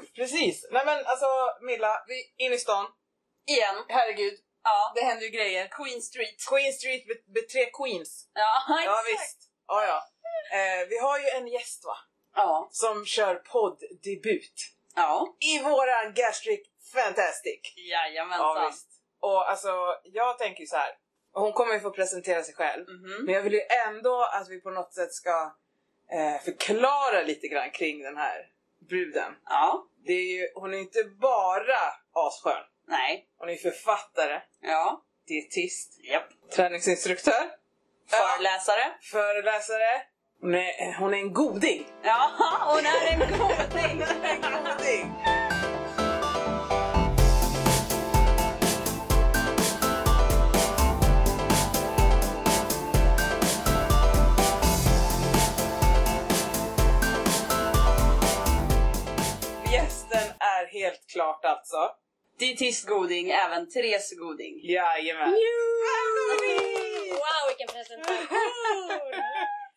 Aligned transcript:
kul! 0.00 0.06
Precis! 0.14 0.66
Nej 0.70 0.82
men 0.86 1.06
alltså 1.06 1.26
Milla, 1.60 2.04
vi 2.06 2.44
in 2.44 2.52
i 2.52 2.58
stan. 2.58 2.86
Igen. 3.46 3.74
Herregud, 3.88 4.34
Ja. 4.64 4.92
det 4.94 5.00
händer 5.00 5.24
ju 5.24 5.30
grejer. 5.30 5.68
Queen 5.68 6.02
Street. 6.02 6.34
Queen 6.50 6.72
Street 6.72 7.06
med, 7.08 7.16
med 7.34 7.48
tre 7.48 7.64
queens. 7.78 8.28
Ja, 8.34 8.62
Ja 8.84 9.00
exakt. 9.00 9.08
visst. 9.22 9.38
Ja, 9.68 9.84
ja. 9.86 9.98
Eh, 10.58 10.88
vi 10.88 10.98
har 10.98 11.18
ju 11.18 11.26
en 11.28 11.46
gäst 11.48 11.84
va? 11.84 11.96
Ja. 12.36 12.68
Som 12.72 13.06
kör 13.06 13.34
podddebut. 13.34 14.54
Ja. 14.96 15.36
I 15.40 15.58
våran 15.62 16.14
Gastric 16.14 16.60
Fantastic. 16.92 17.60
Jajamensan. 17.76 18.56
Ja 18.56 18.68
visst. 18.70 18.88
Och 19.20 19.50
alltså 19.50 19.96
jag 20.04 20.38
tänker 20.38 20.60
ju 20.60 20.66
så 20.66 20.76
här. 20.76 20.90
Hon 21.32 21.52
kommer 21.52 21.74
ju 21.74 21.80
få 21.80 21.90
presentera 21.90 22.42
sig 22.42 22.54
själv. 22.54 22.88
Mhm. 22.88 23.24
Men 23.24 23.34
jag 23.34 23.42
vill 23.42 23.52
ju 23.52 23.62
ändå 23.88 24.22
att 24.22 24.48
vi 24.48 24.60
på 24.60 24.70
något 24.70 24.94
sätt 24.94 25.12
ska 25.12 25.52
eh, 26.12 26.40
förklara 26.44 27.22
lite 27.22 27.48
grann 27.48 27.70
kring 27.70 28.02
den 28.02 28.16
här 28.16 28.46
bruden. 28.92 29.32
Ja. 29.48 29.86
Det 30.06 30.12
är 30.12 30.34
ju, 30.40 30.48
hon 30.54 30.74
är 30.74 30.78
inte 30.78 31.04
bara 31.04 31.80
asskön. 32.12 32.64
Nej. 32.88 33.26
Hon 33.38 33.48
är 33.48 33.56
författare, 33.56 34.40
Ja. 34.62 35.02
dietist, 35.28 36.00
Japp. 36.04 36.28
träningsinstruktör, 36.54 37.44
Föreläsare. 38.10 38.84
föreläsare. 39.02 40.02
Hon 40.40 40.54
är, 40.54 40.98
hon 40.98 41.14
är 41.14 41.18
en 41.18 41.32
goding. 41.32 41.86
Ja, 42.02 42.30
hon 42.66 42.86
är 42.86 43.12
en 43.12 43.18
goding. 43.18 44.02
en 44.24 44.40
goding! 44.64 45.41
Helt 60.84 61.06
klart 61.12 61.44
alltså. 61.44 61.90
Dietist 62.38 62.86
Goding, 62.86 63.30
även 63.30 63.70
Therese 63.70 64.12
Goding. 64.18 64.54
Jajamän. 64.62 65.30
Wow, 67.22 67.42
vilken 67.48 67.68
presentation! 67.74 68.32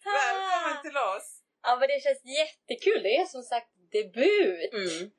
Välkommen 0.05 0.81
till 0.83 0.97
oss. 0.97 1.27
Ja, 1.63 1.77
men 1.79 1.87
det 1.87 2.03
känns 2.03 2.23
jättekul. 2.39 3.03
Det 3.03 3.15
är 3.15 3.25
som 3.25 3.43
sagt 3.43 3.71
debut. 3.91 4.73
Mm. 4.73 5.11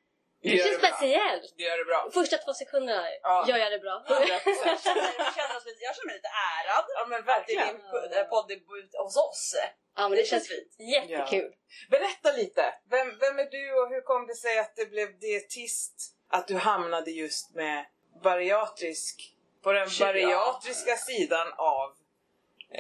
Det 0.51 0.59
känns 0.65 0.81
bra. 0.81 0.89
speciellt. 0.89 1.55
Du 1.57 1.65
gör 1.65 1.79
det 1.79 1.85
bra. 1.85 2.01
Första 2.15 2.37
två 2.39 2.53
sekunderna 2.55 3.05
Ja. 3.23 3.45
gör 3.49 3.57
jag 3.65 3.73
det 3.73 3.79
bra. 3.79 4.05
100%. 4.09 4.09
Jag 4.09 4.81
känner, 4.83 5.65
lite, 5.67 5.81
jag 5.87 5.93
känner 5.97 6.07
mig 6.07 6.15
lite 6.21 6.29
ärad 6.59 6.85
Ja 6.99 7.07
men 7.09 7.19
att 7.19 7.27
det 7.27 7.33
är 7.33 7.37
verkligen. 7.37 7.67
din 7.77 7.87
po- 7.93 8.19
eh, 8.21 8.25
poddebut 8.25 8.91
hos 8.99 9.17
oss. 9.17 9.55
Ja, 9.97 10.09
men 10.09 10.19
det 10.19 10.25
känns 10.25 10.49
fint. 10.49 10.73
jättekul. 10.79 11.53
Berätta 11.91 12.33
lite. 12.33 12.75
Vem, 12.91 13.19
vem 13.19 13.39
är 13.39 13.45
du 13.51 13.73
och 13.81 13.89
hur 13.89 14.01
kom 14.01 14.27
det 14.27 14.35
sig 14.35 14.59
att 14.59 14.77
det 14.77 14.87
blev 14.87 15.19
dietist? 15.19 15.95
Att 16.31 16.49
du 16.49 16.55
hamnade 16.55 17.11
just 17.11 17.55
med 17.55 17.87
bariatrisk, 18.23 19.33
på 19.63 19.73
den 19.73 19.89
Ja. 19.99 20.07
bariatriska 20.07 20.97
sidan 20.97 21.53
av... 21.57 21.91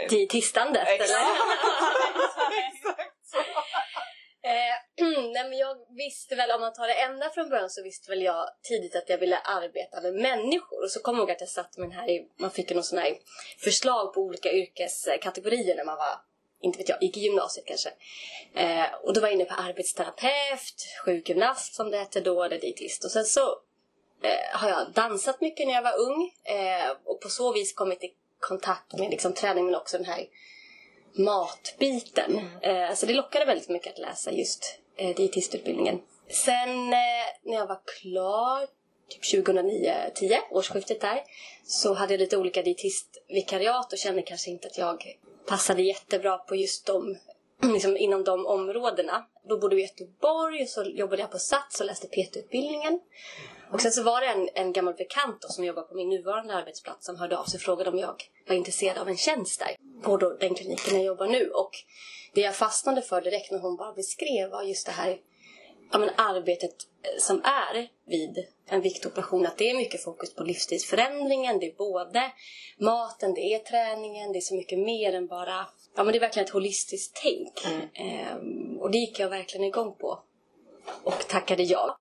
Dietistandet, 0.08 0.88
Exakt. 0.88 1.10
eller? 1.10 1.20
Exakt. 2.74 2.95
Eh, 2.95 2.95
nej, 5.36 5.48
men 5.48 5.58
jag 5.58 5.76
visste 5.96 6.34
väl, 6.34 6.50
om 6.50 6.60
man 6.60 6.72
tar 6.72 6.86
det 6.86 6.94
ända 6.94 7.30
från 7.30 7.48
början 7.50 7.70
så 7.70 7.82
visste 7.82 8.10
väl 8.10 8.22
jag 8.22 8.48
tidigt 8.62 8.96
att 8.96 9.08
jag 9.08 9.18
ville 9.18 9.38
arbeta 9.38 10.00
med 10.00 10.14
människor. 10.14 10.82
Och 10.84 10.90
så 10.90 11.00
kom 11.02 11.14
jag 11.16 11.20
ihåg 11.22 11.30
att 11.30 11.40
jag 11.40 11.48
satt 11.48 11.76
med 11.76 11.88
den 11.88 11.98
här, 11.98 12.10
i- 12.10 12.28
man 12.36 12.50
fick 12.50 12.70
ju 12.70 12.74
någon 12.74 12.84
sån 12.84 12.98
här 12.98 13.16
förslag 13.58 14.14
på 14.14 14.20
olika 14.20 14.52
yrkeskategorier 14.52 15.76
när 15.76 15.84
man 15.84 15.96
var, 15.96 16.14
inte 16.62 16.78
vet 16.78 16.88
jag, 16.88 17.02
gick 17.02 17.16
i 17.16 17.20
gymnasiet 17.20 17.66
kanske. 17.66 17.90
Eh, 18.54 18.94
och 19.02 19.14
då 19.14 19.20
var 19.20 19.28
jag 19.28 19.34
inne 19.34 19.44
på 19.44 19.54
arbetsterapeut, 19.54 20.74
sjukgymnast 21.04 21.74
som 21.74 21.90
det 21.90 21.98
hette 21.98 22.20
då, 22.20 22.42
eller 22.44 22.58
dietist. 22.60 23.04
Och 23.04 23.10
sen 23.10 23.24
så 23.24 23.40
eh, 24.22 24.58
har 24.58 24.68
jag 24.68 24.92
dansat 24.92 25.40
mycket 25.40 25.66
när 25.66 25.74
jag 25.74 25.82
var 25.82 25.98
ung 25.98 26.32
eh, 26.44 26.90
och 27.04 27.20
på 27.20 27.28
så 27.28 27.52
vis 27.52 27.72
kommit 27.74 28.04
i 28.04 28.14
kontakt 28.40 28.92
med 28.98 29.10
liksom, 29.10 29.32
träning 29.32 29.64
men 29.66 29.74
också 29.74 29.96
den 29.96 30.06
här 30.06 30.26
matbiten. 31.14 32.40
Eh, 32.62 32.94
så 32.94 33.06
det 33.06 33.12
lockade 33.14 33.44
väldigt 33.44 33.68
mycket 33.68 33.92
att 33.92 33.98
läsa 33.98 34.32
just 34.32 34.78
eh, 34.96 35.16
dietistutbildningen. 35.16 36.00
Sen 36.28 36.92
eh, 36.92 37.26
när 37.42 37.54
jag 37.54 37.66
var 37.66 37.80
klar, 38.00 38.66
typ 39.08 39.46
2009-10, 39.46 40.36
årsskiftet 40.50 41.00
där, 41.00 41.22
så 41.64 41.94
hade 41.94 42.12
jag 42.12 42.20
lite 42.20 42.36
olika 42.36 42.62
dietistvikariat 42.62 43.92
och 43.92 43.98
kände 43.98 44.22
kanske 44.22 44.50
inte 44.50 44.66
att 44.66 44.78
jag 44.78 45.18
passade 45.46 45.82
jättebra 45.82 46.38
på 46.38 46.56
just 46.56 46.86
de, 46.86 47.16
liksom 47.72 47.96
inom 47.96 48.24
de 48.24 48.46
områdena. 48.46 49.26
Då 49.48 49.58
bodde 49.58 49.76
vi 49.76 49.82
i 49.82 49.84
Göteborg 49.84 50.62
och 50.62 50.68
så 50.68 50.82
jobbade 50.82 51.22
jag 51.22 51.30
på 51.30 51.38
Sats 51.38 51.80
och 51.80 51.86
läste 51.86 52.06
PT-utbildningen. 52.06 53.00
Och 53.72 53.80
sen 53.80 53.92
så 53.92 54.02
var 54.02 54.20
det 54.20 54.26
en, 54.26 54.48
en 54.54 54.72
gammal 54.72 54.94
bekant 54.94 55.42
då, 55.42 55.48
som 55.48 55.64
jobbar 55.64 55.82
på 55.82 55.94
min 55.94 56.08
nuvarande 56.08 56.54
arbetsplats 56.54 57.06
som 57.06 57.16
hörde 57.16 57.38
av 57.38 57.44
sig 57.44 57.58
och 57.58 57.62
frågade 57.62 57.90
om 57.90 57.98
jag 57.98 58.22
var 58.48 58.56
intresserad 58.56 58.98
av 58.98 59.08
en 59.08 59.16
tjänst 59.16 59.60
där 59.60 59.76
på 60.02 60.16
då 60.16 60.30
den 60.30 60.54
kliniken 60.54 60.94
jag 60.94 61.04
jobbar 61.04 61.26
nu. 61.26 61.50
Och 61.50 61.70
det 62.34 62.40
jag 62.40 62.56
fastnade 62.56 63.02
för 63.02 63.20
direkt 63.20 63.50
när 63.50 63.58
hon 63.58 63.76
bara 63.76 63.92
beskrev 63.92 64.50
var 64.50 64.62
just 64.62 64.86
det 64.86 64.92
här 64.92 65.18
ja, 65.92 65.98
men 65.98 66.10
arbetet 66.16 66.74
eh, 67.02 67.18
som 67.18 67.40
är 67.44 67.88
vid 68.06 68.46
en 68.66 68.80
viktoperation. 68.80 69.46
Att 69.46 69.58
det 69.58 69.70
är 69.70 69.76
mycket 69.76 70.02
fokus 70.02 70.34
på 70.34 70.44
livsstilsförändringen. 70.44 71.58
Det 71.58 71.66
är 71.66 71.76
både 71.76 72.32
maten, 72.78 73.34
det 73.34 73.40
är 73.40 73.58
träningen, 73.58 74.32
det 74.32 74.38
är 74.38 74.40
så 74.40 74.54
mycket 74.54 74.78
mer 74.78 75.14
än 75.14 75.26
bara... 75.26 75.66
Ja, 75.96 76.04
men 76.04 76.12
det 76.12 76.18
är 76.18 76.20
verkligen 76.20 76.46
ett 76.46 76.52
holistiskt 76.52 77.20
tänk. 77.22 77.66
Ehm, 77.94 78.78
och 78.78 78.90
det 78.90 78.98
gick 78.98 79.18
jag 79.18 79.28
verkligen 79.28 79.64
igång 79.64 79.94
på. 79.94 80.18
Och 81.02 81.28
tackade 81.28 81.62
ja. 81.62 81.98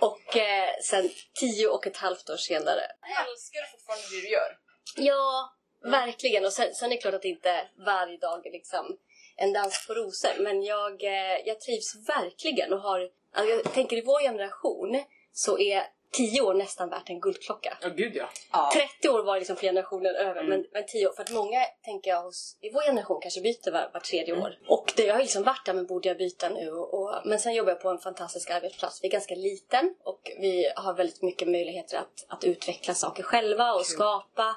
Och 0.00 0.36
eh, 0.36 0.68
sen 0.82 1.10
tio 1.40 1.68
och 1.68 1.86
ett 1.86 1.96
halvt 1.96 2.30
år 2.30 2.36
senare 2.36 2.82
Älskar 3.28 3.60
du 3.60 3.70
fortfarande 3.70 4.04
det 4.10 4.20
du 4.20 4.28
gör? 4.28 4.58
Ja, 4.96 5.52
verkligen. 5.84 6.44
Och 6.44 6.52
sen, 6.52 6.74
sen 6.74 6.92
är 6.92 6.96
det 6.96 7.02
klart 7.02 7.14
att 7.14 7.22
det 7.22 7.28
inte 7.28 7.68
varje 7.86 8.16
dag 8.16 8.46
är 8.46 8.50
liksom 8.52 8.98
en 9.36 9.52
dans 9.52 9.86
på 9.86 9.94
rosor. 9.94 10.42
Men 10.42 10.62
jag, 10.62 11.04
eh, 11.04 11.38
jag 11.44 11.60
trivs 11.60 12.08
verkligen 12.08 12.72
och 12.72 12.80
har... 12.80 13.08
Alltså 13.34 13.54
jag 13.54 13.72
tänker 13.72 13.96
i 13.96 14.02
vår 14.02 14.20
generation 14.20 15.04
så 15.32 15.58
är 15.58 15.86
tio 16.12 16.40
år 16.40 16.54
nästan 16.54 16.88
värt 16.88 17.10
en 17.10 17.20
guldklocka. 17.20 17.78
Ja 17.80 17.88
gud 17.88 18.16
ja. 18.16 18.28
Ja. 18.52 18.70
30 19.00 19.08
år 19.08 19.22
var 19.24 19.38
liksom 19.38 19.56
flera 19.56 19.72
generationer 19.72 20.14
över, 20.14 20.42
men, 20.42 20.66
men 20.72 20.86
10 20.86 21.06
år. 21.06 21.12
För 21.12 21.22
att 21.22 21.30
många, 21.30 21.64
tänker 21.84 22.10
jag, 22.10 22.22
hos, 22.22 22.58
i 22.60 22.70
vår 22.70 22.82
generation 22.82 23.20
kanske 23.22 23.40
byter 23.40 23.70
var, 23.72 23.90
var 23.92 24.00
tredje 24.00 24.42
år. 24.42 24.58
Och 24.68 24.92
det, 24.96 25.02
jag 25.02 25.14
har 25.14 25.20
liksom 25.20 25.42
varit 25.42 25.66
där, 25.66 25.74
men 25.74 25.86
borde 25.86 26.08
jag 26.08 26.18
byta 26.18 26.48
nu? 26.48 26.70
Och, 26.70 26.94
och, 26.94 27.22
men 27.24 27.38
sen 27.38 27.54
jobbar 27.54 27.70
jag 27.70 27.80
på 27.80 27.88
en 27.88 27.98
fantastisk 27.98 28.50
arbetsplats. 28.50 29.02
Vi 29.02 29.08
är 29.08 29.12
ganska 29.12 29.34
liten 29.34 29.94
och 30.04 30.20
vi 30.38 30.72
har 30.76 30.94
väldigt 30.94 31.22
mycket 31.22 31.48
möjligheter 31.48 31.98
att, 31.98 32.24
att 32.28 32.44
utveckla 32.44 32.94
saker 32.94 33.22
själva 33.22 33.72
och 33.72 33.86
skapa. 33.86 34.56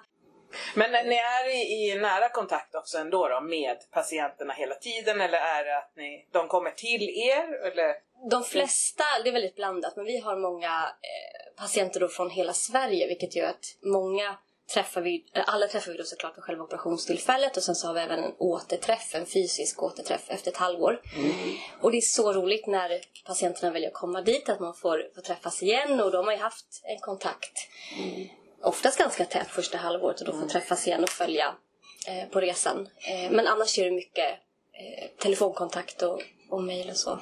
Men 0.75 0.91
ni 0.91 1.15
är 1.15 1.49
i, 1.49 1.91
i 1.91 1.99
nära 1.99 2.29
kontakt 2.29 2.75
också 2.75 2.97
ändå 2.97 3.27
då 3.27 3.41
med 3.41 3.77
patienterna 3.91 4.53
hela 4.53 4.75
tiden 4.75 5.21
eller 5.21 5.37
är 5.37 5.65
det 5.65 5.77
att 5.77 5.91
ni, 5.95 6.27
de 6.31 6.47
kommer 6.47 6.71
till 6.71 7.09
er? 7.09 7.67
Eller? 7.67 7.95
De 8.29 8.43
flesta, 8.43 9.03
det 9.23 9.29
är 9.29 9.33
väldigt 9.33 9.55
blandat, 9.55 9.95
men 9.95 10.05
vi 10.05 10.19
har 10.19 10.37
många 10.37 10.67
eh, 10.67 11.61
patienter 11.61 11.99
då 11.99 12.07
från 12.07 12.29
hela 12.29 12.53
Sverige 12.53 13.07
vilket 13.07 13.35
gör 13.35 13.49
att 13.49 13.65
många 13.83 14.37
träffar 14.73 15.01
vi, 15.01 15.25
eller 15.33 15.45
alla 15.45 15.67
träffar 15.67 15.91
vi 15.91 15.97
då 15.97 16.03
såklart 16.03 16.37
vid 16.37 16.43
själva 16.43 16.63
operationstillfället 16.63 17.57
och 17.57 17.63
sen 17.63 17.75
så 17.75 17.87
har 17.87 17.93
vi 17.93 17.99
även 17.99 18.23
en 18.23 18.33
återträff, 18.37 19.15
en 19.15 19.25
fysisk 19.25 19.83
återträff 19.83 20.21
efter 20.27 20.51
ett 20.51 20.57
halvår. 20.57 21.01
Och 21.81 21.91
det 21.91 21.97
är 21.97 22.01
så 22.01 22.33
roligt 22.33 22.67
när 22.67 23.01
patienterna 23.25 23.71
väljer 23.71 23.89
att 23.89 23.93
komma 23.93 24.21
dit 24.21 24.49
att 24.49 24.59
man 24.59 24.73
får, 24.73 25.11
får 25.15 25.21
träffas 25.21 25.63
igen 25.63 26.01
och 26.01 26.11
de 26.11 26.25
har 26.25 26.33
ju 26.33 26.39
haft 26.39 26.81
en 26.83 26.99
kontakt 26.99 27.67
oftast 28.65 28.97
ganska 28.97 29.25
tätt 29.25 29.47
första 29.47 29.77
halvåret 29.77 30.21
och 30.21 30.25
då 30.25 30.39
får 30.39 30.47
träffas 30.47 30.87
igen 30.87 31.03
och 31.03 31.09
följa 31.09 31.55
eh, 32.07 32.29
på 32.29 32.41
resan. 32.41 32.89
Eh, 33.07 33.31
men 33.31 33.47
annars 33.47 33.79
är 33.79 33.85
det 33.85 33.91
mycket 33.91 34.29
eh, 34.73 35.07
telefonkontakt 35.17 36.01
och, 36.01 36.21
och 36.49 36.63
mejl 36.63 36.89
och 36.89 36.97
så. 36.97 37.19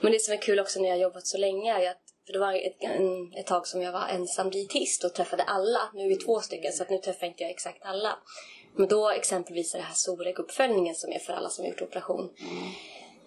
Men 0.00 0.12
det 0.12 0.20
som 0.20 0.34
är 0.34 0.38
kul 0.42 0.60
också 0.60 0.80
när 0.80 0.88
jag 0.88 0.96
har 0.96 1.02
jobbat 1.02 1.26
så 1.26 1.38
länge 1.38 1.72
är 1.72 1.90
att 1.90 2.02
för 2.26 2.32
det 2.32 2.38
var 2.38 2.52
ett, 2.52 2.76
en, 2.78 3.32
ett 3.32 3.46
tag 3.46 3.66
som 3.66 3.82
jag 3.82 3.92
var 3.92 4.08
ensam 4.08 4.50
dietist 4.50 5.04
och 5.04 5.14
träffade 5.14 5.42
alla. 5.42 5.80
Nu 5.94 6.04
är 6.04 6.08
vi 6.08 6.16
två 6.16 6.40
stycken 6.40 6.72
så 6.72 6.82
att 6.82 6.90
nu 6.90 6.98
träffar 6.98 7.26
inte 7.26 7.42
jag 7.42 7.50
exakt 7.50 7.82
alla. 7.82 8.18
Men 8.74 8.88
då 8.88 9.10
exempelvis 9.10 9.74
är 9.74 9.78
det 9.78 9.84
här 9.84 9.94
SOREG-uppföljningen 9.94 10.94
som 10.94 11.12
är 11.12 11.18
för 11.18 11.32
alla 11.32 11.48
som 11.48 11.64
har 11.64 11.70
gjort 11.70 11.82
operation. 11.82 12.30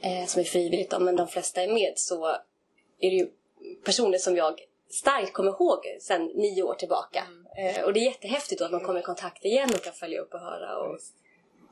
Eh, 0.01 0.25
som 0.25 0.39
är 0.39 0.44
frivilligt 0.44 0.89
då, 0.89 1.00
men 1.00 1.16
de 1.16 1.28
flesta 1.28 1.63
är 1.63 1.74
med 1.74 1.94
så 1.95 2.28
är 3.00 3.10
det 3.10 3.16
ju 3.16 3.30
personer 3.83 4.18
som 4.18 4.36
jag 4.36 4.60
starkt 4.89 5.33
kommer 5.33 5.51
ihåg 5.51 5.80
sedan 6.01 6.25
nio 6.25 6.63
år 6.63 6.74
tillbaka. 6.74 7.24
Eh, 7.57 7.83
och 7.83 7.94
det 7.94 8.00
är 8.00 8.06
jättehäftigt 8.06 8.60
då 8.60 8.66
att 8.66 8.72
man 8.72 8.81
kommer 8.81 9.00
i 9.00 9.04
kontakt 9.04 9.45
igen 9.45 9.69
och 9.74 9.81
kan 9.81 9.94
följa 9.94 10.22
upp 10.22 10.33
och 10.33 10.39
höra 10.39 10.78
och, 10.78 10.94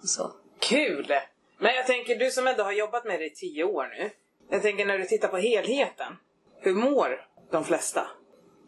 och 0.02 0.10
så. 0.10 0.32
Kul! 0.60 1.14
Men 1.60 1.76
jag 1.76 1.88
tänker, 1.88 2.16
du 2.16 2.32
som 2.32 2.48
ändå 2.48 2.64
har 2.64 2.72
jobbat 2.72 3.06
med 3.06 3.20
det 3.20 3.26
i 3.26 3.36
tio 3.36 3.64
år 3.64 3.88
nu. 3.88 4.10
Jag 4.50 4.62
tänker 4.62 4.86
när 4.86 4.98
du 4.98 5.06
tittar 5.06 5.28
på 5.28 5.38
helheten. 5.38 6.14
Hur 6.60 6.74
mår 6.74 7.28
de 7.52 7.64
flesta 7.64 8.08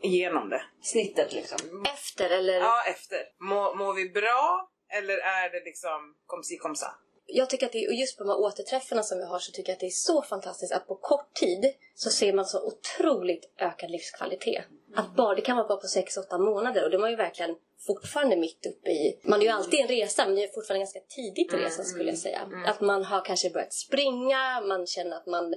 igenom 0.02 0.50
det? 0.50 0.62
Snittet 0.82 1.34
liksom. 1.34 1.86
Efter 1.94 2.30
eller? 2.30 2.60
Ja, 2.60 2.84
efter. 2.88 3.18
Mår, 3.40 3.76
mår 3.76 3.94
vi 3.94 4.10
bra 4.10 4.70
eller 4.90 5.18
är 5.18 5.50
det 5.50 5.66
liksom 5.66 6.16
kom 6.26 6.44
si 6.44 6.58
kom 6.58 6.76
sa? 6.76 6.88
jag 7.32 7.50
tycker 7.50 7.66
att 7.66 7.72
det, 7.72 7.88
och 7.88 7.94
just 7.94 8.18
på 8.18 8.24
de 8.24 8.30
här 8.30 8.40
återträffarna 8.40 9.04
som 9.04 9.18
vi 9.18 9.26
har 9.26 9.40
så 9.40 9.52
tycker 9.52 9.70
jag 9.70 9.76
att 9.76 9.80
det 9.80 9.86
är 9.86 9.90
så 9.90 10.22
fantastiskt 10.22 10.74
att 10.74 10.88
på 10.88 10.96
kort 10.96 11.34
tid 11.34 11.74
så 11.96 12.10
ser 12.10 12.34
man 12.34 12.46
så 12.46 12.68
otroligt 12.68 13.54
ökad 13.58 13.92
livskvalitet. 13.92 14.66
Att 14.96 15.16
bara, 15.16 15.36
det 15.36 15.42
kan 15.42 15.58
vara 15.58 15.68
bara 15.68 15.78
på 15.78 15.88
6-8 15.88 16.40
månader 16.40 16.84
och 16.84 16.90
det 16.90 16.98
var 16.98 17.10
ju 17.10 17.16
verkligen 17.16 17.56
fortfarande 17.88 18.36
mitt 18.36 18.66
uppe 18.66 18.90
i... 18.90 19.20
Man 19.24 19.40
är 19.40 19.44
ju 19.44 19.50
alltid 19.50 19.80
en 19.80 19.88
resa 19.88 20.26
men 20.26 20.36
det 20.36 20.44
är 20.44 20.48
fortfarande 20.48 20.80
ganska 20.80 21.00
tidigt 21.00 21.54
i 21.54 21.58
resan 21.58 21.86
skulle 21.86 22.10
jag 22.10 22.18
säga. 22.18 22.50
Att 22.66 22.82
man 22.82 23.04
har 23.04 23.26
kanske 23.26 23.50
börjat 23.50 23.74
springa, 23.74 24.62
man 24.62 24.88
känner 24.88 25.18
att 25.18 25.26
man 25.26 25.54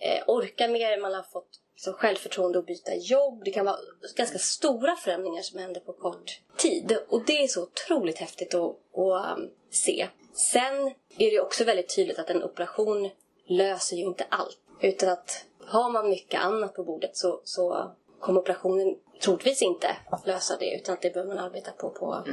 eh, 0.00 0.24
orkar 0.26 0.68
mer, 0.68 1.00
man 1.00 1.14
har 1.14 1.22
fått 1.22 1.60
liksom, 1.74 1.92
självförtroende 1.92 2.58
att 2.58 2.66
byta 2.66 2.94
jobb. 2.94 3.42
Det 3.44 3.50
kan 3.50 3.66
vara 3.66 3.78
ganska 4.16 4.38
stora 4.38 4.96
förändringar 4.96 5.42
som 5.42 5.58
händer 5.58 5.80
på 5.80 5.92
kort 5.92 6.40
tid. 6.56 6.98
Och 7.08 7.24
det 7.24 7.42
är 7.42 7.48
så 7.48 7.62
otroligt 7.62 8.18
häftigt 8.18 8.54
att, 8.54 8.76
att 8.96 9.38
um, 9.38 9.50
se. 9.70 10.08
Sen 10.32 10.86
är 11.18 11.30
det 11.30 11.40
också 11.40 11.64
väldigt 11.64 11.96
tydligt 11.96 12.18
att 12.18 12.30
en 12.30 12.44
operation 12.44 13.10
löser 13.46 13.96
ju 13.96 14.02
inte 14.02 14.26
allt. 14.28 14.58
Utan 14.80 15.08
att 15.08 15.44
har 15.64 15.90
man 15.90 16.08
mycket 16.08 16.40
annat 16.40 16.74
på 16.74 16.84
bordet 16.84 17.16
så, 17.16 17.40
så 17.44 17.92
kommer 18.20 18.40
operationen 18.40 18.96
troligtvis 19.20 19.62
inte 19.62 19.96
lösa 20.26 20.56
det. 20.56 20.74
Utan 20.74 20.94
att 20.94 21.02
det 21.02 21.10
behöver 21.10 21.34
man 21.34 21.44
arbeta 21.44 21.70
på 21.72 21.90
på 21.90 22.24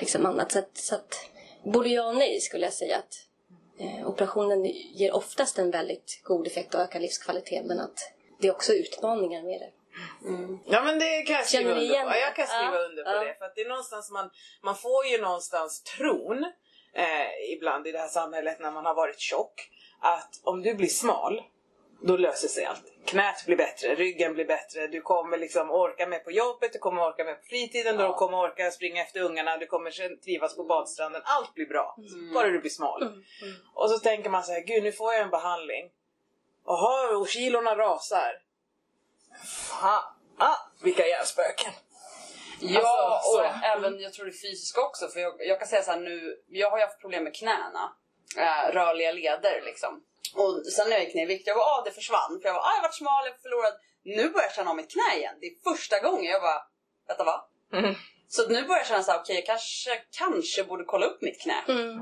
liksom 0.00 0.26
annat. 0.26 0.52
Så 0.52 0.58
att, 0.58 0.76
så 0.76 0.94
att 0.94 1.30
både 1.64 1.88
ja 1.88 2.08
och 2.08 2.16
nej 2.16 2.40
skulle 2.40 2.64
jag 2.64 2.72
säga 2.72 2.96
att 2.96 3.14
eh, 3.80 4.08
operationen 4.08 4.64
ger 4.94 5.14
oftast 5.14 5.58
en 5.58 5.70
väldigt 5.70 6.20
god 6.24 6.46
effekt 6.46 6.74
och 6.74 6.80
ökar 6.80 7.00
livskvalitet. 7.00 7.64
Men 7.64 7.80
att 7.80 7.98
det 8.40 8.48
är 8.48 8.52
också 8.52 8.72
utmaningar 8.72 9.42
med 9.42 9.60
det. 9.60 9.70
Ja 10.66 10.84
men 10.84 10.98
det 10.98 11.22
kan 11.22 11.36
jag 11.36 11.46
skriva 11.46 11.70
under 11.70 12.04
på. 12.04 12.16
Jag 12.16 12.36
kan 12.36 12.46
skriva 12.46 12.74
Ja, 12.74 12.88
under 12.88 13.04
på 13.04 13.10
ja. 13.10 13.24
det. 13.24 13.34
För 13.38 13.44
att 13.44 13.54
det 13.54 13.60
är 13.60 13.68
någonstans 13.68 14.10
man, 14.10 14.30
man 14.62 14.76
får 14.76 15.06
ju 15.06 15.18
någonstans 15.18 15.82
tron 15.82 16.44
eh, 16.94 17.52
ibland 17.52 17.86
i 17.86 17.92
det 17.92 17.98
här 17.98 18.08
samhället 18.08 18.60
när 18.60 18.70
man 18.70 18.84
har 18.84 18.94
varit 18.94 19.20
tjock 19.20 19.70
att 20.00 20.40
om 20.44 20.62
du 20.62 20.74
blir 20.74 20.88
smal 20.88 21.42
då 22.06 22.16
löser 22.16 22.48
sig 22.48 22.64
allt. 22.64 22.82
Knät 23.06 23.46
blir 23.46 23.56
bättre, 23.56 23.94
ryggen 23.94 24.34
blir 24.34 24.44
bättre, 24.44 24.86
du 24.86 25.00
kommer 25.00 25.36
liksom 25.38 25.70
orka 25.70 26.06
med 26.06 26.24
på 26.24 26.30
jobbet, 26.30 26.72
du 26.72 26.78
kommer 26.78 27.02
orka 27.02 27.24
med 27.24 27.40
på 27.40 27.46
fritiden, 27.46 27.96
du 27.96 28.12
kommer 28.12 28.38
orka 28.38 28.70
springa 28.70 29.02
efter 29.02 29.20
ungarna, 29.20 29.56
du 29.56 29.66
kommer 29.66 30.16
trivas 30.24 30.56
på 30.56 30.64
badstranden. 30.64 31.22
Allt 31.24 31.54
blir 31.54 31.66
bra, 31.66 31.96
bara 32.34 32.48
du 32.48 32.58
blir 32.60 32.70
smal. 32.70 33.22
Och 33.74 33.90
så 33.90 33.98
tänker 33.98 34.30
man 34.30 34.42
så 34.44 34.52
här, 34.52 34.60
gud 34.60 34.82
nu 34.82 34.92
får 34.92 35.12
jag 35.12 35.22
en 35.22 35.30
behandling. 35.30 35.90
Jaha, 36.66 37.16
och 37.16 37.28
kilorna 37.28 37.76
rasar. 37.76 38.40
Fan, 39.70 40.02
ah, 40.38 40.56
vilka 40.82 41.06
hjärnspöken. 41.06 41.72
Ja, 42.60 42.80
Alltså, 42.80 43.30
och 43.30 43.44
så. 43.44 43.66
även 43.66 44.00
jag 44.00 44.12
tror 44.12 44.26
det 44.26 44.32
fysiska 44.32 44.80
också. 44.80 45.08
För 45.08 45.20
jag, 45.20 45.34
jag 45.38 45.58
kan 45.58 45.68
säga 45.68 45.82
så 45.82 45.90
här 45.90 46.00
nu, 46.00 46.36
jag 46.48 46.70
har 46.70 46.78
ju 46.78 46.84
haft 46.84 47.00
problem 47.00 47.24
med 47.24 47.34
knäna. 47.34 47.92
Äh, 48.36 48.72
rörliga 48.72 49.12
leder 49.12 49.62
liksom. 49.64 50.04
Och 50.34 50.66
sen 50.66 50.88
när 50.88 50.96
jag 50.96 51.04
gick 51.04 51.14
ner 51.14 51.22
i 51.22 51.26
vikt, 51.26 51.46
jag 51.46 51.54
var 51.54 51.62
ah 51.62 51.82
det 51.84 51.90
försvann. 51.90 52.38
För 52.42 52.48
jag 52.48 52.54
var 52.54 52.60
ah, 52.60 52.70
jag 52.70 52.76
har 52.76 52.82
varit 52.82 52.94
smal, 52.94 53.24
jag 53.24 53.32
har 53.32 53.38
förlorat. 53.38 53.80
Nu 54.04 54.28
börjar 54.28 54.46
jag 54.46 54.54
känna 54.54 54.70
av 54.70 54.76
mitt 54.76 54.92
knä 54.92 55.18
igen. 55.18 55.36
Det 55.40 55.46
är 55.46 55.54
första 55.70 56.00
gången 56.00 56.24
jag 56.24 56.42
bara, 56.42 56.62
vänta 57.08 57.24
va? 57.24 57.48
Mm. 57.72 57.94
Så 58.28 58.48
nu 58.48 58.62
börjar 58.62 58.78
jag 58.78 58.86
känna 58.86 59.02
så 59.02 59.12
här, 59.12 59.20
okej 59.20 59.36
jag 59.36 59.46
kanske, 59.46 60.02
kanske 60.10 60.64
borde 60.64 60.84
kolla 60.84 61.06
upp 61.06 61.22
mitt 61.22 61.40
knä. 61.42 61.64
Mm. 61.68 61.98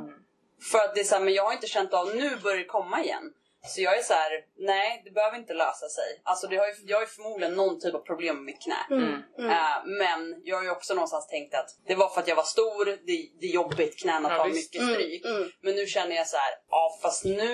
För 0.71 0.79
att 0.79 0.95
det 0.95 1.01
är 1.01 1.05
så 1.05 1.15
här, 1.15 1.23
men 1.23 1.35
jag 1.35 1.45
har 1.45 1.53
inte 1.53 1.67
känt 1.67 1.95
av, 1.95 2.17
nu 2.17 2.37
börjar 2.37 2.59
det 2.59 2.65
komma 2.65 3.03
igen. 3.05 3.35
Så 3.67 3.81
jag 3.81 3.99
är 3.99 4.03
så 4.03 4.13
här, 4.13 4.31
nej 4.59 5.03
det 5.05 5.11
behöver 5.11 5.39
inte 5.39 5.55
lösa 5.55 5.89
sig. 5.89 6.21
Alltså 6.23 6.47
det 6.47 6.57
har 6.57 6.67
ju, 6.67 6.73
jag 6.87 6.97
har 6.97 7.03
ju 7.03 7.07
förmodligen 7.07 7.55
någon 7.55 7.81
typ 7.81 7.95
av 7.95 7.99
problem 7.99 8.37
med 8.37 8.45
mitt 8.45 8.63
knä. 8.63 8.87
Mm. 8.91 9.23
Eh, 9.51 9.77
men 9.85 10.41
jag 10.45 10.57
har 10.57 10.65
ju 10.65 10.71
också 10.71 10.95
någonstans 10.95 11.27
tänkt 11.27 11.55
att 11.55 11.69
det 11.87 11.95
var 11.95 12.09
för 12.09 12.21
att 12.21 12.29
jag 12.29 12.37
var 12.37 12.43
stor, 12.45 12.85
det, 12.85 13.29
det 13.41 13.47
är 13.47 13.55
jobbigt, 13.55 13.99
knäna 14.03 14.31
Ja, 14.31 14.37
tar 14.37 14.49
visst. 14.49 14.75
mycket 14.75 14.89
stryk. 14.89 15.25
Mm, 15.25 15.37
mm. 15.37 15.51
Men 15.61 15.75
nu 15.75 15.87
känner 15.87 16.17
jag 16.17 16.27
så 16.27 16.37
här, 16.37 16.55
ja 16.71 16.99
fast 17.03 17.25
nu 17.25 17.53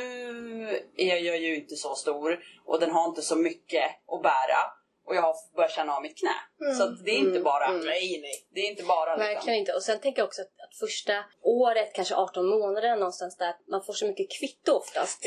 är 0.96 1.16
jag 1.16 1.38
ju 1.38 1.56
inte 1.56 1.76
så 1.76 1.94
stor 1.94 2.38
och 2.66 2.80
den 2.80 2.90
har 2.90 3.08
inte 3.08 3.22
så 3.22 3.36
mycket 3.36 3.84
att 4.12 4.22
bära. 4.22 4.60
Och 5.06 5.16
jag 5.16 5.22
har 5.22 5.34
börjat 5.56 5.72
känna 5.72 5.96
av 5.96 6.02
mitt 6.02 6.18
knä. 6.18 6.74
Så 6.74 6.82
att 6.82 7.04
det 7.04 7.10
är 7.10 7.18
inte 7.18 7.40
bara, 7.40 7.70
Nej, 7.72 8.18
nej. 8.22 8.46
det 8.54 8.60
är 8.60 8.70
inte 8.70 8.82
bara 8.82 9.16
liksom. 9.16 9.34
Verkligen 9.34 9.58
inte. 9.58 9.72
Och 9.72 9.82
sen 9.82 10.00
tänker 10.00 10.20
jag 10.20 10.26
också 10.26 10.42
att, 10.42 10.48
att 10.48 10.78
första 10.78 11.24
året, 11.42 11.92
kanske 11.94 12.14
18 12.14 12.46
månader 12.46 12.96
någonstans 12.96 13.36
där, 13.36 13.48
att 13.48 13.60
man 13.68 13.84
får 13.84 13.92
så 13.92 14.06
mycket 14.06 14.26
kvitto 14.38 14.72
oftast. 14.72 15.24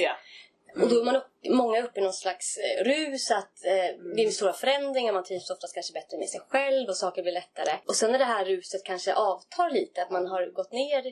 Ja. 0.76 0.84
Och 0.84 0.90
då 0.90 1.00
är 1.02 1.06
man 1.06 1.16
upp, 1.16 1.28
många 1.50 1.82
uppe 1.84 2.00
i 2.00 2.04
någon 2.04 2.14
slags 2.14 2.58
eh, 2.58 2.84
rus, 2.84 3.32
att 3.32 3.66
eh, 3.66 3.98
det 4.16 4.24
är 4.24 4.30
stora 4.32 4.54
förändringar, 4.54 5.14
man 5.14 5.24
trivs 5.24 5.50
oftast 5.50 5.74
kanske 5.74 5.94
bättre 5.94 6.18
med 6.18 6.30
sig 6.30 6.42
själv 6.50 6.90
och 6.90 6.98
saker 6.98 7.22
blir 7.24 7.32
lättare. 7.34 7.78
Och 7.88 7.96
sen 7.96 8.12
när 8.12 8.20
det 8.20 8.26
här 8.26 8.46
ruset 8.46 8.84
kanske 8.86 9.14
avtar 9.14 9.70
lite, 9.70 10.02
att 10.02 10.12
man 10.12 10.28
har 10.28 10.46
gått 10.46 10.72
ner 10.72 11.04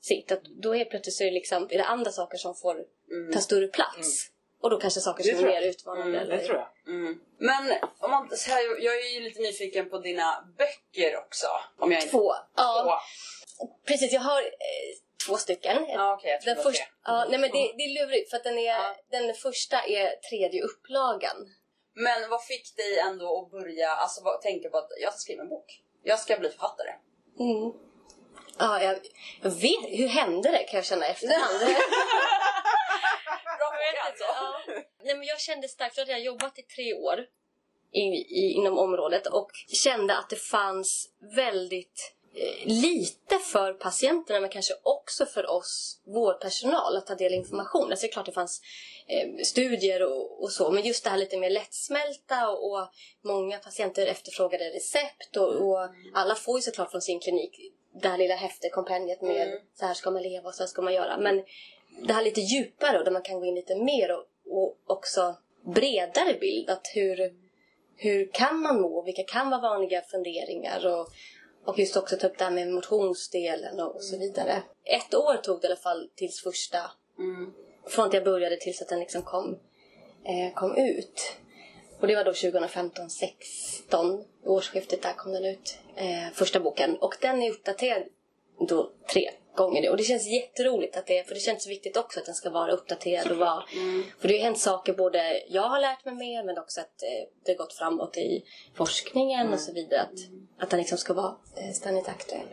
sitt, 0.00 0.32
att 0.32 0.44
då 0.44 0.72
helt 0.74 0.90
plötsligt 0.90 1.14
så 1.16 1.22
är 1.24 1.26
det, 1.28 1.34
liksom, 1.34 1.68
är 1.70 1.78
det 1.78 1.84
andra 1.84 2.10
saker 2.10 2.38
som 2.38 2.54
får 2.54 2.76
ta 3.32 3.40
större 3.40 3.68
plats. 3.68 4.30
Och 4.60 4.70
då 4.70 4.80
kanske 4.80 5.00
saker 5.00 5.24
som 5.24 5.38
är 5.38 5.48
mer 5.48 5.62
utmanande. 5.62 6.20
eller- 6.20 6.36
Det 6.36 6.44
tror 6.46 6.56
jag. 6.58 6.94
Mm. 6.94 7.20
Men 7.38 7.72
om 7.98 8.10
man, 8.10 8.28
så 8.36 8.50
här, 8.50 8.84
jag 8.84 8.94
är 8.94 9.14
ju 9.14 9.20
lite 9.20 9.40
nyfiken 9.40 9.90
på 9.90 9.98
dina 9.98 10.44
böcker 10.58 11.16
också. 11.16 11.46
Om 11.78 11.92
jag 11.92 12.00
inte... 12.00 12.10
Två. 12.10 12.32
Ja, 12.56 13.00
Två. 13.58 13.66
precis. 13.86 14.12
Jag 14.12 14.20
har 14.20 14.42
eh, 14.42 14.46
två 15.28 15.36
stycken. 15.36 15.76
Jag 15.88 16.20
tror 16.20 16.54
Den 16.54 16.62
första, 16.62 16.84
ja, 17.04 17.26
nej 17.30 17.38
men 17.38 17.50
det, 17.50 17.72
det 17.76 17.82
är 17.82 18.06
lurigt 18.06 18.30
för 18.30 18.36
att 18.36 18.44
den, 18.44 18.58
är, 18.58 18.64
Ja. 18.64 18.96
den 19.10 19.34
första 19.34 19.82
är 19.82 20.16
tredje 20.30 20.62
upplagan. 20.62 21.36
Men 21.94 22.30
vad 22.30 22.44
fick 22.44 22.76
dig 22.76 22.98
ändå 22.98 23.42
att 23.42 23.50
börja 23.50 23.90
alltså, 23.90 24.24
vad, 24.24 24.40
tänka 24.42 24.68
på 24.70 24.78
att 24.78 24.88
jag 25.00 25.12
ska 25.12 25.18
skriva 25.20 25.42
en 25.42 25.48
bok? 25.48 25.82
Jag 26.02 26.18
ska 26.18 26.36
bli 26.36 26.48
författare. 26.50 26.90
Mm. 27.38 27.72
Ja, 28.58 28.82
jag, 28.82 28.98
jag 29.42 29.50
vet 29.50 29.98
Hur 30.00 30.08
hände 30.08 30.50
det 30.50 30.64
kan 30.64 30.78
jag 30.78 30.84
känna 30.84 31.06
efterhand. 31.06 31.60
Bra 33.58 33.70
fråga 33.72 34.02
alltså. 34.06 34.24
ja. 34.24 34.60
Nej, 35.04 35.14
men 35.14 35.26
jag 35.26 35.40
kände 35.40 35.68
starkt, 35.68 35.98
att 35.98 36.08
jag 36.08 36.14
har 36.14 36.20
jobbat 36.20 36.58
i 36.58 36.62
tre 36.62 36.94
år 36.94 37.26
i, 37.92 38.00
i, 38.00 38.52
inom 38.52 38.78
området 38.78 39.26
och 39.26 39.50
kände 39.84 40.18
att 40.18 40.30
det 40.30 40.36
fanns 40.36 41.08
väldigt 41.36 42.14
lite 42.64 43.38
för 43.38 43.72
patienterna 43.72 44.40
men 44.40 44.50
kanske 44.50 44.74
också 44.82 45.26
för 45.26 45.50
oss 45.50 46.00
vårdpersonal 46.06 46.96
att 46.96 47.06
ta 47.06 47.14
del 47.14 47.32
av 47.32 47.38
information. 47.38 47.90
Alltså 47.90 48.06
det 48.06 48.10
är 48.10 48.12
klart 48.12 48.26
det 48.26 48.32
fanns 48.32 48.60
eh, 49.06 49.44
studier 49.44 50.02
och, 50.02 50.42
och 50.42 50.52
så 50.52 50.70
men 50.70 50.82
just 50.84 51.04
det 51.04 51.10
här 51.10 51.18
lite 51.18 51.36
mer 51.36 51.50
lättsmälta 51.50 52.48
och, 52.48 52.72
och 52.72 52.88
många 53.24 53.58
patienter 53.58 54.06
efterfrågade 54.06 54.64
recept 54.64 55.36
och, 55.36 55.68
och 55.68 55.88
alla 56.14 56.34
får 56.34 56.58
ju 56.58 56.62
såklart 56.62 56.90
från 56.90 57.02
sin 57.02 57.20
klinik 57.20 57.72
det 58.02 58.08
här 58.08 58.18
lilla 58.18 58.34
häftet, 58.34 58.72
kompendiet 58.72 59.22
med 59.22 59.48
Mm. 59.48 59.60
så 59.74 59.86
här 59.86 59.94
ska 59.94 60.10
man 60.10 60.22
leva 60.22 60.48
och 60.48 60.54
så 60.54 60.62
här 60.62 60.68
ska 60.68 60.82
man 60.82 60.94
göra. 60.94 61.18
Men 61.18 61.44
det 62.06 62.12
här 62.12 62.24
lite 62.24 62.40
djupare 62.40 62.98
och 62.98 63.04
där 63.04 63.12
man 63.12 63.22
kan 63.22 63.40
gå 63.40 63.46
in 63.46 63.54
lite 63.54 63.76
mer 63.76 64.10
och, 64.10 64.24
och 64.50 64.76
också 64.86 65.34
bredare 65.74 66.34
bild. 66.40 66.70
Att 66.70 66.86
hur, 66.94 67.34
hur 67.96 68.32
kan 68.32 68.60
man 68.60 68.80
må? 68.80 69.02
Vilka 69.02 69.22
kan 69.22 69.50
vara 69.50 69.60
vanliga 69.60 70.02
funderingar? 70.02 70.86
Och, 70.86 71.08
och 71.68 71.78
just 71.78 71.96
också 71.96 72.16
ta 72.16 72.26
upp 72.26 72.38
det 72.38 72.44
här 72.44 72.50
med 72.50 72.68
motionsdelen 72.68 73.80
och, 73.80 74.02
så 74.02 74.18
vidare. 74.18 74.62
Ett 74.84 75.14
år 75.14 75.36
tog 75.36 75.60
det 75.60 75.66
i 75.66 75.70
alla 75.70 75.76
fall 75.76 76.10
tills 76.14 76.42
första, 76.42 76.78
Mm. 77.18 77.52
från 77.86 78.06
att 78.06 78.12
jag 78.14 78.24
började 78.24 78.56
tills 78.56 78.82
att 78.82 78.88
den 78.88 79.00
liksom 79.00 79.22
kom, 79.22 79.58
eh, 80.24 80.54
kom 80.54 80.76
ut. 80.76 81.36
Och 82.00 82.06
det 82.06 82.14
var 82.14 82.24
då 82.24 82.32
2015-16, 82.32 84.24
årsskiftet 84.44 85.02
där 85.02 85.12
kom 85.12 85.32
den 85.32 85.44
ut, 85.44 85.78
eh, 85.96 86.32
första 86.34 86.60
boken. 86.60 86.96
Och 86.96 87.16
den 87.20 87.42
är 87.42 87.50
uppdaterad 87.50 88.02
då 88.68 88.92
tre 89.12 89.30
gånger 89.58 89.82
nu. 89.82 89.88
Och 89.88 89.96
det 89.96 90.02
känns 90.02 90.26
jätteroligt 90.26 90.96
att 90.96 91.06
det, 91.06 91.28
för 91.28 91.34
det 91.34 91.40
känns 91.40 91.66
viktigt 91.66 91.96
också 91.96 92.20
att 92.20 92.26
den 92.26 92.34
ska 92.34 92.50
vara 92.50 92.72
uppdaterad 92.72 93.30
och 93.30 93.36
vara, 93.36 93.64
för 94.20 94.28
det 94.28 94.34
har 94.34 94.44
hänt 94.44 94.58
saker 94.58 94.92
både 94.92 95.42
jag 95.48 95.62
har 95.62 95.80
lärt 95.80 96.04
mig 96.04 96.14
mer 96.14 96.44
men 96.44 96.58
också 96.58 96.80
att 96.80 97.02
eh, 97.02 97.28
det 97.44 97.52
har 97.52 97.56
gått 97.56 97.74
framåt 97.74 98.16
i 98.16 98.44
forskningen 98.74 99.52
och 99.52 99.60
så 99.60 99.72
vidare. 99.72 100.00
Att, 100.00 100.62
att 100.62 100.70
den 100.70 100.78
liksom 100.78 100.98
ska 100.98 101.14
vara 101.14 101.34
eh, 101.56 101.72
ständigt 101.72 102.08
aktuell. 102.08 102.46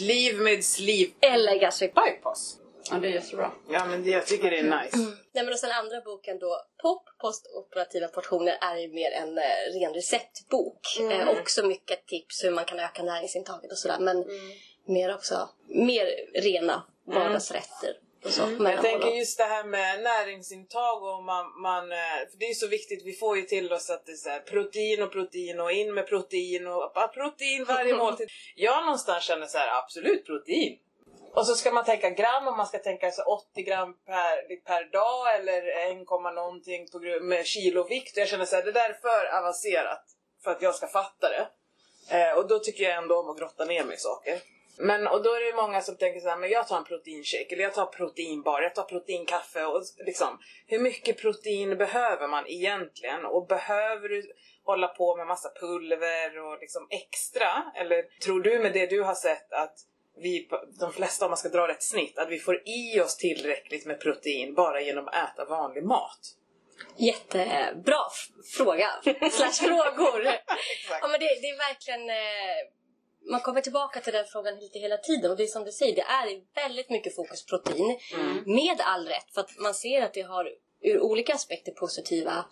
Liv 0.00 0.38
med 0.38 0.64
sliv. 0.64 1.10
Eller 1.20 1.58
gastric 1.58 1.92
Bypass. 1.94 2.58
Ja, 2.90 2.96
det 2.96 3.08
är 3.08 3.12
jättebra. 3.12 3.52
Ja 3.70 3.84
men 3.84 4.02
det, 4.04 4.10
jag 4.10 4.26
tycker 4.26 4.50
det 4.50 4.58
är 4.58 4.82
nice. 4.82 4.96
Nej 5.32 5.44
men 5.44 5.52
och 5.52 5.58
sen 5.58 5.70
andra 5.72 6.00
boken 6.00 6.38
då, 6.38 6.60
POP, 6.82 7.02
postoperativa 7.20 8.08
portioner, 8.08 8.58
är 8.60 8.76
ju 8.76 8.88
mer 8.88 9.10
en 9.10 9.38
eh, 9.38 9.80
ren 9.80 9.94
receptbok. 9.94 10.80
Eh, 11.10 11.28
också 11.28 11.66
mycket 11.66 12.06
tips 12.06 12.44
hur 12.44 12.50
man 12.50 12.64
kan 12.64 12.80
öka 12.80 13.02
näringsintaget 13.02 13.72
och 13.72 13.78
sådär. 13.78 13.98
Men 14.00 14.24
mer 14.84 15.14
också, 15.14 15.48
mer 15.66 16.06
rena 16.34 16.82
vardagsrätter 17.04 17.96
och 18.24 18.30
så. 18.30 18.40
Jag 18.40 18.50
mellanmål 18.50 18.82
tänker 18.82 19.08
just 19.08 19.38
det 19.38 19.44
här 19.44 19.64
med 19.64 20.02
näringsintag 20.02 21.02
och 21.02 21.22
man, 21.22 21.60
man, 21.62 21.92
eh, 21.92 21.98
för 22.30 22.38
det 22.38 22.44
är 22.44 22.54
så 22.54 22.66
viktigt, 22.66 23.02
vi 23.04 23.12
får 23.12 23.36
ju 23.36 23.42
till 23.42 23.72
oss 23.72 23.90
att 23.90 24.06
det 24.06 24.12
är 24.12 24.16
så 24.16 24.28
här, 24.28 24.40
protein 24.40 25.02
och 25.02 25.12
protein 25.12 25.60
och 25.60 25.72
in 25.72 25.94
med 25.94 26.06
protein 26.06 26.66
och 26.66 26.92
bara 26.94 27.08
protein 27.08 27.64
varje 27.64 27.94
måltid. 28.02 28.28
Jag 28.56 28.84
någonstans 28.84 29.24
känner 29.24 29.46
så 29.46 29.58
här, 29.58 29.78
absolut 29.78 30.26
protein. 30.26 30.78
Och 31.34 31.46
så 31.46 31.54
ska 31.54 31.70
man 31.70 31.84
tänka 31.84 32.10
gram 32.10 32.48
och 32.48 32.56
man 32.56 32.66
ska 32.66 32.78
tänka 32.78 33.10
så 33.10 33.22
80 33.22 33.62
gram 33.62 33.96
per, 34.06 34.56
per 34.56 34.92
dag 34.92 35.34
eller 35.36 35.90
1, 35.92 36.34
någonting 36.34 36.88
på 36.88 36.98
med 37.22 37.46
kilovikt. 37.46 38.16
Jag 38.16 38.28
känner 38.28 38.44
så 38.44 38.56
här, 38.56 38.62
det 38.62 38.72
där 38.72 38.90
är 38.90 38.94
för 38.94 39.38
avancerat 39.38 40.04
för 40.44 40.50
att 40.50 40.62
jag 40.62 40.74
ska 40.74 40.86
fatta 40.86 41.28
det. 41.28 41.46
Eh, 42.08 42.38
och 42.38 42.48
då 42.48 42.58
tycker 42.58 42.84
jag 42.84 42.96
ändå 42.96 43.20
om 43.20 43.30
att 43.30 43.38
grotta 43.38 43.64
ner 43.64 43.84
mig 43.84 43.94
i 43.94 43.98
saker. 43.98 44.40
Men 44.82 45.06
och 45.06 45.22
då 45.22 45.30
är 45.34 45.52
det 45.52 45.62
många 45.62 45.80
som 45.80 45.96
tänker 45.96 46.20
så 46.20 46.28
här, 46.28 46.36
men 46.36 46.50
jag 46.50 46.68
tar 46.68 46.76
en 46.76 46.84
proteinshake 46.84 47.54
eller 47.54 47.62
jag 47.62 47.74
tar 47.74 47.86
proteinbar, 47.86 48.62
jag 48.62 48.74
tar 48.74 48.82
proteinkaffe 48.82 49.64
och 49.64 49.82
liksom 50.06 50.38
hur 50.66 50.78
mycket 50.78 51.18
protein 51.18 51.78
behöver 51.78 52.28
man 52.28 52.46
egentligen 52.46 53.24
och 53.24 53.46
behöver 53.46 54.08
du 54.08 54.32
hålla 54.64 54.88
på 54.88 55.16
med 55.16 55.26
massa 55.26 55.48
pulver 55.60 56.38
och 56.38 56.58
liksom 56.60 56.86
extra? 56.90 57.72
Eller 57.74 58.02
tror 58.24 58.40
du 58.40 58.58
med 58.58 58.72
det 58.72 58.86
du 58.86 59.02
har 59.02 59.14
sett 59.14 59.52
att 59.52 59.74
vi, 60.16 60.48
de 60.80 60.92
flesta 60.92 61.24
om 61.24 61.30
man 61.30 61.38
ska 61.38 61.48
dra 61.48 61.70
ett 61.70 61.82
snitt, 61.82 62.18
att 62.18 62.30
vi 62.30 62.38
får 62.38 62.68
i 62.68 63.00
oss 63.00 63.16
tillräckligt 63.16 63.86
med 63.86 64.00
protein 64.00 64.54
bara 64.54 64.80
genom 64.80 65.08
att 65.08 65.14
äta 65.14 65.44
vanlig 65.44 65.84
mat? 65.84 66.20
Jättebra 66.96 68.02
fråga. 68.56 68.88
Slash 69.30 69.68
frågor. 69.68 70.24
ja, 71.00 71.08
men 71.08 71.20
det, 71.20 71.26
det 71.42 71.48
är 71.48 71.68
verkligen... 71.68 72.10
Eh, 72.10 72.81
man 73.30 73.40
kommer 73.40 73.60
tillbaka 73.60 74.00
till 74.00 74.12
den 74.12 74.24
frågan 74.26 74.58
lite 74.58 74.78
hela 74.78 74.96
tiden 74.96 75.30
och 75.30 75.36
det 75.36 75.42
är 75.42 75.46
som 75.46 75.64
du 75.64 75.72
säger, 75.72 75.94
det 75.94 76.02
är 76.02 76.62
väldigt 76.62 76.90
mycket 76.90 77.16
fokus 77.16 77.46
protein. 77.46 77.98
Med 78.46 78.80
all 78.80 79.06
rätt, 79.06 79.34
för 79.34 79.40
att 79.40 79.58
man 79.58 79.74
ser 79.74 80.02
att 80.02 80.14
det 80.14 80.22
har 80.22 80.48
ur 80.82 81.00
olika 81.00 81.34
aspekter 81.34 81.72
positiva 81.72 82.44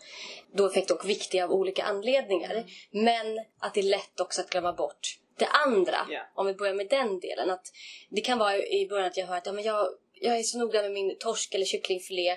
då 0.52 0.66
effekter 0.66 0.94
och 0.94 1.08
viktiga 1.08 1.44
av 1.44 1.52
olika 1.52 1.84
anledningar. 1.84 2.64
Men 2.90 3.38
att 3.60 3.74
det 3.74 3.80
är 3.80 3.84
lätt 3.84 4.20
också 4.20 4.40
att 4.40 4.50
glömma 4.50 4.72
bort 4.72 5.18
det 5.38 5.46
andra. 5.46 6.06
Ja. 6.10 6.20
Om 6.34 6.46
vi 6.46 6.54
börjar 6.54 6.74
med 6.74 6.88
den 6.88 7.20
delen. 7.20 7.50
Att 7.50 7.72
det 8.10 8.20
kan 8.20 8.38
vara 8.38 8.56
i 8.56 8.86
början 8.88 9.06
att 9.06 9.16
jag 9.16 9.26
hör 9.26 9.36
att 9.36 9.46
ja, 9.46 9.52
men 9.52 9.64
jag, 9.64 9.88
jag 10.14 10.38
är 10.38 10.42
så 10.42 10.58
noga 10.58 10.82
med 10.82 10.92
min 10.92 11.16
torsk 11.18 11.54
eller 11.54 11.64
kycklingfilé. 11.64 12.36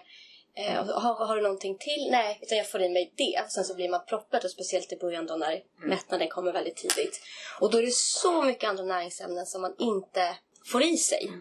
Eh, 0.55 0.85
har, 0.85 1.25
har 1.25 1.35
du 1.35 1.41
någonting 1.41 1.77
till? 1.77 2.07
Nej, 2.11 2.39
utan 2.41 2.57
jag 2.57 2.69
får 2.69 2.81
i 2.81 2.89
mig 2.89 3.13
det. 3.15 3.51
Sen 3.51 3.63
så 3.63 3.75
blir 3.75 3.89
man 3.89 4.05
proppad 4.05 4.43
och 4.43 4.51
speciellt 4.51 4.93
i 4.93 4.95
början 4.95 5.25
då 5.25 5.35
när 5.35 5.63
mättnaden 5.87 6.27
kommer 6.27 6.53
väldigt 6.53 6.75
tidigt. 6.75 7.21
Och 7.59 7.71
då 7.71 7.77
är 7.77 7.81
det 7.81 7.93
så 7.93 8.41
mycket 8.41 8.69
andra 8.69 8.83
näringsämnen 8.83 9.45
som 9.45 9.61
man 9.61 9.75
inte 9.79 10.35
får 10.65 10.83
i 10.83 10.97
sig. 10.97 11.31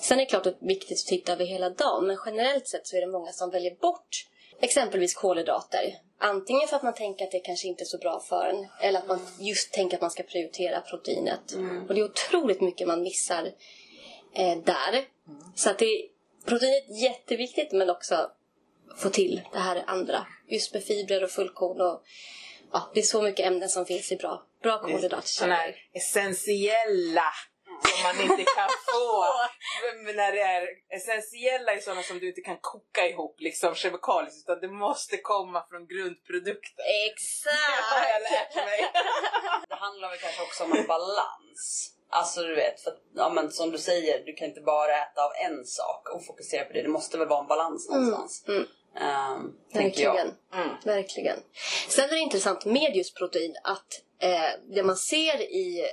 Sen 0.00 0.18
är 0.18 0.24
det 0.24 0.30
klart 0.30 0.46
att 0.46 0.60
det 0.60 0.66
är 0.66 0.68
viktigt 0.68 0.98
att 0.98 1.06
titta 1.06 1.32
över 1.32 1.44
hela 1.44 1.70
dagen 1.70 2.06
men 2.06 2.18
generellt 2.26 2.68
sett 2.68 2.86
så 2.86 2.96
är 2.96 3.00
det 3.00 3.06
många 3.06 3.32
som 3.32 3.50
väljer 3.50 3.74
bort 3.74 4.26
exempelvis 4.60 5.14
kolhydrater. 5.14 5.98
Antingen 6.18 6.68
för 6.68 6.76
att 6.76 6.82
man 6.82 6.94
tänker 6.94 7.24
att 7.24 7.30
det 7.30 7.40
kanske 7.40 7.68
inte 7.68 7.82
är 7.82 7.86
så 7.86 7.98
bra 7.98 8.20
för 8.20 8.48
en 8.48 8.66
eller 8.80 8.98
att 8.98 9.08
man 9.08 9.20
just 9.38 9.72
tänker 9.72 9.96
att 9.96 10.00
man 10.00 10.10
ska 10.10 10.22
prioritera 10.22 10.80
proteinet. 10.80 11.56
Och 11.88 11.94
det 11.94 12.00
är 12.00 12.04
otroligt 12.04 12.60
mycket 12.60 12.86
man 12.86 13.02
missar 13.02 13.52
eh, 14.34 14.58
där. 14.58 15.04
Så 15.54 15.70
att 15.70 15.78
det 15.78 15.84
är 15.84 16.17
proteinet 16.48 16.88
är 16.90 16.94
jätteviktigt 17.02 17.72
men 17.72 17.90
också 17.90 18.30
få 18.96 19.10
till 19.10 19.40
det 19.52 19.58
här 19.58 19.84
andra. 19.86 20.26
Just 20.48 20.74
med 20.74 20.84
fibrer 20.84 21.24
och 21.24 21.30
fullkorn 21.30 21.80
och 21.80 22.02
ja, 22.72 22.90
det 22.94 23.00
är 23.00 23.04
så 23.04 23.22
mycket 23.22 23.46
ämnen 23.46 23.68
som 23.68 23.86
finns 23.86 24.12
i 24.12 24.16
bra, 24.16 24.42
bra 24.62 24.72
Sådana 24.78 24.92
kolhydratkällor. 24.92 25.54
här 25.54 25.76
essentiella 25.92 27.32
som 27.82 28.02
man 28.02 28.20
inte 28.30 28.44
kan 28.56 28.68
få. 28.92 29.24
Men 30.04 30.16
när 30.16 30.32
det 30.32 30.40
är 30.40 30.66
essentiella 30.96 31.72
är 31.72 31.80
sådana 31.80 32.02
som 32.02 32.18
du 32.18 32.28
inte 32.28 32.40
kan 32.40 32.58
koka 32.60 33.08
ihop 33.08 33.36
liksom 33.40 33.74
kemikaliskt 33.74 34.48
utan 34.48 34.60
det 34.60 34.68
måste 34.68 35.16
komma 35.16 35.64
från 35.70 35.86
grundprodukten. 35.86 36.76
Det 36.76 36.92
har 36.92 37.12
Exakt! 37.12 38.08
jag 38.14 38.22
lärt 38.32 38.54
mig. 38.66 38.92
Det 39.68 39.74
handlar 39.74 40.08
väl 40.10 40.18
kanske 40.18 40.42
också 40.42 40.64
om 40.64 40.72
en 40.72 40.86
balans. 40.86 41.94
Alltså 42.10 42.42
du 42.42 42.54
vet, 42.54 42.80
för 42.80 42.90
att, 42.90 42.98
ja, 43.14 43.30
men 43.30 43.50
som 43.50 43.70
du 43.70 43.78
säger, 43.78 44.24
du 44.24 44.32
kan 44.32 44.48
inte 44.48 44.60
bara 44.60 44.92
äta 45.02 45.24
av 45.24 45.30
en 45.50 45.64
sak 45.64 46.08
och 46.14 46.26
fokusera 46.26 46.64
på 46.64 46.72
det. 46.72 46.82
Det 46.82 46.88
måste 46.88 47.18
väl 47.18 47.28
vara 47.28 47.40
en 47.40 47.46
balans 47.46 47.88
någonstans. 47.90 48.44
mm. 48.48 48.66
Tänker 49.72 50.02
jag. 50.02 50.14
Verkligen. 50.14 50.36
Mm. 50.54 50.68
Verkligen. 50.84 51.38
Sen 51.88 52.04
är 52.04 52.08
det 52.08 52.18
intressant 52.18 52.64
med 52.64 52.96
just 52.96 53.16
protein 53.16 53.56
att 53.64 54.02
eh, 54.22 54.74
det 54.74 54.82
man 54.82 54.96
ser 54.96 55.40
i, 55.40 55.84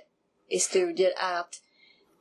i 0.49 0.59
studier 0.59 1.13
är 1.17 1.39
att 1.39 1.61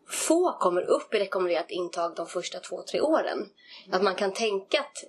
få 0.08 0.52
kommer 0.52 0.82
upp 0.82 1.14
i 1.14 1.18
rekommenderat 1.18 1.70
intag 1.70 2.14
de 2.16 2.26
första 2.26 2.60
två, 2.60 2.82
tre 2.82 3.00
åren. 3.00 3.48
Att 3.92 4.02
man 4.02 4.14
kan 4.14 4.32
tänka 4.32 4.80
att 4.80 5.04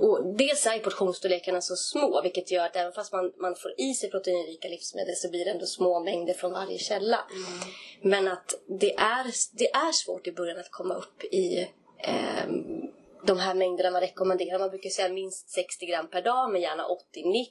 och 0.00 0.36
dels 0.36 0.66
är 0.66 0.78
portionsstorlekarna 0.78 1.60
så 1.60 1.76
små 1.76 2.22
vilket 2.22 2.50
gör 2.50 2.64
att 2.66 2.76
även 2.76 2.92
fast 2.92 3.12
man, 3.12 3.32
man 3.40 3.54
får 3.54 3.80
i 3.80 3.94
sig 3.94 4.10
proteinrika 4.10 4.68
livsmedel 4.68 5.16
så 5.16 5.30
blir 5.30 5.44
det 5.44 5.50
ändå 5.50 5.66
små 5.66 6.00
mängder 6.00 6.34
från 6.34 6.52
varje 6.52 6.78
källa. 6.78 7.20
Men 8.02 8.28
att 8.28 8.54
det 8.80 8.94
är, 8.94 9.26
det 9.58 9.70
är 9.70 9.92
svårt 9.92 10.26
i 10.26 10.32
början 10.32 10.58
att 10.58 10.70
komma 10.70 10.94
upp 10.94 11.24
i 11.24 11.68
ehm, 11.98 12.82
de 13.24 13.38
här 13.38 13.54
mängderna 13.54 13.90
man 13.90 14.00
rekommenderar. 14.00 14.58
Man 14.58 14.70
brukar 14.70 14.90
säga 14.90 15.08
minst 15.08 15.50
60 15.50 15.86
gram 15.86 16.08
per 16.08 16.22
dag 16.22 16.52
men 16.52 16.60
gärna 16.60 16.86
80-90 17.14 17.48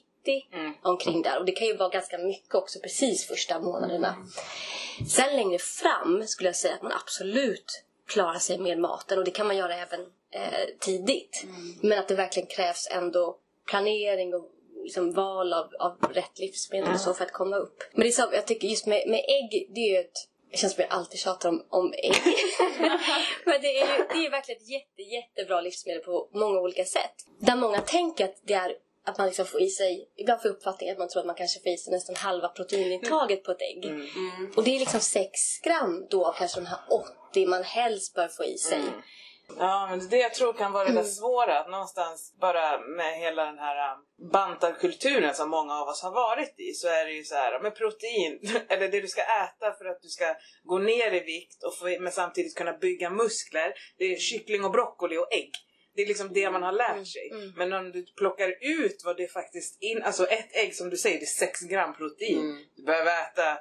Mm. 0.52 0.72
omkring 0.82 1.22
där. 1.22 1.38
Och 1.38 1.44
det 1.44 1.52
kan 1.52 1.66
ju 1.66 1.76
vara 1.76 1.88
ganska 1.88 2.18
mycket 2.18 2.54
också 2.54 2.80
precis 2.80 3.26
första 3.26 3.60
månaderna. 3.60 4.16
Sen 5.08 5.36
längre 5.36 5.58
fram 5.58 6.26
skulle 6.26 6.48
jag 6.48 6.56
säga 6.56 6.74
att 6.74 6.82
man 6.82 6.92
absolut 6.92 7.84
klarar 8.06 8.38
sig 8.38 8.58
med 8.58 8.78
maten 8.78 9.18
och 9.18 9.24
det 9.24 9.30
kan 9.30 9.46
man 9.46 9.56
göra 9.56 9.74
även 9.74 10.00
eh, 10.30 10.68
tidigt. 10.80 11.44
Men 11.82 11.98
att 11.98 12.08
det 12.08 12.14
verkligen 12.14 12.48
krävs 12.48 12.88
ändå 12.90 13.38
planering 13.66 14.34
och 14.34 14.50
liksom 14.82 15.12
val 15.12 15.52
av, 15.52 15.70
av 15.78 16.12
rätt 16.12 16.38
livsmedel 16.38 16.94
och 16.94 17.00
så 17.00 17.14
för 17.14 17.24
att 17.24 17.32
komma 17.32 17.56
upp. 17.56 17.82
Men 17.92 18.00
det 18.00 18.08
är 18.08 18.12
så, 18.12 18.28
jag 18.32 18.46
tycker 18.46 18.68
just 18.68 18.86
med, 18.86 19.08
med 19.08 19.18
ägg, 19.18 19.68
det 19.74 19.80
är 19.80 19.90
ju 19.90 19.98
ett 19.98 20.28
det 20.50 20.56
känns 20.56 20.74
som 20.74 20.82
jag 20.82 20.92
alltid 20.92 21.20
tjatar 21.20 21.48
om, 21.48 21.64
om 21.68 21.92
ägg. 21.92 22.14
Men 23.44 23.60
det 23.60 23.78
är 23.78 23.98
ju 23.98 24.04
det 24.12 24.26
är 24.26 24.30
verkligen 24.30 24.60
ett 24.62 24.68
jätte, 24.68 25.02
jättebra 25.02 25.60
livsmedel 25.60 26.02
på 26.02 26.28
många 26.32 26.60
olika 26.60 26.84
sätt. 26.84 27.14
Där 27.38 27.56
många 27.56 27.80
tänker 27.80 28.24
att 28.24 28.40
det 28.42 28.54
är 28.54 28.76
att 29.04 29.18
man 29.18 29.26
liksom 29.26 29.46
får 29.46 29.62
i 29.62 29.68
sig, 29.68 30.08
ibland 30.16 30.42
får 30.42 30.48
uppfattningen 30.48 30.92
att 30.92 30.98
man 30.98 31.08
tror 31.08 31.20
att 31.20 31.26
man 31.26 31.34
kanske 31.34 31.60
får 31.60 31.72
i 31.72 31.76
sig 31.76 31.92
nästan 31.92 32.16
halva 32.16 32.48
proteinintaget 32.48 33.44
på 33.44 33.50
ett 33.50 33.62
ägg. 33.62 33.84
Mm. 33.84 34.52
Och 34.56 34.64
det 34.64 34.76
är 34.76 34.78
liksom 34.78 35.00
6 35.00 35.60
gram 35.62 36.06
då 36.10 36.26
av 36.26 36.32
kanske 36.32 36.60
de 36.60 36.66
här 36.66 36.80
80 37.30 37.46
man 37.46 37.62
helst 37.62 38.14
bör 38.14 38.28
få 38.28 38.44
i 38.44 38.58
sig. 38.58 38.82
Ja, 39.56 39.86
men 39.90 39.98
det 39.98 40.04
är 40.04 40.10
det 40.10 40.18
jag 40.18 40.34
tror 40.34 40.52
kan 40.52 40.72
vara 40.72 40.88
det 40.88 40.94
där 40.94 41.02
svåra. 41.02 41.58
Att 41.58 41.70
någonstans 41.70 42.34
bara 42.40 42.80
med 42.80 43.18
hela 43.18 43.44
den 43.44 43.58
här 43.58 43.94
um, 43.94 44.30
bantarkulturen 44.32 45.34
som 45.34 45.50
många 45.50 45.74
av 45.74 45.88
oss 45.88 46.02
har 46.02 46.10
varit 46.10 46.54
i 46.60 46.72
så 46.72 46.88
är 46.88 47.04
det 47.04 47.12
ju 47.12 47.24
så 47.24 47.34
här 47.34 47.60
med 47.60 47.74
protein, 47.74 48.40
eller 48.68 48.88
det 48.88 49.00
du 49.00 49.08
ska 49.08 49.20
äta 49.20 49.72
för 49.78 49.84
att 49.84 50.02
du 50.02 50.08
ska 50.08 50.34
gå 50.64 50.78
ner 50.78 51.14
i 51.14 51.20
vikt 51.20 51.62
och 51.62 51.78
få, 51.78 52.00
men 52.00 52.12
samtidigt 52.12 52.56
kunna 52.56 52.72
bygga 52.72 53.10
muskler. 53.10 53.74
Det 53.98 54.04
är 54.04 54.16
kyckling 54.16 54.64
och 54.64 54.70
broccoli 54.70 55.16
och 55.16 55.32
ägg. 55.32 55.52
Det 55.94 56.02
är 56.02 56.06
liksom 56.06 56.32
det 56.32 56.50
man 56.50 56.62
har 56.62 56.72
lärt 56.72 57.06
sig. 57.06 57.30
Men 57.56 57.72
om 57.72 57.92
du 57.92 58.06
plockar 58.16 58.54
ut 58.60 59.02
vad 59.04 59.16
det 59.16 59.32
faktiskt 59.32 59.82
in, 59.82 60.02
alltså 60.02 60.26
ett 60.26 60.56
ägg 60.56 60.74
som 60.74 60.90
du 60.90 60.96
säger, 60.96 61.18
det 61.18 61.24
är 61.24 61.46
6 61.46 61.60
gram 61.60 61.94
protein. 61.94 62.66
Du 62.76 62.82
behöver 62.82 63.10
äta 63.22 63.58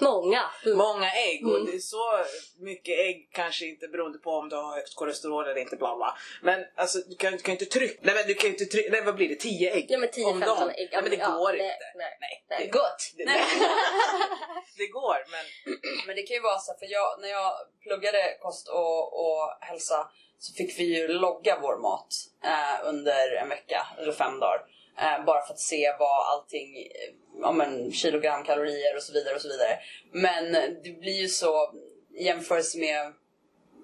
Många. 0.00 0.42
Mm. 0.64 0.78
Många 0.78 1.10
ägg 1.12 1.46
och 1.48 1.66
det 1.66 1.72
är 1.72 1.78
så 1.78 2.24
mycket 2.60 2.98
ägg 2.98 3.28
kanske 3.32 3.66
inte 3.66 3.88
beroende 3.88 4.18
på 4.18 4.30
om 4.30 4.48
du 4.48 4.56
har 4.56 4.74
högt 4.74 4.94
kolesterol 4.94 5.44
eller 5.48 5.60
inte 5.60 5.76
bla 5.76 5.96
bla. 5.96 6.16
Men 6.42 6.64
alltså 6.76 6.98
du 6.98 7.16
kan, 7.16 7.32
du 7.32 7.38
kan 7.38 7.52
inte 7.52 7.64
trycka, 7.64 8.00
nej 8.02 8.14
men 8.14 8.26
du 8.26 8.34
kan 8.34 8.50
inte 8.50 8.64
trycka, 8.64 8.88
nej 8.92 9.04
vad 9.04 9.14
blir 9.14 9.28
det, 9.28 9.34
10 9.34 9.74
ägg? 9.74 9.86
Ja 9.88 9.98
men 9.98 10.08
10-15 10.08 10.24
om 10.32 10.40
dagen? 10.40 10.70
ägg. 10.70 10.88
Ja 10.92 11.00
men 11.02 11.10
det 11.10 11.16
Ja, 11.16 11.30
går 11.30 11.52
nej, 11.52 11.60
inte. 11.60 11.92
nej. 11.94 12.18
Nej, 12.20 12.44
Nej. 12.50 12.60
det, 12.66 12.72
Gott! 12.78 13.00
det, 13.16 13.24
det, 13.24 13.32
det 14.76 14.86
går 14.86 15.16
men 15.30 15.44
Men 16.06 16.16
det 16.16 16.22
kan 16.22 16.34
ju 16.34 16.40
vara 16.42 16.58
så, 16.58 16.72
för 16.78 16.86
jag, 16.90 17.20
när 17.20 17.28
jag 17.28 17.52
pluggade 17.82 18.36
kost 18.40 18.68
och, 18.68 19.20
och 19.20 19.56
hälsa 19.60 20.08
så 20.38 20.54
fick 20.54 20.78
vi 20.78 20.84
ju 20.98 21.08
logga 21.08 21.58
vår 21.62 21.76
mat 21.82 22.08
eh, 22.44 22.88
under 22.88 23.32
en 23.42 23.48
vecka, 23.48 23.86
eller 23.98 24.12
fem 24.12 24.40
dagar. 24.40 24.60
Eh, 24.98 25.24
bara 25.24 25.46
för 25.46 25.54
att 25.54 25.60
se 25.60 25.96
vad 25.98 26.26
allting, 26.26 26.76
eh, 26.76 27.14
ja 27.40 27.52
men 27.52 27.92
kilogram 27.92 28.44
kalorier 28.44 28.96
och 28.96 29.02
så 29.02 29.12
vidare 29.12 29.34
och 29.34 29.40
så 29.40 29.48
vidare. 29.48 29.78
Men 30.12 30.52
det 30.84 31.00
blir 31.00 31.20
ju 31.20 31.28
så 31.28 31.72
i 32.14 32.24
jämförelse 32.24 32.78
med 32.78 33.12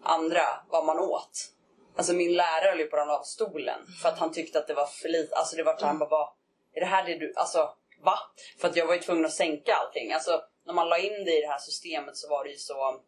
andra, 0.03 0.43
vad 0.69 0.85
man 0.85 0.99
åt. 0.99 1.53
Alltså 1.97 2.13
min 2.13 2.37
lärare 2.37 2.71
höll 2.71 2.79
ju 2.79 2.87
på 2.87 2.97
att 2.97 3.01
ramla 3.01 3.19
av 3.19 3.23
stolen 3.23 3.81
för 4.03 4.09
att 4.09 4.19
han 4.19 4.33
tyckte 4.33 4.59
att 4.59 4.67
det 4.67 4.75
var 4.75 4.87
för 4.87 5.09
lite. 5.09 5.37
Alltså 5.37 5.57
det 5.57 5.63
var 5.63 5.77
så 5.77 5.87
han 5.87 5.99
bara, 5.99 6.09
vad, 6.09 6.29
är 6.75 6.81
det 6.81 6.87
här 6.87 7.05
det 7.05 7.19
du, 7.19 7.33
alltså 7.37 7.75
va? 8.05 8.19
För 8.61 8.69
att 8.69 8.77
jag 8.77 8.87
var 8.87 8.95
ju 8.95 9.01
tvungen 9.01 9.25
att 9.25 9.33
sänka 9.33 9.75
allting. 9.75 10.13
Alltså 10.13 10.43
när 10.67 10.75
man 10.75 10.89
la 10.89 10.99
in 10.99 11.25
det 11.25 11.39
i 11.39 11.41
det 11.41 11.49
här 11.49 11.59
systemet 11.59 12.17
så 12.17 12.29
var 12.29 12.45
det 12.45 12.51
ju 12.51 12.57
så 12.57 13.01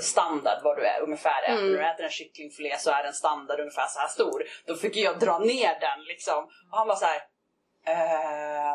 standard 0.00 0.58
vad 0.62 0.76
du 0.76 0.86
är 0.86 1.00
ungefär 1.00 1.42
äter. 1.42 1.54
När 1.62 1.78
du 1.78 1.86
äter 1.86 2.04
en 2.04 2.10
kycklingfilé 2.10 2.78
så 2.78 2.90
är 2.90 3.02
den 3.02 3.12
standard 3.12 3.60
ungefär 3.60 3.86
så 3.86 4.00
här 4.00 4.08
stor. 4.08 4.44
Då 4.66 4.74
fick 4.76 4.96
jag 4.96 5.18
dra 5.18 5.38
ner 5.38 5.80
den 5.80 6.04
liksom. 6.04 6.44
Och 6.70 6.78
han 6.78 6.88
var 6.88 6.96
så 6.96 7.04
här. 7.04 7.22
Eh, 7.86 8.72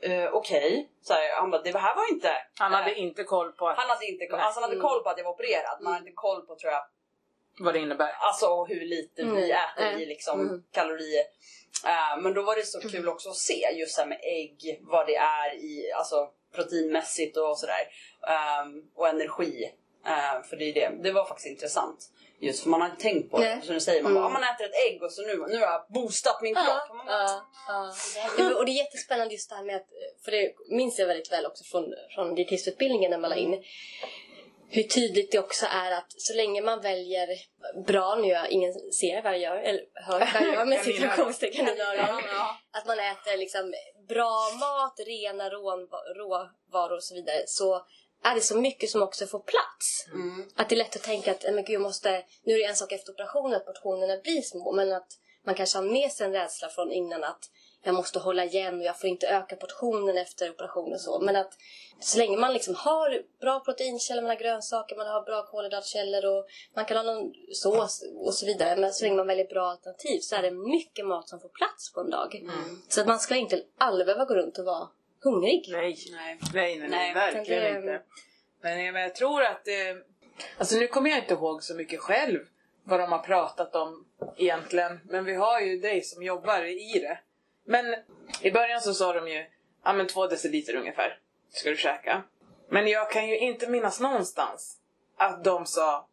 eh, 0.00 0.30
Okej. 0.32 0.90
Så 1.02 1.12
här, 1.14 1.36
Han 1.40 1.50
bara, 1.50 1.62
det 1.62 1.78
här 1.78 1.96
var 1.96 2.10
inte... 2.12 2.32
han 2.58 2.72
hade 2.72 2.90
eh, 2.90 3.00
inte 3.00 3.24
koll 3.24 3.52
på 3.52 3.66
han 3.66 3.88
hade 3.90 4.06
inte 4.06 4.26
koll, 4.26 4.40
alltså 4.40 4.60
han 4.60 4.70
hade 4.70 4.80
koll 4.80 5.02
på 5.02 5.08
att 5.10 5.18
jag 5.18 5.24
var 5.24 5.32
opererad. 5.32 5.76
Men 5.78 5.86
han 5.86 5.94
hade 5.94 6.06
inte 6.08 6.16
koll 6.16 6.46
på 6.46 6.56
tror 6.56 6.72
jag 6.72 6.82
vad 7.58 7.74
det 7.74 7.80
innebär. 7.80 8.12
Alltså 8.20 8.64
hur 8.64 8.80
lite 8.86 9.22
vi 9.22 9.28
Mm, 9.30 9.38
äter 9.50 9.84
nej. 9.84 10.02
i 10.02 10.06
liksom 10.06 10.40
Mm. 10.40 10.62
kalorier. 10.72 11.24
Eh, 11.86 12.16
men 12.22 12.34
då 12.34 12.42
var 12.42 12.56
det 12.56 12.66
så 12.66 12.80
kul 12.88 13.08
också 13.08 13.28
att 13.28 13.36
se 13.36 13.68
just 13.72 13.98
här 13.98 14.06
med 14.06 14.20
ägg, 14.22 14.78
vad 14.82 15.06
det 15.06 15.16
är 15.16 15.54
i, 15.54 15.92
alltså 15.92 16.28
proteinmässigt 16.54 17.36
och 17.36 17.58
sådär. 17.58 17.88
Ehm, 18.28 18.82
och 18.94 19.08
energi. 19.08 19.72
Eh, 20.06 20.42
för 20.48 20.56
det 20.56 20.64
är 20.64 20.74
det. 20.74 21.02
Det 21.02 21.12
var 21.12 21.24
faktiskt 21.24 21.46
intressant. 21.48 22.10
Just 22.40 22.62
för 22.62 22.70
man 22.70 22.80
har 22.80 22.88
inte 22.88 23.02
tänkt 23.02 23.30
på 23.30 23.38
det. 23.38 23.60
Som 23.64 23.74
du 23.74 23.80
säger, 23.80 24.02
man, 24.02 24.12
Mm. 24.12 24.22
bara, 24.22 24.28
ah, 24.30 24.32
man 24.40 24.42
äter 24.54 24.66
ett 24.66 24.74
ägg 24.92 25.02
och 25.02 25.12
så 25.12 25.22
nu, 25.22 25.36
nu 25.36 25.54
har 25.58 25.66
jag 25.66 25.86
boostat 25.88 26.42
min 26.42 26.54
kropp. 26.54 26.66
Ja, 26.88 26.94
Man 26.94 27.06
ja, 27.06 27.42
ja. 28.38 28.54
Och 28.58 28.64
det 28.66 28.70
är 28.72 28.76
jättespännande 28.84 29.34
just 29.34 29.50
det 29.50 29.56
här 29.56 29.64
med 29.64 29.76
att, 29.76 29.86
för 30.24 30.30
det 30.30 30.52
minns 30.70 30.98
jag 30.98 31.06
väldigt 31.06 31.32
väl 31.32 31.46
också 31.46 31.64
från, 31.64 31.94
från 32.14 32.34
dietistutbildningen 32.34 33.10
när 33.10 33.18
man 33.18 33.30
la 33.30 33.36
in 33.36 33.62
hur 34.68 34.82
tydligt 34.82 35.32
det 35.32 35.38
också 35.38 35.66
är 35.66 35.92
att 35.92 36.06
så 36.08 36.34
länge 36.34 36.62
man 36.62 36.80
väljer 36.80 37.28
bra, 37.86 38.14
nu 38.14 38.28
gör 38.28 38.46
ingen 38.50 38.72
ser 38.72 39.22
vad 39.22 39.32
jag 39.32 39.40
gör, 39.40 39.56
eller 39.56 39.82
hör 39.94 40.18
vad 40.18 40.42
jag 40.42 40.54
gör 40.54 40.64
med. 40.70 40.78
Ja. 42.28 42.56
Att 42.72 42.86
man 42.86 42.98
äter 42.98 43.36
liksom 43.36 43.74
bra 44.08 44.38
mat, 44.60 44.94
rena 45.06 45.50
råva- 45.50 46.14
råvaror 46.16 46.96
och 46.96 47.04
så 47.04 47.14
vidare 47.14 47.42
så 47.46 47.86
är 48.24 48.34
det 48.34 48.40
så 48.40 48.56
mycket 48.58 48.90
som 48.90 49.02
också 49.02 49.26
får 49.26 49.38
plats. 49.38 50.06
Mm. 50.12 50.50
Att 50.56 50.68
det 50.68 50.74
är 50.74 50.76
lätt 50.76 50.96
att 50.96 51.02
tänka 51.02 51.30
att 51.30 51.44
men 51.54 51.64
gud, 51.64 51.80
måste, 51.80 52.24
nu 52.44 52.54
är 52.54 52.58
det 52.58 52.64
en 52.64 52.76
sak 52.76 52.92
efter 52.92 53.12
operationen 53.12 53.54
att 53.54 53.66
portionerna 53.66 54.16
blir 54.22 54.42
små 54.42 54.72
men 54.72 54.92
att 54.92 55.08
man 55.46 55.54
kanske 55.54 55.78
har 55.78 55.84
med 55.84 56.12
sig 56.12 56.26
en 56.26 56.32
rädsla 56.32 56.68
från 56.68 56.92
innan 56.92 57.24
att 57.24 57.50
jag 57.86 57.94
måste 57.94 58.18
hålla 58.18 58.44
igen 58.44 58.78
och 58.78 58.84
jag 58.84 59.00
får 59.00 59.10
inte 59.10 59.26
öka 59.26 59.56
portionen 59.56 60.18
efter 60.18 60.50
operationen 60.50 60.98
så. 60.98 61.20
Men 61.20 61.36
att 61.36 61.52
så 62.00 62.18
länge 62.18 62.36
man 62.36 62.52
liksom 62.52 62.74
har 62.74 63.22
bra 63.40 63.60
proteinkällor, 63.60 64.22
man 64.22 64.30
har 64.30 64.36
grönsaker, 64.36 64.96
man 64.96 65.06
har 65.06 65.22
bra 65.22 65.46
kolhydratkällor 65.46 66.24
och 66.24 66.46
man 66.74 66.84
kan 66.84 66.96
ha 66.96 67.04
någon 67.04 67.32
sås 67.52 68.04
och 68.16 68.34
så 68.34 68.46
vidare. 68.46 68.76
Men 68.76 68.92
så 68.92 69.04
länge 69.04 69.16
man 69.16 69.26
väljer 69.26 69.46
bra 69.46 69.70
alternativ 69.70 70.20
så 70.20 70.36
är 70.36 70.42
det 70.42 70.50
mycket 70.50 71.06
mat 71.06 71.28
som 71.28 71.40
får 71.40 71.48
plats 71.48 71.92
på 71.92 72.00
en 72.00 72.10
dag. 72.10 72.42
Så 72.88 73.00
att 73.00 73.06
man 73.06 73.18
ska 73.18 73.36
inte 73.36 73.62
aldrig 73.78 74.06
behöva 74.06 74.24
gå 74.24 74.34
runt 74.34 74.58
och 74.58 74.64
vara 74.64 74.88
hungrig. 75.24 75.68
Nej. 75.72 75.96
Nej. 76.12 76.38
Nej, 76.54 76.78
nej, 76.78 76.88
nej, 76.88 77.14
verkligen 77.14 77.62
det- 77.62 77.78
inte. 77.78 78.02
Men 78.60 78.84
jag, 78.84 78.92
men 78.92 79.02
jag 79.02 79.14
tror 79.14 79.42
att 79.42 79.64
det... 79.64 79.96
Alltså 80.58 80.76
nu 80.76 80.86
kommer 80.86 81.10
jag 81.10 81.18
inte 81.18 81.34
ihåg 81.34 81.62
så 81.62 81.74
mycket 81.74 82.00
själv 82.00 82.40
vad 82.84 83.00
de 83.00 83.12
har 83.12 83.18
pratat 83.18 83.74
om 83.74 84.04
egentligen. 84.36 85.00
Men 85.04 85.24
vi 85.24 85.34
har 85.34 85.60
ju 85.60 85.78
dig 85.78 86.02
som 86.02 86.22
jobbar 86.22 86.64
i 86.64 86.98
det. 86.98 87.18
Men 87.64 87.94
i 88.40 88.50
början 88.50 88.80
så 88.80 88.94
sa 88.94 89.12
de 89.12 89.28
ju, 89.28 89.46
ja 89.84 89.92
men 89.92 90.06
två 90.06 90.26
deciliter 90.26 90.74
ungefär 90.76 91.18
ska 91.50 91.70
du 91.70 91.76
käka. 91.76 92.22
Men 92.68 92.88
jag 92.88 93.10
kan 93.10 93.28
ju 93.28 93.38
inte 93.38 93.68
minnas 93.70 94.00
någonstans 94.00 94.78
att 95.16 95.44
de 95.44 95.66
sa, 95.66 96.08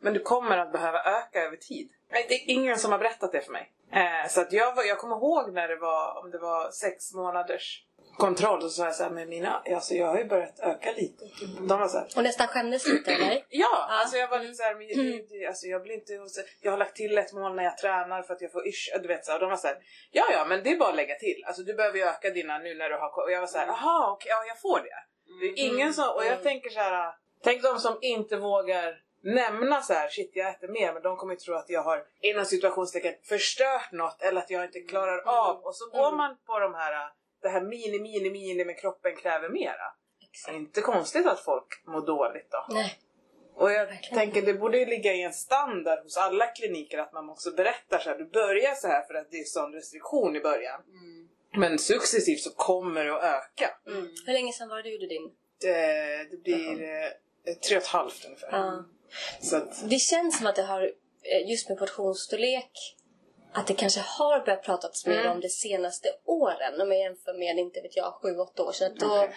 men 0.00 0.12
du 0.14 0.20
kommer 0.20 0.58
att 0.58 0.72
behöva 0.72 0.98
öka 1.02 1.40
över 1.42 1.56
tid. 1.56 1.88
Nej, 2.10 2.26
Det 2.28 2.34
är 2.34 2.50
ingen 2.50 2.78
som 2.78 2.92
har 2.92 2.98
berättat 2.98 3.32
det 3.32 3.40
för 3.40 3.52
mig. 3.52 3.72
Eh, 3.92 4.28
så 4.28 4.40
att 4.40 4.52
jag, 4.52 4.86
jag 4.86 4.98
kommer 4.98 5.16
ihåg 5.16 5.52
när 5.52 5.68
det 5.68 5.76
var, 5.76 6.18
om 6.24 6.30
det 6.30 6.38
var 6.38 6.70
sex 6.70 7.14
månaders 7.14 7.84
kontroll 8.18 8.62
så 8.62 8.68
sa 8.68 8.84
jag 8.84 8.94
såhär, 8.94 9.10
men 9.10 9.28
mina, 9.28 9.62
alltså 9.74 9.94
jag 9.94 10.06
har 10.06 10.18
ju 10.18 10.24
börjat 10.24 10.60
öka 10.60 10.92
lite. 10.92 11.24
De 11.68 11.80
var 11.80 11.88
såhär, 11.88 12.06
Och 12.16 12.22
nästan 12.22 12.46
skämdes 12.48 12.86
lite 12.86 13.12
eller? 13.12 13.44
Ja, 13.50 13.86
alltså 13.90 14.16
jag 14.16 14.28
var 14.28 14.38
lite 14.38 14.54
såhär, 14.54 14.74
men 14.74 14.86
det, 15.28 15.46
alltså 15.46 15.66
jag 15.66 15.82
blir 15.82 15.94
inte, 15.94 16.12
jag 16.60 16.70
har 16.70 16.78
lagt 16.78 16.96
till 16.96 17.18
ett 17.18 17.32
mål 17.32 17.54
när 17.54 17.64
jag 17.64 17.78
tränar 17.78 18.22
för 18.22 18.34
att 18.34 18.40
jag 18.40 18.52
får 18.52 18.66
yrs, 18.68 18.90
du 19.02 19.08
vet 19.08 19.24
så 19.24 19.30
här, 19.30 19.36
och 19.36 19.40
de 19.40 19.50
var 19.50 19.56
såhär, 19.56 19.76
ja 20.10 20.24
ja 20.32 20.44
men 20.44 20.62
det 20.62 20.70
är 20.70 20.76
bara 20.76 20.88
att 20.88 20.96
lägga 20.96 21.14
till, 21.14 21.44
alltså 21.46 21.62
du 21.62 21.74
behöver 21.74 21.98
ju 21.98 22.04
öka 22.04 22.30
dina 22.30 22.58
nu 22.58 22.74
när 22.74 22.88
du 22.90 22.96
har 22.96 23.24
och 23.24 23.32
jag 23.32 23.40
var 23.40 23.46
såhär, 23.46 23.66
jaha 23.66 24.12
okej, 24.12 24.30
ja 24.30 24.44
jag 24.48 24.60
får 24.60 24.78
det. 24.78 24.98
Det 25.40 25.46
är 25.46 25.66
ingen 25.66 25.94
som, 25.94 26.08
och 26.16 26.24
jag 26.24 26.42
tänker 26.42 26.70
så 26.70 26.80
här, 26.80 27.14
tänk 27.44 27.62
de 27.62 27.78
som 27.78 27.98
inte 28.00 28.36
vågar 28.36 29.08
nämna 29.22 29.82
så 29.82 29.92
här, 29.92 30.08
shit 30.08 30.30
jag 30.34 30.48
äter 30.48 30.68
mer, 30.68 30.92
men 30.92 31.02
de 31.02 31.16
kommer 31.16 31.32
ju 31.34 31.38
tro 31.38 31.54
att 31.54 31.70
jag 31.70 31.82
har 31.82 32.04
inom 32.20 32.44
situationstecken 32.44 33.14
förstört 33.24 33.92
något 33.92 34.22
eller 34.22 34.40
att 34.40 34.50
jag 34.50 34.64
inte 34.64 34.80
klarar 34.80 35.18
av. 35.48 35.56
Och 35.56 35.74
så 35.74 35.90
går 35.90 36.12
man 36.16 36.36
på 36.46 36.58
de 36.58 36.74
här, 36.74 37.10
det 37.42 37.48
här 37.48 37.60
mini 37.60 37.98
mini 37.98 38.30
mini 38.30 38.64
men 38.64 38.74
kroppen 38.74 39.16
kräver 39.16 39.48
mera. 39.48 39.94
Det 40.46 40.52
är 40.52 40.56
inte 40.56 40.80
konstigt 40.80 41.26
att 41.26 41.40
folk 41.40 41.82
mår 41.86 42.06
dåligt 42.06 42.50
då. 42.50 42.66
Nej. 42.74 42.98
Och 43.54 43.72
jag 43.72 43.86
Verkligen. 43.86 44.18
tänker 44.18 44.42
det 44.42 44.54
borde 44.54 44.78
ju 44.78 44.86
ligga 44.86 45.14
i 45.14 45.22
en 45.22 45.32
standard 45.32 45.98
hos 46.02 46.16
alla 46.16 46.46
kliniker 46.46 46.98
att 46.98 47.12
man 47.12 47.30
också 47.30 47.50
berättar 47.50 47.98
så 47.98 48.10
här. 48.10 48.18
Du 48.18 48.24
börjar 48.24 48.74
så 48.74 48.88
här 48.88 49.02
för 49.02 49.14
att 49.14 49.30
det 49.30 49.36
är 49.36 49.44
sån 49.44 49.72
restriktion 49.72 50.36
i 50.36 50.40
början. 50.40 50.80
Mm. 50.88 51.28
Men 51.56 51.78
successivt 51.78 52.40
så 52.40 52.50
kommer 52.50 53.04
det 53.04 53.16
att 53.16 53.22
öka. 53.22 53.76
Mm. 53.86 54.08
Hur 54.26 54.32
länge 54.32 54.52
sedan 54.52 54.68
var 54.68 54.76
det 54.76 54.82
du 54.82 54.92
gjorde 54.92 55.06
din? 55.06 55.30
Det, 55.60 56.30
det 56.30 56.42
blir 56.42 56.82
eh, 56.82 57.54
tre 57.68 57.76
och 57.76 57.82
ett 57.82 57.88
halvt 57.88 58.24
ungefär. 58.24 58.48
Ja. 58.52 58.84
Så 59.40 59.56
att, 59.56 59.90
Det 59.90 59.98
känns 59.98 60.38
som 60.38 60.46
att 60.46 60.56
det 60.56 60.62
har, 60.62 60.82
eh, 60.82 61.50
just 61.50 61.68
med 61.68 61.78
portionsstorlek, 61.78 62.96
att 63.52 63.66
det 63.66 63.74
kanske 63.74 64.00
har 64.00 64.40
börjat 64.40 64.62
pratats 64.62 65.06
mer 65.06 65.20
Mm. 65.20 65.32
om 65.32 65.40
de 65.40 65.48
senaste 65.48 66.08
åren. 66.24 66.80
Om 66.80 66.92
jag 66.92 67.00
jämför 67.00 67.34
med, 67.38 67.58
inte 67.58 67.80
vet 67.80 67.96
jag, 67.96 68.14
sju, 68.14 68.36
åtta 68.38 68.62
år 68.62 68.72
sedan. 68.72 68.92
Då 68.98 69.16
Okej. 69.16 69.34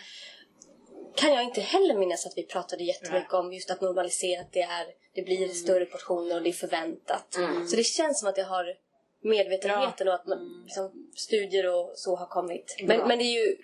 kan 1.15 1.34
jag 1.34 1.44
inte 1.44 1.62
heller 1.62 1.96
minnas 1.96 2.25
att 2.25 2.33
vi 2.35 2.44
pratade 2.44 2.83
jättemycket 2.83 3.33
om 3.33 3.53
just 3.53 3.72
att 3.72 3.81
normalisera 3.81 4.42
att 4.42 4.53
det, 4.53 4.62
är, 4.62 4.85
det 5.16 5.22
blir 5.22 5.48
större 5.48 5.85
portioner 5.85 6.35
och 6.35 6.42
det 6.44 6.50
är 6.50 6.53
förväntat. 6.53 7.35
Mm. 7.35 7.68
Så 7.68 7.75
det 7.75 7.83
känns 7.83 8.20
som 8.20 8.29
att 8.29 8.35
det 8.35 8.44
har 8.44 8.66
medvetenheten 9.24 10.07
och 10.07 10.14
att 10.14 10.25
man, 10.27 10.64
liksom, 10.64 11.12
studier 11.16 11.75
och 11.75 11.92
så 11.96 12.16
har 12.16 12.25
kommit. 12.25 12.75
Men, 12.83 13.07
men 13.07 13.18
det 13.20 13.24
är 13.24 13.48
ju 13.48 13.57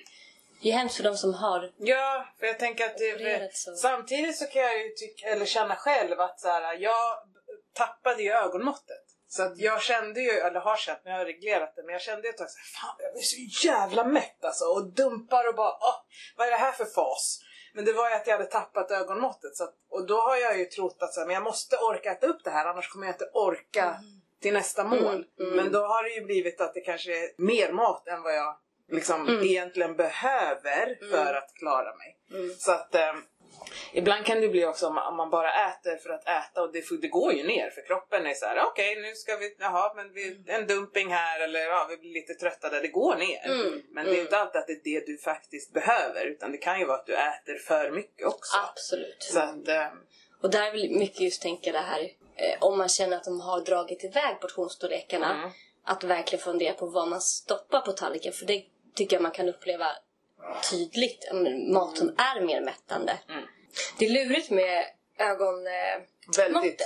det 0.62 0.70
är 0.70 0.74
hemskt 0.74 0.96
för 0.96 1.04
de 1.04 1.18
som 1.18 1.34
har 1.34 1.72
ja, 1.78 2.26
för 2.40 2.48
jag 2.48 2.60
tänker 2.60 2.86
att 2.86 2.98
det, 2.98 3.50
så. 3.54 3.76
samtidigt 3.76 4.38
så 4.38 4.46
kan 4.46 4.62
jag 4.62 4.78
ju 4.84 4.90
tycka, 4.90 5.28
eller 5.28 5.46
känna 5.46 5.76
själv 5.76 6.20
att 6.20 6.40
så 6.40 6.48
här, 6.48 6.78
jag 6.78 7.18
tappade 7.74 8.24
ju 8.24 8.32
ögonmåttet. 8.32 9.07
Så 9.28 9.44
att 9.44 9.58
jag 9.58 9.82
kände 9.82 10.22
ju, 10.22 10.30
eller 10.32 10.60
har 10.60 10.76
känt, 10.78 11.00
nu 11.06 11.12
har 11.12 11.18
jag 11.18 11.28
reglerat 11.28 11.76
det, 11.76 11.84
men 11.84 11.94
jag 11.94 12.02
kände 12.02 12.28
ett 12.30 12.38
tag 12.38 12.50
såhär, 12.50 12.66
fan 12.82 12.96
jag 13.00 13.14
blir 13.14 13.22
så 13.22 13.68
jävla 13.68 14.04
mätt 14.04 14.46
alltså 14.46 14.66
och 14.66 14.94
dumpar 14.94 15.48
och 15.50 15.56
bara, 15.56 15.72
åh, 15.72 15.96
vad 16.38 16.48
är 16.48 16.52
det 16.52 16.58
här 16.58 16.72
för 16.72 16.86
fas? 16.86 17.40
Men 17.74 17.86
det 17.86 17.94
var 17.94 18.10
ju 18.10 18.16
att 18.16 18.28
jag 18.28 18.38
hade 18.38 18.50
tappat 18.50 18.92
ögonmåttet 18.92 19.56
så 19.56 19.64
att, 19.64 19.74
och 19.90 20.08
då 20.08 20.22
har 20.22 20.36
jag 20.36 20.60
ju 20.60 20.66
trott 20.66 20.98
att 21.00 21.14
så 21.14 21.20
här, 21.20 21.28
men 21.28 21.34
jag 21.34 21.44
måste 21.44 21.78
orka 21.78 22.12
äta 22.12 22.28
upp 22.28 22.44
det 22.44 22.50
här 22.50 22.66
annars 22.66 22.90
kommer 22.90 23.06
jag 23.06 23.14
inte 23.14 23.30
orka 23.34 23.96
till 24.42 24.54
nästa 24.54 24.84
mål. 24.84 25.26
mm. 25.40 25.56
Men 25.56 25.72
då 25.72 25.80
har 25.80 26.04
det 26.04 26.10
ju 26.10 26.22
blivit 26.22 26.62
att 26.62 26.74
det 26.74 26.82
kanske 26.82 27.24
är 27.24 27.30
mer 27.38 27.72
mat 27.72 28.08
än 28.08 28.22
vad 28.22 28.36
jag 28.36 28.58
liksom 28.92 29.28
Mm. 29.28 29.44
egentligen 29.44 29.96
behöver 29.96 31.10
för 31.12 31.34
att 31.34 31.54
klara 31.56 31.96
mig. 31.96 32.18
Mm. 32.32 32.56
Så 32.58 32.72
att 32.72 32.96
eh, 32.96 33.14
ibland 33.94 34.26
kan 34.26 34.42
det 34.42 34.48
bli 34.48 34.66
också 34.66 34.88
om 34.88 35.16
man, 35.18 35.30
bara 35.30 35.52
äter 35.70 35.98
för 35.98 36.10
att 36.10 36.28
äta 36.28 36.62
och 36.62 36.72
det, 36.74 36.84
det 37.02 37.08
går 37.08 37.34
ju 37.34 37.44
ner 37.48 37.70
för 37.70 37.88
kroppen 37.88 38.26
är 38.26 38.34
så 38.34 38.46
här: 38.46 38.64
okej 38.66 39.02
nu 39.02 39.16
ska 39.16 39.36
vi, 39.36 39.56
jaha 39.60 39.94
men 39.96 40.14
vi, 40.14 40.44
en 40.48 40.68
dumping 40.68 41.14
här 41.14 41.40
eller 41.40 41.60
ja, 41.60 41.88
vi 41.90 41.98
blir 41.98 42.14
lite 42.14 42.34
trötta 42.34 42.70
där, 42.70 42.82
det 42.82 42.88
går 42.88 43.16
ner. 43.16 43.46
Mm, 43.46 43.82
Men 43.90 44.06
det 44.06 44.18
är 44.18 44.22
inte 44.22 44.38
alltid 44.38 44.60
att 44.60 44.68
det 44.68 44.74
är 44.74 44.84
det 44.84 45.06
du 45.06 45.18
faktiskt 45.18 45.74
behöver 45.74 46.26
utan 46.26 46.52
det 46.52 46.58
kan 46.58 46.80
ju 46.80 46.86
vara 46.86 46.98
att 46.98 47.06
du 47.06 47.14
äter 47.14 47.56
för 47.68 47.92
mycket 47.92 48.28
också. 48.28 48.58
absolut. 48.72 49.24
Så 49.24 49.40
att, 49.40 49.68
eh, 49.68 49.88
Och 50.42 50.52
där 50.52 50.72
vill 50.72 50.92
mycket 50.98 51.20
just 51.22 51.42
tänka 51.42 51.72
det 51.72 51.80
här 51.80 52.02
eh, 52.36 52.58
om 52.62 52.78
man 52.78 52.90
känner 52.90 53.18
att 53.18 53.24
de 53.24 53.40
har 53.42 53.62
dragit 53.62 54.04
iväg 54.04 54.40
portionsstorlekarna. 54.42 55.36
Mm. 55.36 55.50
Att 55.86 56.04
verkligen 56.04 56.44
fundera 56.44 56.74
på 56.74 56.86
vad 56.86 57.08
man 57.08 57.22
stoppar 57.22 57.82
på 57.82 57.92
tallriken. 57.92 58.34
För 58.34 58.46
det 58.46 58.64
tycker 58.96 59.16
jag 59.16 59.24
man 59.24 59.32
kan 59.32 59.50
uppleva 59.50 59.88
tydligt. 60.72 61.26
ja, 61.28 61.34
men 61.34 61.74
Mat 61.74 61.98
som 61.98 62.10
är 62.18 62.42
mer 62.42 62.62
mättande. 62.62 63.18
Mm. 63.30 63.44
Det 64.00 64.06
är 64.06 64.10
lurigt 64.10 64.50
med 64.50 64.86
ögonmåttet. 65.18 66.38
väldigt. 66.38 66.82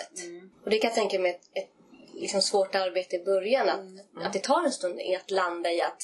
Och 0.63 0.69
det 0.69 0.77
kan 0.77 0.87
jag 0.89 0.95
tänka 0.95 1.19
mig 1.19 1.31
ett, 1.31 1.63
ett 1.63 1.69
liksom 2.13 2.41
svårt 2.41 2.75
arbete 2.75 3.15
i 3.15 3.23
början. 3.23 3.69
Att, 3.69 3.79
Mm. 3.79 4.25
att 4.27 4.33
det 4.33 4.39
tar 4.39 4.63
en 4.63 4.71
stund 4.71 4.99
att 5.21 5.31
landa 5.31 5.71
i 5.71 5.81
att 5.81 6.01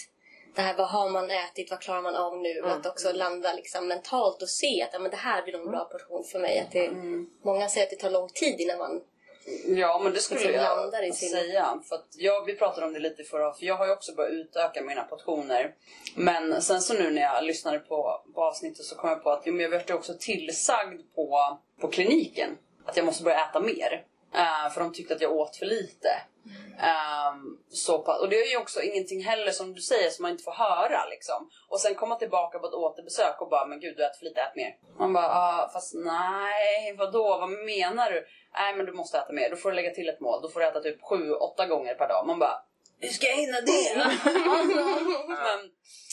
det 0.55 0.61
här, 0.61 0.77
vad 0.77 0.87
har 0.89 1.09
man 1.09 1.31
ätit, 1.31 1.71
vad 1.71 1.81
klarar 1.81 2.01
man 2.01 2.15
av 2.15 2.37
nu? 2.37 2.61
Och 2.61 2.67
att 2.69 2.75
Mm. 2.85 2.91
också 2.91 3.11
landa 3.11 3.53
liksom 3.53 3.87
mentalt 3.87 4.41
och 4.41 4.49
se 4.49 4.83
att 4.83 4.89
ja, 4.93 4.99
men 4.99 5.11
det 5.11 5.17
här 5.17 5.41
blir 5.43 5.55
en 5.55 5.65
bra 5.71 5.85
portion 5.85 6.23
för 6.23 6.39
mig. 6.39 6.59
Att 6.59 6.71
det, 6.71 6.89
Många 7.43 7.69
säger 7.69 7.85
att 7.85 7.89
det 7.89 7.95
tar 7.95 8.09
lång 8.09 8.29
tid 8.29 8.59
innan 8.61 8.77
man... 8.77 9.01
Ja 9.67 9.99
men 10.03 10.13
det 10.13 10.19
skulle 10.19 10.39
Liksom 10.39 10.53
jag 10.61 11.07
i 11.07 11.11
sin- 11.11 11.29
säga. 11.29 11.79
För 11.89 11.99
jag, 12.17 12.45
vi 12.45 12.55
pratade 12.55 12.87
om 12.87 12.93
det 12.93 12.99
lite 12.99 13.23
förra 13.23 13.53
för 13.53 13.65
jag 13.65 13.75
har 13.75 13.85
ju 13.85 13.91
också 13.93 14.15
börjat 14.15 14.33
utöka 14.33 14.81
mina 14.81 15.03
portioner. 15.03 15.73
Men 16.15 16.61
sen 16.61 16.81
så 16.81 16.93
nu 16.93 17.11
när 17.11 17.21
jag 17.21 17.43
lyssnade 17.43 17.79
på, 17.79 18.21
på 18.35 18.43
avsnittet 18.43 18.85
så 18.85 18.95
kom 18.95 19.09
jag 19.09 19.23
på 19.23 19.31
att 19.31 19.41
jo, 19.45 19.53
jag 19.61 19.69
ju 19.89 19.95
också 19.95 20.13
tillsagd 20.19 21.01
på, 21.15 21.57
på 21.81 21.87
kliniken 21.87 22.57
att 22.85 22.97
jag 22.97 23.05
måste 23.05 23.23
börja 23.23 23.45
äta 23.49 23.59
mer. 23.59 24.05
Eh, 24.33 24.73
för 24.73 24.81
de 24.81 24.93
tyckte 24.93 25.15
att 25.15 25.21
jag 25.21 25.31
åt 25.31 25.55
för 25.55 25.65
lite. 25.65 26.09
Ehm, 26.79 27.57
så 27.69 27.99
pass, 27.99 28.21
och 28.21 28.29
det 28.29 28.41
är 28.41 28.51
ju 28.51 28.57
också 28.57 28.81
ingenting 28.81 29.23
heller 29.23 29.51
som 29.51 29.73
du 29.73 29.81
säger 29.81 30.09
som 30.09 30.23
man 30.23 30.31
inte 30.31 30.43
får 30.43 30.51
höra 30.51 31.05
liksom. 31.09 31.49
Och 31.69 31.79
sen 31.79 31.95
komma 31.95 32.15
tillbaka 32.15 32.59
på 32.59 32.67
ett 32.67 32.73
återbesök 32.73 33.41
och 33.41 33.49
bara 33.49 33.65
men 33.65 33.79
gud 33.79 33.97
du 33.97 34.05
äter 34.05 34.17
för 34.19 34.25
lite, 34.25 34.41
ät 34.41 34.55
mer. 34.55 34.75
Man 34.99 35.13
bara 35.13 35.29
ah, 35.29 35.69
fast 35.73 35.93
nej 35.95 36.95
vadå 36.97 37.37
vad 37.37 37.49
menar 37.49 38.11
du? 38.11 38.25
Nej 38.53 38.75
men 38.75 38.85
du 38.85 38.91
måste 38.91 39.17
äta 39.17 39.33
mer, 39.33 39.49
då 39.49 39.55
får 39.55 39.69
du 39.69 39.75
lägga 39.75 39.93
till 39.93 40.09
ett 40.09 40.19
mål. 40.19 40.41
Då 40.41 40.49
får 40.49 40.59
du 40.59 40.65
äta 40.67 40.81
typ 40.81 41.01
7-8 41.01 41.67
gånger 41.67 41.95
per 41.95 42.07
dag. 42.07 42.27
Man 42.27 42.39
bara 42.39 42.63
hur 42.99 43.09
ska 43.09 43.27
jag 43.27 43.35
hinna 43.35 43.61
det? 43.61 43.95
men, 45.27 45.59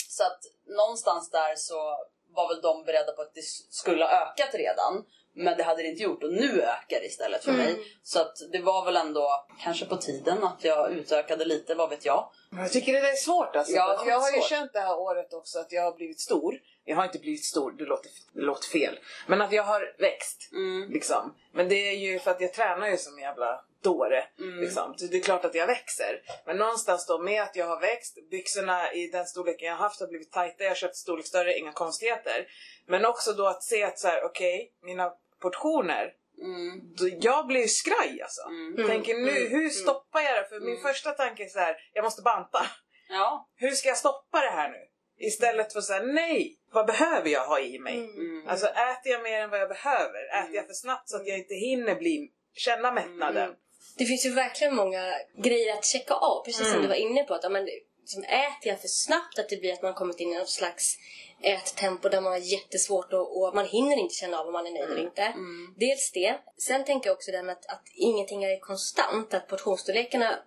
så 0.09 0.25
att 0.25 0.41
någonstans 0.67 1.31
där 1.31 1.55
så 1.57 1.97
var 2.37 2.49
väl 2.49 2.61
de 2.61 2.85
beredda 2.85 3.13
på 3.13 3.23
att 3.23 3.35
det 3.35 3.45
skulle 3.71 4.05
ha 4.05 4.11
ökat 4.11 4.55
redan. 4.55 5.05
Men 5.35 5.57
det 5.57 5.63
hade 5.63 5.83
det 5.83 5.89
inte 5.89 6.03
gjort 6.03 6.23
och 6.23 6.33
nu 6.33 6.63
ökar 6.63 7.01
det 7.01 7.07
istället 7.07 7.45
för 7.45 7.53
mig. 7.53 7.77
Så 8.03 8.21
att 8.21 8.37
det 8.53 8.59
var 8.59 8.85
väl 8.85 8.97
ändå 8.97 9.47
kanske 9.61 9.87
på 9.87 9.97
tiden 9.97 10.45
att 10.45 10.65
jag 10.65 10.93
utökade 10.93 11.45
lite, 11.45 11.75
vad 11.75 11.91
vet 11.91 12.05
jag. 12.05 12.31
Jag 12.51 12.73
tycker 12.73 12.93
det 12.93 12.99
är 12.99 13.17
svårt 13.17 13.57
alltså. 13.57 13.73
Ja, 13.73 14.05
jag 14.07 14.21
har 14.21 14.29
ju 14.29 14.33
skitsvårt. 14.33 14.49
känt 14.49 14.73
det 14.73 14.81
här 14.81 14.99
året 14.99 15.33
också 15.33 15.59
att 15.59 15.73
jag 15.73 15.83
har 15.83 15.93
blivit 15.93 16.21
stor. 16.21 16.61
Jag 16.85 16.97
har 16.97 17.05
inte 17.05 17.19
blivit 17.19 17.45
stor, 17.45 17.73
det 17.73 17.85
låter, 17.85 18.11
det 18.33 18.41
låter 18.41 18.69
fel. 18.69 18.99
Men 19.27 19.43
att 19.43 19.53
jag 19.53 19.63
har 19.63 19.95
växt. 19.99 20.53
Mm. 20.53 20.91
Liksom. 20.91 21.35
Men 21.53 21.69
det 21.69 21.89
är 21.89 21.97
ju 21.97 22.19
för 22.19 22.31
att 22.31 22.41
jag 22.41 22.53
tränar 22.53 22.89
ju 22.89 22.97
som 22.97 23.15
en 23.15 23.23
jävla 23.23 23.65
dåre. 23.83 24.25
Mm. 24.39 24.61
Liksom. 24.61 24.95
Så 24.97 25.07
det 25.07 25.17
är 25.17 25.23
klart 25.23 25.45
att 25.45 25.55
jag 25.55 25.67
växer. 25.67 26.23
Men 26.47 26.57
någonstans 26.57 27.07
då 27.07 27.19
med 27.19 27.43
att 27.43 27.57
jag 27.57 27.67
har 27.67 27.81
växt, 27.81 28.31
byxorna 28.31 28.93
i 28.93 29.07
den 29.07 29.27
storleken 29.27 29.69
jag 29.69 29.75
har 29.75 29.83
haft 29.83 30.01
har 30.01 30.07
blivit 30.07 30.33
tajta, 30.33 30.65
jag 30.65 30.71
har 30.71 30.75
köpt 30.75 30.97
storlek 30.97 31.27
större, 31.27 31.59
inga 31.59 31.73
konstigheter. 31.73 32.47
Men 32.87 33.05
också 33.05 33.33
då 33.33 33.47
att 33.47 33.63
se 33.63 33.83
att 33.83 33.99
så 33.99 34.09
här, 34.09 34.25
okej, 34.25 34.73
mina 34.83 35.13
portioner 35.43 36.13
Mm. 36.43 36.81
då 36.99 37.09
jag 37.21 37.47
blir 37.47 37.61
ju 37.61 37.69
skraj 37.69 38.23
alltså. 38.23 38.43
Mm. 38.49 38.87
Tänker 38.89 39.15
nu, 39.15 39.31
Mm. 39.31 39.51
hur 39.51 39.69
stoppar 39.71 40.21
jag 40.21 40.35
det? 40.37 40.49
För 40.49 40.61
min 40.61 40.69
Mm. 40.77 40.83
första 40.83 41.11
tanke 41.11 41.45
är 41.45 41.49
så 41.49 41.59
här, 41.59 41.77
jag 41.93 42.05
måste 42.05 42.23
banta. 42.23 42.67
Ja. 43.09 43.49
Hur 43.57 43.71
ska 43.71 43.89
jag 43.89 43.97
stoppa 43.99 44.41
det 44.41 44.51
här 44.51 44.69
nu? 44.71 44.79
Istället 45.27 45.73
för 45.73 45.79
att 45.79 45.85
säga 45.85 46.03
nej, 46.03 46.59
vad 46.73 46.87
behöver 46.87 47.29
jag 47.31 47.47
ha 47.47 47.61
i 47.61 47.79
mig? 47.79 47.95
Mm. 47.99 48.49
Alltså 48.49 48.67
äter 48.67 49.13
jag 49.13 49.23
mer 49.23 49.41
än 49.41 49.51
vad 49.51 49.61
jag 49.61 49.69
behöver? 49.69 50.43
Äter 50.43 50.55
jag 50.55 50.67
för 50.67 50.73
snabbt 50.75 51.09
så 51.09 51.17
att 51.17 51.27
jag 51.27 51.39
inte 51.39 51.55
hinner 51.55 51.95
bli, 51.95 52.31
känna 52.55 52.93
mättnaden? 52.93 53.45
Mm. 53.45 53.57
Det 53.99 54.05
finns 54.05 54.27
ju 54.27 54.31
verkligen 54.31 54.75
många 54.75 55.13
grejer 55.45 55.73
att 55.75 55.85
checka 55.85 56.15
av, 56.15 56.45
precis 56.45 56.63
som 56.67 56.71
Mm. 56.79 56.83
du 56.83 56.89
var 56.89 56.95
inne 56.95 57.25
på. 57.25 57.35
Att, 57.35 57.53
men, 57.53 57.69
liksom, 58.05 58.25
äter 58.25 58.69
jag 58.69 58.81
för 58.81 58.89
snabbt 58.89 59.39
att 59.39 59.49
det 59.49 59.57
blir 59.57 59.73
att 59.73 59.83
man 59.83 59.95
kommit 59.95 60.21
in 60.21 60.33
i 60.33 60.39
något 60.39 60.49
slags 60.49 60.99
ättempo 61.43 62.09
där 62.09 62.21
man 62.21 62.33
har 62.33 62.39
jättesvårt 62.39 63.13
och, 63.13 63.43
och 63.43 63.55
man 63.55 63.67
hinner 63.67 63.97
inte 63.97 64.15
känna 64.15 64.39
av 64.39 64.47
om 64.47 64.53
man 64.53 64.67
är 64.67 64.71
nöjd 64.71 64.91
eller 64.91 65.03
inte. 65.03 65.23
Mm. 65.23 65.75
Dels 65.77 66.13
det. 66.13 66.39
Sen 66.59 66.85
tänker 66.85 67.11
jag 67.11 67.15
också 67.15 67.31
det 67.31 67.43
med 67.43 67.53
att, 67.53 67.67
att 67.67 67.83
ingenting 67.95 68.45
är 68.45 68.61
konstant. 68.61 69.35
Att 69.35 69.49
portionsstorlekarna 69.49 70.39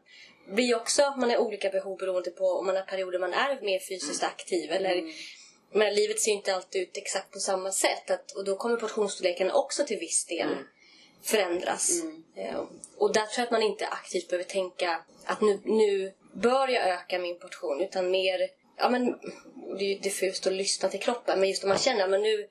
blir 0.48 0.76
också, 0.76 1.14
man 1.18 1.30
har 1.30 1.38
olika 1.38 1.70
behov 1.70 1.98
beroende 1.98 2.32
på 2.32 2.46
om 2.46 2.66
man 2.66 2.76
har 2.76 2.84
perioder 2.84 3.20
man 3.20 3.34
är 3.34 3.62
mer 3.62 3.80
fysiskt 3.80 4.24
aktiv 4.24 4.72
eller 4.72 4.92
Mm. 4.92 5.14
men 5.72 5.96
livet 5.96 6.20
ser 6.20 6.32
ju 6.32 6.38
inte 6.38 6.56
alltid 6.56 6.82
ut 6.82 6.98
exakt 6.98 7.32
på 7.32 7.40
samma 7.40 7.72
sätt 7.72 8.12
att, 8.12 8.32
och 8.32 8.46
då 8.46 8.56
kommer 8.56 8.78
portionsstorleken 8.78 9.52
också 9.52 9.86
till 9.86 10.00
viss 10.00 10.26
del 10.26 10.50
förändras. 11.24 12.02
Mm. 12.02 12.24
Eh, 12.36 12.62
och 12.98 13.14
där 13.14 13.26
tror 13.26 13.38
jag 13.38 13.44
att 13.44 13.52
man 13.52 13.64
inte 13.64 13.88
aktivt 13.88 14.28
behöver 14.30 14.50
tänka 14.50 15.04
att 15.26 15.42
nu, 15.42 15.62
nu 15.64 16.14
bör 16.42 16.68
jag 16.68 16.88
öka 16.90 17.20
min 17.20 17.40
portion 17.40 17.82
utan 17.82 18.12
mer 18.12 18.40
Ja 18.80 18.90
men 18.90 19.06
det 19.78 19.84
är 19.86 19.90
ju 19.94 20.00
diffust 20.00 20.48
att 20.48 20.54
lyssna 20.54 20.90
till 20.90 21.00
kroppen 21.00 21.40
men 21.40 21.50
just 21.50 21.64
om 21.64 21.70
man 21.70 21.78
känner 21.78 22.08
men 22.08 22.22
nu 22.22 22.48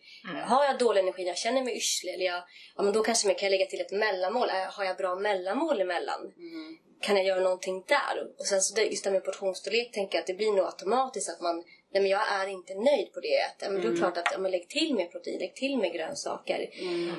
har 0.46 0.64
jag 0.64 0.78
dålig 0.78 1.00
energi, 1.00 1.22
jag 1.26 1.36
känner 1.36 1.62
mig 1.62 1.76
yrslig 1.76 2.14
eller 2.14 2.24
jag, 2.24 2.42
ja 2.76 2.82
men 2.82 2.92
då 2.92 3.02
kanske 3.02 3.26
man 3.28 3.34
kan 3.34 3.50
lägga 3.50 3.66
till 3.66 3.80
ett 3.80 3.90
mellanmål. 3.92 4.48
Är- 4.50 4.66
Har 4.66 4.84
jag 4.84 4.96
bra 4.96 5.14
mellanmål 5.14 5.80
emellan? 5.80 6.20
Mm. 6.20 6.76
kan 7.00 7.16
jag 7.16 7.24
göra 7.26 7.40
någonting 7.40 7.84
där? 7.88 8.26
Och 8.38 8.46
sen 8.46 8.60
så 8.60 8.74
det, 8.74 8.82
just 8.84 9.04
det 9.04 9.10
med 9.10 9.24
portionsstorlek 9.24 9.92
tänker 9.92 10.16
jag 10.18 10.20
att 10.22 10.26
det 10.26 10.34
blir 10.34 10.52
nog 10.52 10.66
automatiskt 10.66 11.28
att 11.30 11.40
man 11.40 11.64
Nej 11.92 12.02
men 12.02 12.10
jag 12.10 12.32
är 12.32 12.46
inte 12.46 12.74
nöjd 12.74 13.12
på 13.12 13.20
det 13.20 13.28
jag 13.28 13.46
äter. 13.50 13.70
Men 13.70 13.82
då 13.82 13.88
är 13.88 13.92
det 13.92 13.98
klart 13.98 14.16
att 14.18 14.28
ja, 14.32 14.38
men 14.38 14.50
lägg 14.50 14.68
till 14.68 14.94
mer 14.94 15.06
protein, 15.06 15.38
lägg 15.38 15.54
till 15.54 15.78
mer 15.78 15.92
grönsaker. 15.92 16.70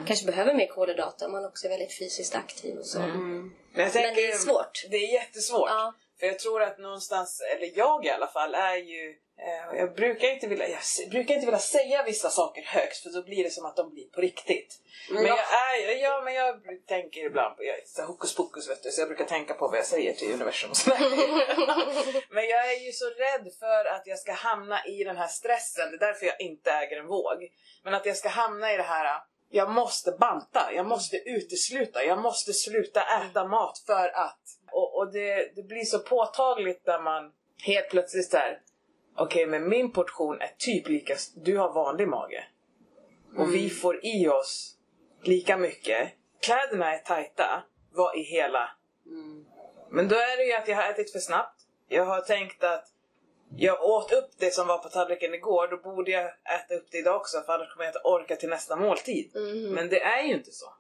Kanske 0.07 0.25
behöver 0.25 0.53
mer 0.53 0.67
kolhydrater 0.67 1.25
om 1.25 1.31
man 1.31 1.45
också 1.45 1.65
är 1.65 1.69
väldigt 1.69 1.97
fysiskt 1.99 2.35
aktiv 2.35 2.77
och 2.77 2.85
så. 2.85 2.99
Mm. 2.99 3.53
Men, 3.73 3.85
jag 3.85 3.93
Men 4.03 4.15
det 4.15 4.27
är 4.27 4.37
svårt. 4.37 4.85
Det 4.91 4.97
är 4.97 5.13
jättesvårt. 5.13 5.69
Ja. 5.69 5.93
För 6.19 6.27
jag 6.27 6.39
tror 6.39 6.61
att 6.61 6.77
någonstans, 6.77 7.41
eller 7.55 7.77
jag 7.77 8.05
i 8.05 8.09
alla 8.09 8.27
fall, 8.27 8.55
är 8.55 8.75
ju... 8.77 9.15
Eh, 9.39 9.79
jag, 9.79 9.95
brukar 9.95 10.27
inte 10.27 10.47
vilja, 10.47 10.67
jag 10.67 11.09
brukar 11.09 11.33
inte 11.33 11.45
vilja 11.45 11.59
säga 11.59 12.03
vissa 12.03 12.29
saker 12.29 12.61
högt 12.61 12.97
för 12.97 13.09
då 13.09 13.23
blir 13.23 13.43
det 13.43 13.49
som 13.49 13.65
att 13.65 13.75
de 13.75 13.89
blir 13.93 14.07
på 14.09 14.21
riktigt. 14.21 14.79
Men 15.11 15.25
Ja. 15.25 15.37
jag 15.37 15.91
är, 15.91 16.01
ja, 16.03 16.21
men 16.21 16.33
jag 16.33 16.61
tänker 16.87 17.25
ibland 17.25 17.57
på, 17.57 17.63
jag 17.63 17.75
är 17.77 17.83
så 17.85 18.01
hokus 18.01 18.35
pokus 18.35 18.69
vet 18.69 18.83
du, 18.83 18.91
så 18.91 19.01
jag 19.01 19.07
brukar 19.07 19.25
tänka 19.25 19.53
på 19.53 19.67
vad 19.67 19.77
jag 19.77 19.85
säger 19.85 20.13
till 20.13 20.33
universum. 20.33 20.69
och 20.69 20.77
sådär. 20.77 20.99
men 22.33 22.47
jag 22.47 22.71
är 22.71 22.85
ju 22.85 22.91
så 22.91 23.05
rädd 23.05 23.53
för 23.59 23.85
att 23.85 24.07
jag 24.07 24.19
ska 24.19 24.31
hamna 24.31 24.85
i 24.85 25.03
den 25.03 25.17
här 25.17 25.27
stressen, 25.27 25.89
det 25.91 25.95
är 25.95 26.07
därför 26.07 26.25
jag 26.25 26.41
inte 26.41 26.71
äger 26.71 26.99
en 26.99 27.07
våg. 27.07 27.49
Men 27.83 27.93
att 27.93 28.05
jag 28.05 28.17
ska 28.17 28.29
hamna 28.29 28.73
i 28.73 28.77
det 28.77 28.83
här, 28.83 29.21
jag 29.49 29.69
måste 29.71 30.11
banta, 30.11 30.69
jag 30.73 30.85
måste 30.85 31.17
utesluta, 31.17 32.03
jag 32.03 32.21
måste 32.21 32.53
sluta 32.53 33.01
äta 33.01 33.47
mat 33.47 33.83
för 33.85 34.07
att. 34.07 34.39
Och, 34.77 34.97
och 34.97 35.11
det, 35.11 35.55
det 35.55 35.63
blir 35.63 35.85
så 35.85 35.99
påtagligt 35.99 36.87
när 36.87 37.01
man 37.01 37.31
helt 37.63 37.89
plötsligt 37.89 38.31
där 38.31 38.61
okej 39.17 39.45
men 39.45 39.69
min 39.69 39.91
portion 39.91 40.41
är 40.41 40.51
typ 40.57 40.87
lika, 40.87 41.15
du 41.35 41.57
har 41.57 41.73
vanlig 41.73 42.07
mage. 42.07 42.43
Och 43.37 43.53
vi 43.53 43.69
får 43.69 44.05
i 44.05 44.27
oss 44.27 44.77
lika 45.23 45.57
mycket. 45.57 46.09
Kläderna 46.41 46.93
är 46.93 46.97
tajta, 46.97 47.63
vad 47.91 48.17
i 48.17 48.21
hela? 48.21 48.69
Mm. 49.05 49.45
Men 49.89 50.07
då 50.07 50.15
är 50.15 50.37
det 50.37 50.43
ju 50.43 50.53
att 50.53 50.67
jag 50.67 50.75
har 50.75 50.89
ätit 50.89 51.11
för 51.11 51.19
snabbt. 51.19 51.61
Jag 51.87 52.05
har 52.05 52.21
tänkt 52.21 52.63
att 52.63 52.85
jag 53.55 53.83
åt 53.83 54.11
upp 54.11 54.31
det 54.37 54.53
som 54.53 54.67
var 54.67 54.77
på 54.77 54.89
tallriken 54.89 55.33
igår, 55.33 55.67
då 55.67 55.77
borde 55.77 56.11
jag 56.11 56.25
äta 56.25 56.75
upp 56.75 56.87
det 56.91 56.97
idag 56.97 57.15
också 57.15 57.41
för 57.41 57.53
annars 57.53 57.73
kommer 57.73 57.85
jag 57.85 57.89
inte 57.89 58.07
orka 58.07 58.35
till 58.35 58.49
nästa 58.49 58.75
måltid. 58.75 59.31
Mhm. 59.35 59.73
Men 59.73 59.89
det 59.89 60.01
är 60.01 60.23
ju 60.23 60.33
inte 60.33 60.51
så. 60.51 60.73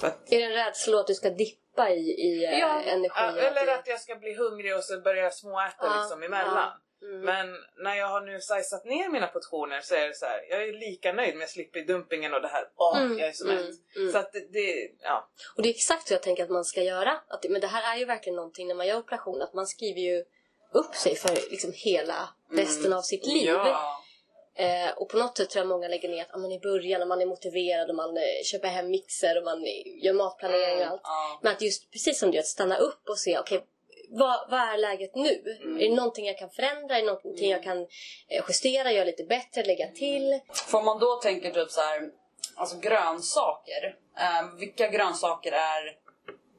För 0.00 0.06
att, 0.06 0.32
Är 0.32 0.38
det 0.38 0.44
en 0.44 0.52
rädsla 0.52 1.00
att 1.00 1.06
du 1.06 1.14
ska 1.14 1.30
dippa 1.30 1.90
i, 1.90 2.10
i 2.10 2.44
eh, 2.44 2.88
energi? 2.92 3.14
ja, 3.16 3.32
och 3.32 3.38
eller 3.38 3.74
att 3.74 3.86
jag 3.86 4.00
ska 4.00 4.14
bli 4.16 4.34
hungrig 4.34 4.76
och 4.76 4.84
så 4.84 5.00
börja 5.00 5.22
jag 5.22 5.34
småäta 5.34 5.76
Ja, 5.80 6.00
liksom 6.00 6.22
emellan. 6.22 6.70
Mm. 7.02 7.20
Men 7.20 7.56
när 7.84 7.94
jag 7.96 8.06
har 8.06 8.20
nu 8.20 8.40
sajsat 8.40 8.84
ner 8.84 9.08
mina 9.08 9.26
portioner 9.26 9.80
så 9.80 9.94
är 9.94 10.08
det 10.08 10.14
så 10.14 10.26
här, 10.26 10.46
jag 10.50 10.62
är 10.62 10.72
lika 10.72 11.12
nöjd 11.12 11.34
men 11.34 11.40
jag 11.40 11.50
slipper 11.50 11.80
dumpingen 11.80 12.34
och 12.34 12.42
det 12.42 12.48
här, 12.48 12.64
åh 12.76 12.98
Mm, 13.00 13.18
jag 13.18 13.28
är 13.28 13.32
så 13.32 13.44
mm, 13.44 13.56
mätt. 13.56 13.74
mm. 13.96 14.12
Så 14.12 14.18
att 14.18 14.32
det, 14.32 14.52
det, 14.52 14.90
ja. 15.02 15.28
Och 15.56 15.62
det 15.62 15.68
är 15.68 15.74
exakt 15.74 16.08
så 16.08 16.14
jag 16.14 16.22
tänker 16.22 16.42
att 16.44 16.50
man 16.50 16.64
ska 16.64 16.82
göra. 16.82 17.20
Att, 17.28 17.44
men 17.50 17.60
det 17.60 17.66
här 17.66 17.94
är 17.94 17.98
ju 17.98 18.04
verkligen 18.04 18.36
någonting 18.36 18.68
när 18.68 18.74
man 18.74 18.86
gör 18.86 18.96
operation 18.98 19.42
att 19.42 19.54
man 19.54 19.66
skriver 19.66 20.00
ju 20.00 20.24
upp 20.72 20.94
sig 20.94 21.16
för 21.16 21.50
liksom 21.50 21.72
hela 21.74 22.28
resten 22.50 22.92
av 22.92 23.02
sitt 23.02 23.26
liv. 23.26 23.48
Ja. 23.48 24.01
Eh, 24.54 24.90
och 24.96 25.08
på 25.08 25.16
något 25.16 25.36
sätt 25.36 25.50
tror 25.50 25.60
jag 25.60 25.68
många 25.68 25.88
lägger 25.88 26.08
ner 26.08 26.22
att 26.22 26.28
ja, 26.32 26.38
men 26.38 26.52
i 26.52 26.60
början 26.60 27.00
när 27.00 27.06
man 27.06 27.20
är 27.20 27.26
motiverad 27.26 27.90
och 27.90 27.96
man 27.96 28.16
eh, 28.16 28.22
köper 28.44 28.68
hem 28.68 28.90
mixer 28.90 29.38
och 29.38 29.44
man 29.44 29.64
eh, 29.64 30.04
gör 30.04 30.12
matplanering 30.12 30.80
och 30.80 30.86
allt. 30.86 31.00
Ja. 31.04 31.38
Men 31.42 31.52
att 31.52 31.62
just 31.62 31.90
precis 31.90 32.18
som 32.18 32.30
du 32.30 32.38
att 32.38 32.46
stanna 32.46 32.76
upp 32.76 33.08
och 33.08 33.18
se 33.18 33.38
okej 33.38 33.64
vad, 34.12 34.50
vad 34.50 34.60
är 34.60 34.78
läget 34.78 35.14
nu? 35.14 35.58
Är 35.80 35.88
det 35.88 35.94
någonting 35.94 36.26
jag 36.26 36.38
kan 36.38 36.50
förändra? 36.50 36.96
Är 36.96 37.00
det 37.00 37.06
någonting 37.06 37.50
jag 37.50 37.62
kan 37.62 37.78
eh, 38.28 38.44
justera, 38.48 38.92
göra 38.92 39.04
lite 39.04 39.24
bättre, 39.24 39.64
lägga 39.64 39.88
till? 39.88 40.40
Får 40.52 40.82
man 40.82 40.98
då 40.98 41.16
tänka 41.16 41.50
typ 41.50 41.70
så 41.70 41.80
här, 41.80 42.10
alltså 42.56 42.78
grönsaker. 42.78 43.96
Eh, 44.18 44.58
vilka 44.58 44.88
grönsaker 44.88 45.52
är, 45.52 45.96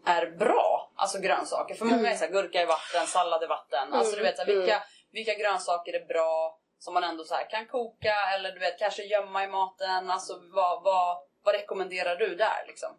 är 0.05 0.31
bra? 0.31 0.91
Alltså 0.95 1.19
grönsaker. 1.19 1.75
För 1.75 1.85
många 1.85 2.11
är 2.11 2.15
så 2.15 2.25
här, 2.25 2.31
gurka 2.31 2.61
i 2.61 2.65
vatten, 2.65 3.07
sallad 3.07 3.43
i 3.43 3.47
vatten. 3.47 3.93
Alltså 3.93 4.15
du 4.15 4.23
vet 4.23 4.37
så 4.37 4.43
här, 4.43 4.55
vilka, 4.55 4.83
vilka 5.11 5.33
grönsaker 5.33 5.93
är 5.93 6.05
bra 6.05 6.59
som 6.83 6.93
man 6.93 7.03
ändå 7.03 7.23
så 7.23 7.35
här, 7.35 7.49
kan 7.49 7.65
koka 7.65 8.15
eller 8.35 8.51
du 8.51 8.59
vet 8.59 8.79
kanske 8.79 9.03
gömma 9.03 9.43
i 9.43 9.47
maten. 9.47 10.09
Alltså 10.09 10.33
vad, 10.53 10.83
vad, 10.83 11.17
vad 11.43 11.55
rekommenderar 11.55 12.15
du 12.15 12.35
där 12.35 12.65
liksom? 12.67 12.89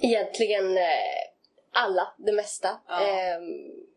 Egentligen 0.00 0.76
eh, 0.76 0.84
alla, 1.72 2.14
det 2.18 2.32
mesta. 2.32 2.80
Ja. 2.88 3.06
Ehm, 3.06 3.42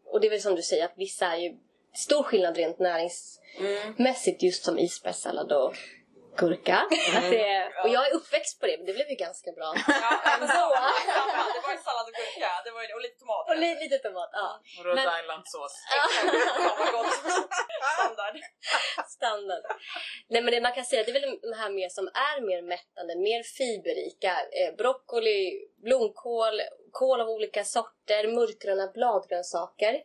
och 0.06 0.21
det 0.21 0.27
är 0.27 0.29
väl 0.29 0.41
som 0.41 0.56
du 0.56 0.62
säger 0.62 0.86
att 0.86 0.93
vissa 0.95 1.25
är 1.25 1.38
ju 1.38 1.58
stor 1.93 2.23
skillnad 2.23 2.58
rent 2.58 2.79
näringsmässigt 2.79 4.43
just 4.43 4.63
som 4.63 4.79
isbergssallad 4.79 5.51
och 5.51 5.75
gurka. 6.38 6.78
Att 7.15 7.30
det, 7.30 7.72
och 7.84 7.89
jag 7.89 8.08
är 8.08 8.13
uppväxt 8.13 8.60
på 8.60 8.65
det 8.67 8.78
men 8.78 8.86
det 8.86 8.93
blev 8.93 9.10
ju 9.10 9.15
ganska 9.15 9.52
bra. 9.52 9.74
Ja, 9.88 10.38
men 10.39 10.48
så. 10.58 10.67
det 11.56 11.62
var 11.67 11.72
ju 11.78 11.82
sallad 11.88 12.06
och 12.10 12.13
gurka 12.19 12.50
det 12.65 12.72
var 12.72 12.82
ju, 12.82 12.93
och 12.98 13.02
lite 13.02 13.19
tomater. 13.19 13.52
och 13.54 13.58
li, 13.62 13.69
lite 13.84 13.98
tomat, 13.98 14.30
ja. 14.34 14.50
Och 14.80 14.86
Rhode 14.86 14.96
Men- 14.96 15.19
Island-sås. 15.19 15.74
Standard. 17.96 18.36
Standard. 19.08 19.63
Nej 20.28 20.41
men 20.41 20.52
det 20.54 20.62
man 20.62 20.74
kan 20.74 20.86
säga 20.86 21.04
det 21.04 21.12
är 21.12 21.19
väl 21.22 21.39
de 21.41 21.54
här 21.62 21.69
mer 21.69 21.89
som 21.89 22.08
är 22.08 22.41
mer 22.50 22.62
mättande, 22.62 23.15
mer 23.15 23.43
fiberrika. 23.58 24.32
Eh, 24.60 24.76
broccoli, 24.78 25.67
blomkål, 25.84 26.62
kål 26.91 27.22
av 27.22 27.30
olika 27.30 27.63
sorter, 27.63 28.28
mörkgröna 28.28 28.88
bladgrönsaker, 28.93 30.02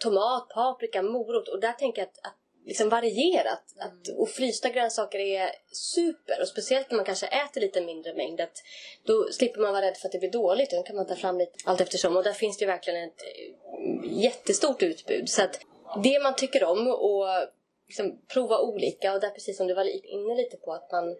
tomat, 0.00 0.48
paprika, 0.48 1.02
morot. 1.02 1.48
Och 1.48 1.60
där 1.60 1.72
tänker 1.72 2.02
jag 2.02 2.08
att, 2.08 2.18
att 2.26 2.39
liksom 2.66 2.88
varierat. 2.88 3.64
Att, 3.78 4.08
och 4.08 4.28
frysta 4.28 4.68
grönsaker 4.68 5.18
är 5.18 5.50
super. 5.72 6.40
Och 6.40 6.48
speciellt 6.48 6.90
när 6.90 6.96
man 6.96 7.04
kanske 7.04 7.26
äter 7.26 7.60
lite 7.60 7.80
mindre 7.80 8.14
mängd. 8.14 8.40
Att 8.40 8.62
då 9.06 9.28
slipper 9.32 9.60
man 9.60 9.72
vara 9.72 9.86
rädd 9.86 9.96
för 9.96 10.08
att 10.08 10.12
det 10.12 10.18
blir 10.18 10.30
dåligt. 10.30 10.70
Då 10.70 10.82
kan 10.82 10.96
man 10.96 11.06
ta 11.06 11.16
fram 11.16 11.38
lite 11.38 11.52
allt 11.64 11.80
eftersom. 11.80 12.16
Och 12.16 12.24
där 12.24 12.32
finns 12.32 12.58
det 12.58 12.62
ju 12.62 12.70
verkligen 12.70 13.08
ett 13.08 13.22
eh, 13.22 14.22
jättestort 14.22 14.82
utbud. 14.82 15.28
Så 15.28 15.42
att 15.42 15.60
det 16.02 16.22
man 16.22 16.36
tycker 16.36 16.64
om 16.64 16.86
och 16.86 17.26
liksom 17.86 18.20
prova 18.32 18.60
olika. 18.60 19.14
Och 19.14 19.20
där 19.20 19.30
precis 19.30 19.56
som 19.56 19.66
du 19.66 19.74
var 19.74 20.06
inne 20.14 20.34
lite 20.34 20.56
på 20.56 20.72
att 20.72 20.92
man 20.92 21.16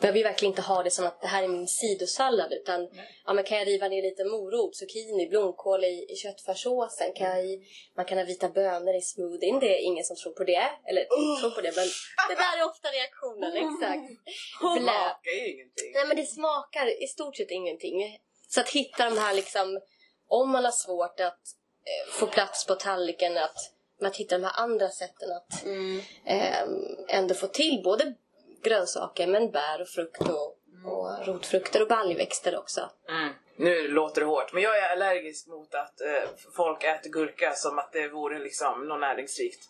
behöver 0.00 0.18
ju 0.18 0.24
verkligen 0.24 0.52
inte 0.52 0.62
ha 0.62 0.82
det 0.82 0.90
som 0.90 1.06
att 1.06 1.20
det 1.20 1.26
här 1.26 1.42
är 1.42 1.48
min 1.48 1.68
sidosallad 1.68 2.52
utan 2.52 2.88
ja, 3.26 3.32
men 3.32 3.44
kan 3.44 3.58
jag 3.58 3.66
riva 3.66 3.88
ner 3.88 4.02
lite 4.02 4.24
morot, 4.24 4.76
zucchini, 4.76 5.26
blomkål 5.28 5.84
i, 5.84 6.06
i 6.12 6.16
köttfärssåsen? 6.16 7.12
Kan 7.12 7.26
jag 7.26 7.44
i, 7.44 7.60
man 7.96 8.04
kan 8.04 8.18
ha 8.18 8.24
vita 8.24 8.48
bönor 8.48 8.94
i 8.94 9.00
smoothien. 9.00 9.60
Det 9.60 9.78
är 9.78 9.82
ingen 9.84 10.04
som 10.04 10.16
tror 10.16 10.32
på 10.32 10.44
det. 10.44 10.68
Eller 10.88 11.04
tror 11.40 11.50
på 11.50 11.60
det 11.60 11.76
men 11.76 11.86
det 12.28 12.34
där 12.34 12.58
är 12.58 12.64
ofta 12.70 12.88
reaktionen. 12.88 13.52
Exakt. 13.52 14.08
Det 14.74 14.80
Blä. 14.80 14.92
smakar 14.92 15.30
ju 15.30 15.52
ingenting. 15.52 15.92
Nej 15.94 16.06
men 16.06 16.16
det 16.16 16.26
smakar 16.26 17.02
i 17.02 17.06
stort 17.06 17.36
sett 17.36 17.50
ingenting. 17.50 18.18
Så 18.48 18.60
att 18.60 18.68
hitta 18.70 19.04
de 19.10 19.18
här 19.18 19.34
liksom, 19.34 19.80
om 20.28 20.50
man 20.50 20.64
har 20.64 20.72
svårt 20.72 21.20
att 21.20 21.42
eh, 21.86 22.12
få 22.12 22.26
plats 22.26 22.66
på 22.66 22.74
tallriken, 22.74 23.38
att, 23.38 23.56
att 24.02 24.16
hitta 24.16 24.38
de 24.38 24.44
här 24.44 24.52
andra 24.62 24.88
sätten 24.88 25.28
att 25.32 25.64
Mm. 25.64 26.00
ehm, 26.26 26.96
ändå 27.08 27.34
få 27.34 27.46
till 27.46 27.80
både 27.84 28.14
grönsaker 28.62 29.26
men 29.26 29.50
bär 29.50 29.80
och 29.80 29.88
frukt 29.88 30.20
och, 30.20 30.56
och 30.84 31.26
rotfrukter 31.26 31.82
och 31.82 31.88
baljväxter 31.88 32.58
också. 32.58 32.90
Mm. 33.08 33.32
Nu 33.56 33.88
låter 33.88 34.20
det 34.20 34.26
hårt, 34.26 34.52
men 34.52 34.62
jag 34.62 34.78
är 34.78 34.88
allergisk 34.92 35.46
mot 35.46 35.74
att 35.74 36.00
eh, 36.00 36.28
folk 36.56 36.84
äter 36.84 37.10
gurka 37.10 37.52
som 37.54 37.78
att 37.78 37.92
det 37.92 38.08
vore 38.08 38.38
liksom 38.38 38.88
något 38.88 39.00
näringsrikt. 39.00 39.64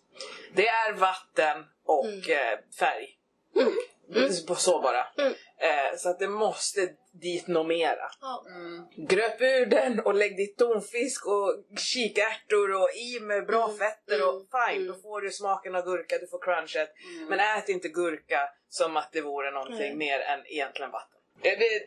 Det 0.54 0.68
är 0.68 0.92
vatten 0.92 1.64
och 1.84 2.30
eh, 2.30 2.58
färg. 2.78 3.18
På 4.46 4.54
Så 4.54 4.80
bara. 4.80 5.06
Mm. 5.18 5.32
Eh, 5.60 5.96
så 5.96 6.08
att 6.08 6.18
det 6.18 6.28
måste 6.28 6.88
dit 7.12 7.46
något 7.46 7.66
mera. 7.66 8.10
Ja. 8.20 8.44
Gröp 8.96 9.40
ur 9.40 9.66
den 9.66 10.00
och 10.00 10.14
lägg 10.14 10.36
dit 10.36 10.58
tonfisk 10.58 11.26
och 11.26 11.64
kikärtor 11.78 12.74
och 12.82 12.88
i 12.94 13.20
med 13.20 13.46
bra 13.46 13.64
Mm, 13.64 13.78
fetter 13.78 14.28
och 14.28 14.34
mm, 14.34 14.46
fine, 14.52 14.82
mm. 14.82 14.86
då 14.94 15.02
får 15.02 15.20
du 15.20 15.30
smaken 15.30 15.74
av 15.74 15.84
gurka, 15.84 16.18
du 16.18 16.26
får 16.26 16.38
crunchet. 16.44 16.92
Men 17.28 17.40
ät 17.40 17.68
inte 17.68 17.88
gurka 17.88 18.40
som 18.68 18.96
att 18.96 19.12
det 19.12 19.20
vore 19.20 19.50
någonting 19.50 19.98
mer 19.98 20.20
än 20.20 20.46
egentligen 20.46 20.90
vatten. 20.90 21.18
Är 21.42 21.56
det... 21.56 21.80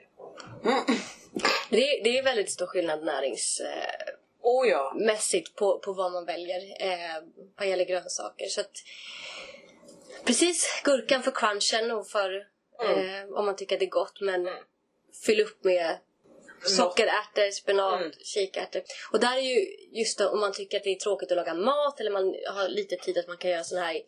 Det, 1.70 1.78
är- 1.90 2.04
det 2.04 2.18
är 2.18 2.24
väldigt 2.24 2.52
stor 2.52 2.66
skillnad 2.66 3.04
näringsmässigt 3.06 3.62
Oh 4.42 4.68
ja. 4.68 4.94
på, 5.56 5.80
på 5.80 5.94
vad 5.94 6.12
man 6.12 6.26
väljer 6.26 6.62
eh, 6.92 7.24
vad 7.58 7.68
gäller 7.68 7.86
grönsaker. 7.86 8.46
Så 8.48 8.62
att, 8.62 8.72
precis, 10.26 10.82
gurkan 10.84 11.24
för 11.24 11.32
crunchen 11.32 11.92
och 11.92 12.08
för 12.08 12.48
Mm. 12.84 13.30
eh, 13.30 13.38
om 13.38 13.46
man 13.46 13.56
tycker 13.56 13.76
att 13.76 13.80
det 13.80 13.86
är 13.86 13.90
gott 13.90 14.22
men 14.22 14.50
fyll 15.26 15.42
upp 15.42 15.64
med 15.64 15.98
sockerärtor, 16.66 17.52
spenat, 17.52 18.00
Mm. 18.02 18.12
kikärtor. 18.24 18.82
Och 19.12 19.20
där 19.20 19.38
är 19.38 19.42
ju 19.42 19.76
just 20.00 20.18
då, 20.20 20.30
om 20.30 20.40
man 20.40 20.54
tycker 20.54 20.78
att 20.78 20.84
det 20.84 20.90
är 20.90 20.96
tråkigt 21.00 21.32
att 21.32 21.38
laga 21.38 21.54
mat 21.54 22.00
eller 22.00 22.12
man 22.12 22.24
har 22.56 22.68
lite 22.70 22.96
tid 22.96 23.18
att 23.18 23.28
man 23.28 23.38
kan 23.38 23.52
göra 23.52 23.64
såna 23.64 23.82
här 23.82 24.02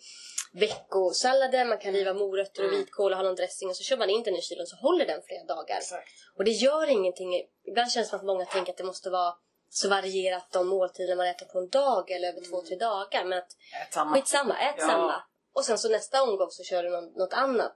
veckosallader, 0.53 1.65
man 1.65 1.77
kan 1.77 1.93
riva 1.93 2.13
morötter 2.13 2.63
och 2.63 2.69
Mm. 2.69 2.79
vitkål 2.79 3.11
och 3.11 3.17
ha 3.17 3.23
någon 3.23 3.35
dressing 3.35 3.69
och 3.69 3.75
så 3.75 3.83
kör 3.83 3.97
man 3.97 4.09
in 4.09 4.23
den 4.23 4.35
i 4.35 4.41
kylen 4.41 4.67
så 4.67 4.75
håller 4.75 5.05
den 5.05 5.21
flera 5.27 5.43
dagar. 5.43 5.77
Exakt. 5.77 6.09
Och 6.37 6.43
det 6.43 6.51
gör 6.51 6.87
ingenting. 6.89 7.29
Ibland 7.67 7.91
känns 7.91 8.07
det 8.07 8.09
som 8.09 8.19
att 8.19 8.25
många 8.25 8.45
tänker 8.45 8.71
att 8.71 8.77
det 8.77 8.83
måste 8.83 9.09
vara 9.09 9.33
så 9.69 9.89
varierat 9.89 10.51
de 10.51 10.67
måltider 10.67 11.15
man 11.15 11.27
äter 11.27 11.45
på 11.45 11.59
en 11.59 11.69
dag 11.69 12.11
eller 12.11 12.27
över 12.27 12.41
två, 12.49 12.61
tre 12.61 12.75
dagar. 12.75 13.23
Men 13.25 13.37
att 13.37 13.47
Ät 13.87 13.93
samma. 13.93 14.15
skitsamma, 14.15 14.57
ät 14.59 14.75
Ja. 14.77 14.87
samma. 14.87 15.23
Och 15.53 15.65
sen 15.65 15.77
så 15.77 15.89
nästa 15.89 16.23
omgång 16.23 16.49
så 16.49 16.63
kör 16.63 16.83
du 16.83 16.89
något, 17.19 17.33
annat. 17.33 17.75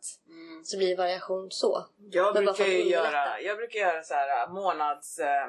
Så 0.64 0.78
blir 0.78 0.88
det 0.88 0.96
variation 0.96 1.52
så. 1.52 1.86
Jag 2.12 2.34
Men 2.34 2.46
brukar 2.46 2.66
ju 2.66 2.84
göra, 2.84 3.42
jag 3.42 3.58
brukar 3.58 3.80
göra 3.80 4.04
så 4.04 4.14
här 4.14 4.44
äh, 4.44 4.54
månads, 4.54 5.20
eh, 5.20 5.48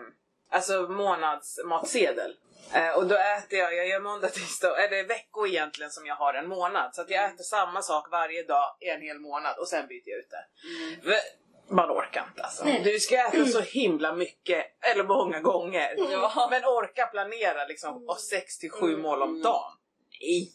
alltså 0.50 0.82
månadsmatsedel. 0.82 2.34
Eh, 2.72 2.90
och 2.90 3.06
då 3.06 3.14
äter 3.14 3.58
jag, 3.58 3.74
jag 3.74 3.88
gör 3.88 4.00
måndag, 4.00 4.28
tisdag, 4.28 4.84
eller 4.84 5.08
veckor 5.08 5.46
egentligen 5.46 5.90
som 5.90 6.06
jag 6.06 6.14
har 6.14 6.34
en 6.34 6.48
månad. 6.48 6.94
Så 6.94 7.00
att 7.02 7.10
jag 7.10 7.24
äter 7.24 7.44
samma 7.44 7.82
sak 7.82 8.08
varje 8.10 8.42
dag 8.42 8.76
i 8.80 8.88
en 8.88 9.02
hel 9.02 9.18
månad 9.18 9.58
och 9.58 9.68
sen 9.68 9.86
byter 9.86 10.08
jag 10.08 10.18
ut 10.18 10.30
det. 10.30 10.46
För 11.02 11.14
Man 11.74 11.90
orkar 11.90 12.26
inte 12.28 12.42
alltså. 12.42 12.64
Nej. 12.64 12.80
Du 12.84 13.00
ska 13.00 13.16
äta 13.16 13.44
så 13.44 13.60
himla 13.78 14.12
mycket, 14.12 14.64
eller 14.92 15.04
många 15.04 15.40
gånger. 15.40 15.94
Ja. 15.96 16.48
Men 16.50 16.64
orka 16.64 17.06
planera 17.06 17.64
liksom 17.64 18.08
av 18.08 18.14
6 18.14 18.58
till 18.58 18.70
7 18.70 18.96
mål 18.96 19.22
om 19.22 19.42
dagen. 19.42 19.77
Nej! 20.20 20.52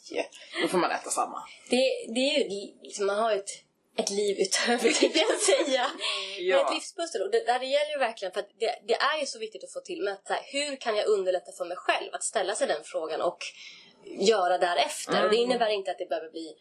Då 0.62 0.68
får 0.68 0.78
man 0.78 0.92
äta 0.92 1.10
samma. 1.10 1.44
Det, 1.70 1.78
det 2.16 2.20
är 2.20 2.40
ju 2.40 2.74
liksom, 2.84 3.06
man 3.06 3.20
har 3.20 3.32
ju 3.34 3.40
ett, 3.40 3.50
ett 3.98 4.10
liv 4.10 4.38
utöver 4.40 4.92
tänkte 4.92 5.20
jag 5.20 5.40
säga. 5.40 5.86
Ja. 6.40 6.58
Men 6.58 6.66
ett 6.66 6.74
livspussel. 6.74 7.22
Och 7.22 7.32
det, 7.32 7.46
där 7.46 7.60
det 7.60 7.66
gäller 7.66 7.92
ju 7.92 7.98
verkligen, 7.98 8.32
för 8.32 8.40
att 8.40 8.50
det, 8.60 8.80
det 8.88 8.94
är 8.94 9.20
ju 9.20 9.26
så 9.26 9.40
viktigt 9.40 9.64
att 9.64 9.74
få 9.74 9.80
till 9.80 10.02
med 10.04 10.14
att 10.14 10.30
här, 10.30 10.40
hur 10.52 10.76
kan 10.76 10.96
jag 10.96 11.08
underlätta 11.08 11.52
för 11.52 11.66
mig 11.66 11.78
själv 11.78 12.10
att 12.14 12.24
ställa 12.24 12.56
sig 12.56 12.68
den 12.68 12.84
frågan 12.84 13.22
och 13.22 13.38
göra 14.06 14.58
därefter. 14.58 15.24
Och 15.24 15.30
det 15.30 15.36
innebär 15.38 15.70
inte 15.70 15.92
att 15.92 15.98
det 15.98 16.10
behöver 16.10 16.30
bli 16.30 16.56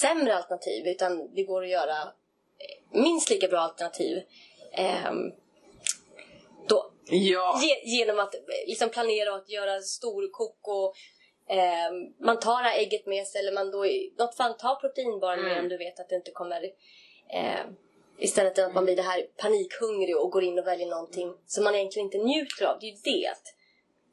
sämre 0.00 0.36
alternativ 0.36 0.86
utan 0.86 1.34
det 1.34 1.42
går 1.42 1.62
att 1.62 1.70
göra 1.70 1.98
eh, 2.02 3.00
minst 3.00 3.30
lika 3.30 3.48
bra 3.48 3.60
alternativ. 3.60 4.22
ehm, 4.72 5.32
då, 6.68 6.92
Ja. 7.06 7.60
Ge, 7.62 7.96
genom 7.96 8.18
att 8.18 8.34
eh, 8.34 8.40
liksom 8.66 8.88
planera 8.90 9.32
och 9.32 9.38
att 9.38 9.48
göra 9.50 9.80
storkok 9.80 10.58
och 10.62 10.94
ehm, 11.52 12.14
man 12.20 12.38
tar 12.40 12.62
det 12.62 12.68
här 12.68 12.78
ägget 12.78 13.06
med 13.06 13.26
sig 13.26 13.40
eller 13.40 13.52
man 13.52 13.70
då 13.70 13.86
i 13.86 14.14
något 14.18 14.36
fall 14.36 14.54
tar 14.54 14.74
proteinbaren 14.74 15.42
med 15.42 15.52
Mm. 15.52 15.64
om 15.64 15.68
du 15.68 15.76
vet 15.76 16.00
att 16.00 16.08
det 16.08 16.14
inte 16.16 16.30
kommer 16.30 16.62
eh, 17.28 17.64
istället 18.18 18.54
för 18.54 18.62
att 18.62 18.74
man 18.74 18.84
blir 18.84 18.96
det 18.96 19.02
här 19.02 19.26
panikhungrig 19.36 20.16
och 20.16 20.30
går 20.30 20.44
in 20.44 20.58
och 20.58 20.66
väljer 20.66 20.86
någonting 20.86 21.34
som 21.46 21.64
man 21.64 21.74
egentligen 21.74 22.06
inte 22.06 22.18
njuter 22.18 22.64
av. 22.66 22.76
Det 22.80 22.86
är 22.86 22.90
ju 22.90 22.96
det. 23.04 23.34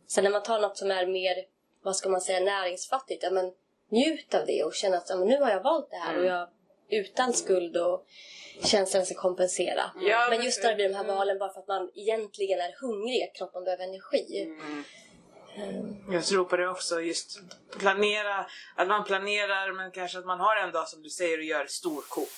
Sen 0.08 0.24
när 0.24 0.32
man 0.32 0.44
tar 0.44 0.60
något 0.60 0.78
som 0.78 0.92
är 0.92 1.06
mer, 1.06 1.36
vad 1.84 1.96
ska 1.96 2.10
man 2.10 2.22
säga, 2.22 2.40
näringsfattigt, 2.40 3.24
ja 3.24 3.30
men 3.32 3.54
njut 3.90 4.34
av 4.34 4.46
det 4.46 4.64
och 4.64 4.74
känna 4.74 4.98
att 4.98 5.10
ja, 5.10 5.16
men 5.16 5.28
nu 5.28 5.38
har 5.38 5.50
jag 5.50 5.64
valt 5.64 5.90
det 5.90 5.98
här 5.98 6.18
och 6.20 6.26
jag 6.26 6.50
utan 6.92 7.34
skuld 7.34 7.78
och 7.78 8.06
känslan 8.64 9.06
ska 9.06 9.16
kompensera. 9.16 9.82
Ja, 10.02 10.28
men 10.30 10.44
just 10.44 10.64
när 10.64 10.70
det 10.70 10.76
blir 10.76 10.90
de 10.90 10.96
här 10.96 11.04
valen 11.04 11.38
bara 11.38 11.54
för 11.54 11.60
att 11.60 11.68
man 11.68 11.92
egentligen 11.96 12.60
är 12.60 12.76
hungrig, 12.82 13.32
kroppen 13.36 13.64
behöver 13.64 13.84
energi. 13.84 14.48
Eh, 15.56 16.14
jag 16.14 16.26
tror 16.26 16.46
på 16.46 16.58
det 16.58 16.70
också, 16.70 17.02
just 17.02 17.40
planera, 17.78 18.46
att 18.76 18.88
man 18.88 19.04
planerar 19.04 19.74
men 19.74 19.92
kanske 19.92 20.20
att 20.20 20.26
man 20.26 20.40
har 20.40 20.56
en 20.56 20.72
dag 20.72 20.88
som 20.88 21.02
du 21.02 21.10
säger 21.10 21.38
och 21.38 21.44
gör 21.44 21.66
storkok. 21.66 22.30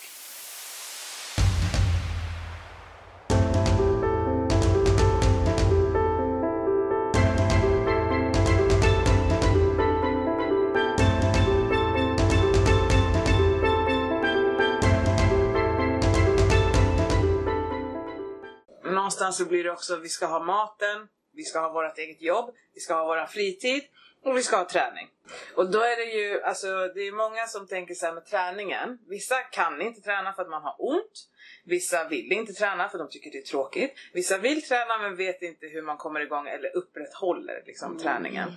Någonstans 18.83 19.37
så 19.37 19.45
blir 19.45 19.63
det 19.63 19.71
också, 19.71 19.95
vi 19.95 20.09
ska 20.09 20.25
ha 20.25 20.43
maten, 20.43 21.07
vi 21.33 21.43
ska 21.43 21.59
ha 21.59 21.69
vårt 21.69 21.97
eget 21.97 22.21
jobb, 22.21 22.55
vi 22.73 22.79
ska 22.79 22.93
ha 22.93 23.05
vår 23.05 23.25
fritid 23.25 23.83
och 24.23 24.37
vi 24.37 24.43
ska 24.43 24.57
ha 24.57 24.65
träning. 24.65 25.07
Och 25.55 25.71
då 25.71 25.79
är 25.79 25.97
det 25.97 26.11
ju, 26.11 26.41
alltså 26.41 26.67
det 26.95 27.01
är 27.01 27.11
många 27.11 27.47
som 27.47 27.67
tänker 27.67 27.93
så 27.93 28.05
här 28.05 28.13
med 28.13 28.25
träningen. 28.25 28.99
Vissa 29.07 29.35
kan 29.35 29.81
inte 29.81 30.01
träna 30.01 30.33
för 30.33 30.41
att 30.41 30.49
man 30.49 30.63
har 30.63 30.75
ont. 30.79 31.27
Vissa 31.65 32.07
vill 32.07 32.31
inte 32.31 32.53
träna 32.53 32.89
för 32.89 32.99
att 32.99 33.09
de 33.09 33.13
tycker 33.13 33.31
det 33.31 33.37
är 33.37 33.41
tråkigt. 33.41 33.93
Vissa 34.13 34.37
vill 34.37 34.61
träna 34.61 34.97
men 34.97 35.15
vet 35.15 35.41
inte 35.41 35.67
hur 35.67 35.81
man 35.81 35.97
kommer 35.97 36.19
igång 36.19 36.47
eller 36.47 36.75
upprätthåller 36.75 37.63
liksom, 37.65 37.97
träningen. 37.97 38.51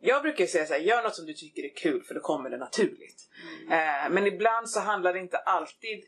Jag 0.00 0.22
brukar 0.22 0.46
säga 0.46 0.66
så 0.66 0.72
här, 0.72 0.80
gör 0.80 1.02
något 1.02 1.14
som 1.14 1.26
du 1.26 1.32
tycker 1.32 1.62
är 1.64 1.74
kul 1.74 2.02
för 2.02 2.14
då 2.14 2.20
kommer 2.20 2.50
det 2.50 2.56
naturligt. 2.56 3.28
Eh, 3.70 4.10
men 4.10 4.26
ibland 4.26 4.70
så 4.70 4.80
handlar 4.80 5.12
det 5.12 5.20
inte 5.20 5.38
alltid 5.38 6.04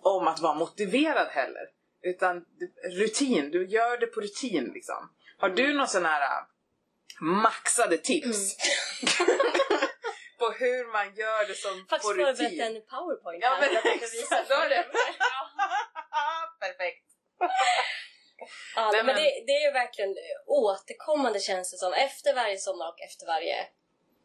om 0.00 0.28
att 0.28 0.40
vara 0.40 0.54
motiverad 0.54 1.28
heller. 1.28 1.68
Utan 2.02 2.44
rutin, 2.90 3.50
du 3.50 3.66
gör 3.66 3.98
det 3.98 4.06
på 4.06 4.20
rutin 4.20 4.70
liksom. 4.74 5.08
Har 5.38 5.48
du 5.48 5.74
någon 5.74 5.88
sån 5.88 6.04
här 6.04 6.20
äh, 6.22 6.44
maxade 7.20 7.98
tips? 7.98 8.56
på 10.38 10.50
hur 10.50 10.92
man 10.92 11.14
gör 11.14 11.48
det 11.48 11.54
som 11.54 11.86
Faktiskt 11.90 12.12
på 12.12 12.18
rutin? 12.18 12.60
en 12.60 12.82
powerpoint 12.82 13.42
Ja, 13.42 13.48
här 13.48 13.60
men 13.60 13.82
för 13.82 13.88
att 13.88 14.02
visa. 14.02 14.22
exakt, 14.22 14.50
var 14.50 14.68
det? 14.68 14.84
Perfekt. 16.60 17.02
Ja, 18.76 18.90
men 18.92 19.06
men- 19.06 19.16
det, 19.16 19.22
det 19.46 19.52
är 19.52 19.66
ju 19.66 19.72
verkligen 19.72 20.16
återkommande 20.46 21.40
känns 21.40 21.70
det 21.70 21.78
som 21.78 21.92
efter 21.92 22.34
varje 22.34 22.58
sommar 22.58 22.88
och 22.88 23.00
efter 23.00 23.26
varje 23.26 23.66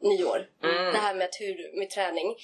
nyår. 0.01 0.49
Mm. 0.63 0.93
Det 0.93 0.99
här 0.99 1.15
med, 1.15 1.29
hur, 1.39 1.79
med 1.79 1.89
träning. 1.89 2.35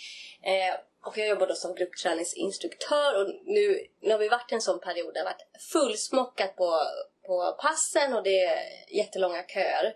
Eh, 0.43 0.75
och 1.05 1.17
jag 1.17 1.27
jobbar 1.27 1.47
då 1.47 1.55
som 1.55 1.75
gruppträningsinstruktör 1.75 3.21
och 3.21 3.27
nu, 3.45 3.87
nu 4.01 4.11
har 4.11 4.19
vi 4.19 4.27
varit 4.29 4.51
en 4.51 4.61
sån 4.61 4.79
period 4.79 5.07
där 5.07 5.13
det 5.13 5.19
har 5.19 5.25
varit 5.25 5.61
fullsmockat 5.71 6.55
på, 6.55 6.81
på 7.27 7.57
passen 7.61 8.13
och 8.13 8.23
det 8.23 8.43
är 8.43 8.59
jättelånga 8.89 9.43
köer. 9.43 9.93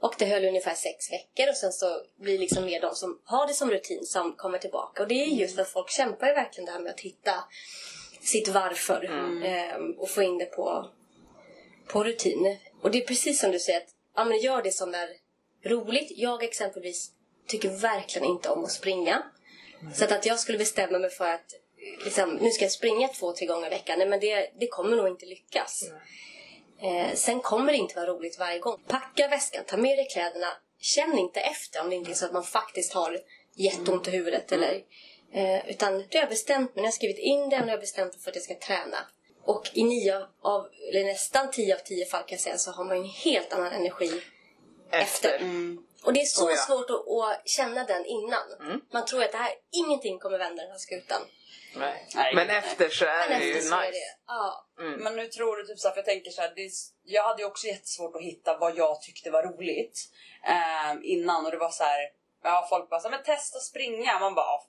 Och 0.00 0.14
det 0.18 0.24
höll 0.24 0.44
ungefär 0.44 0.74
sex 0.74 1.12
veckor 1.12 1.48
och 1.48 1.56
sen 1.56 1.72
så 1.72 2.02
blir 2.20 2.32
det 2.32 2.38
liksom 2.38 2.64
mer 2.64 2.80
de 2.80 2.94
som 2.94 3.20
har 3.24 3.46
det 3.46 3.54
som 3.54 3.70
rutin 3.70 4.06
som 4.06 4.32
kommer 4.32 4.58
tillbaka. 4.58 5.02
Och 5.02 5.08
det 5.08 5.14
är 5.14 5.26
just 5.26 5.58
att 5.58 5.68
folk 5.68 5.90
kämpar 5.90 6.26
ju 6.26 6.34
verkligen 6.34 6.66
det 6.66 6.72
här 6.72 6.80
med 6.80 6.90
att 6.90 7.00
hitta 7.00 7.44
sitt 8.20 8.48
varför 8.48 9.04
eh, 9.44 9.76
och 9.98 10.10
få 10.10 10.22
in 10.22 10.38
det 10.38 10.44
på, 10.44 10.90
på 11.86 12.04
rutin. 12.04 12.58
Och 12.82 12.90
det 12.90 13.02
är 13.02 13.06
precis 13.06 13.40
som 13.40 13.50
du 13.50 13.58
säger, 13.58 13.78
att 13.78 13.88
ja, 14.16 14.24
men 14.24 14.38
gör 14.38 14.62
det 14.62 14.72
som 14.72 14.94
är 14.94 15.08
roligt. 15.64 16.12
Jag 16.16 16.42
exempelvis 16.42 17.10
tycker 17.46 17.68
verkligen 17.68 18.28
inte 18.28 18.48
om 18.48 18.64
att 18.64 18.72
springa. 18.72 19.22
Så 19.94 20.04
att, 20.04 20.12
att 20.12 20.26
jag 20.26 20.38
skulle 20.38 20.58
bestämma 20.58 20.98
mig 20.98 21.10
för 21.10 21.28
att 21.28 21.54
liksom, 22.04 22.34
nu 22.34 22.50
ska 22.50 22.64
jag 22.64 22.72
springa 22.72 23.08
två, 23.08 23.32
tre 23.32 23.46
gånger 23.46 23.66
i 23.66 23.70
veckan. 23.70 23.98
Nej, 23.98 24.08
men 24.08 24.20
det, 24.20 24.50
det 24.60 24.66
kommer 24.66 24.96
nog 24.96 25.08
inte 25.08 25.26
lyckas. 25.26 25.90
Eh, 26.82 27.14
sen 27.14 27.40
kommer 27.40 27.72
det 27.72 27.78
inte 27.78 27.94
vara 27.96 28.06
roligt 28.06 28.38
varje 28.38 28.58
gång. 28.58 28.80
Packa 28.88 29.28
väskan, 29.28 29.64
ta 29.66 29.76
med 29.76 29.98
dig 29.98 30.08
kläderna. 30.08 30.46
Känn 30.80 31.18
inte 31.18 31.40
efter 31.40 31.80
om 31.80 31.90
det 31.90 31.96
inte 31.96 32.10
är 32.10 32.14
så 32.14 32.26
att 32.26 32.32
man 32.32 32.44
faktiskt 32.44 32.92
har 32.92 33.18
jätteont 33.54 34.08
i 34.08 34.10
huvudet. 34.10 34.52
Eller, 34.52 34.82
eh, 35.32 35.70
utan 35.70 36.04
du 36.08 36.18
har 36.18 36.26
bestämt 36.26 36.74
mig, 36.74 36.82
jag 36.82 36.88
har 36.88 36.92
skrivit 36.92 37.18
in 37.18 37.48
det 37.48 37.56
och 37.56 37.66
jag 37.66 37.72
har 37.72 37.78
bestämt 37.78 38.12
mig 38.12 38.22
för 38.22 38.30
att 38.30 38.36
jag 38.36 38.44
ska 38.44 38.54
träna. 38.54 38.98
Och 39.44 39.70
i 39.72 39.84
nio 39.84 40.26
av, 40.42 40.68
eller 40.88 41.04
nästan 41.04 41.50
tio 41.50 41.74
av 41.74 41.78
tio 41.78 42.06
fall 42.06 42.20
kan 42.20 42.30
jag 42.30 42.40
säga 42.40 42.58
så 42.58 42.70
har 42.70 42.84
man 42.84 42.96
en 42.96 43.04
helt 43.04 43.52
annan 43.52 43.72
energi 43.72 44.22
efter. 44.90 45.40
Och 46.04 46.12
det 46.12 46.20
är 46.20 46.24
så 46.24 46.46
Oh 46.46 46.50
ja. 46.50 46.56
svårt 46.56 46.90
att, 46.90 47.08
att 47.08 47.48
känna 47.48 47.84
den 47.84 48.06
innan. 48.06 48.80
Man 48.92 49.04
tror 49.04 49.24
att 49.24 49.32
det 49.32 49.38
här, 49.38 49.52
ingenting 49.72 50.18
kommer 50.18 50.38
vända 50.38 50.62
den 50.62 50.70
här 50.70 50.78
skutan. 50.78 51.20
Nej. 51.74 52.08
Nej. 52.14 52.34
Men 52.34 52.50
efter 52.50 52.88
så 52.88 53.04
är 53.04 53.28
Men 53.28 53.38
det 53.40 53.44
ju 53.46 53.52
är 53.52 53.56
nice. 53.56 53.76
det, 53.76 54.16
ja. 54.26 54.66
Men 54.76 55.16
nu 55.16 55.26
tror 55.26 55.56
du 55.56 55.66
typ 55.66 55.78
så 55.78 55.88
här, 55.88 55.94
för 55.94 55.98
jag 55.98 56.06
tänker 56.06 56.30
så 56.30 56.40
här, 56.40 56.52
det 56.56 56.62
är, 56.64 56.70
jag 57.04 57.22
hade 57.24 57.42
ju 57.42 57.48
också 57.48 57.66
jättesvårt 57.66 58.16
att 58.16 58.22
hitta 58.22 58.58
vad 58.58 58.76
jag 58.76 59.02
tyckte 59.02 59.30
var 59.30 59.42
roligt 59.42 59.98
eh, 60.46 60.92
innan 61.02 61.44
och 61.44 61.50
det 61.50 61.56
var 61.58 61.70
så 61.70 61.84
här, 61.84 62.00
ja 62.42 62.66
folk 62.70 62.90
bara 62.90 63.00
så 63.00 63.08
här, 63.08 63.16
men 63.16 63.24
testa 63.24 63.56
att 63.56 63.64
springa. 63.64 64.18
Man 64.18 64.34
bara, 64.34 64.46
"Ja, 64.46 64.66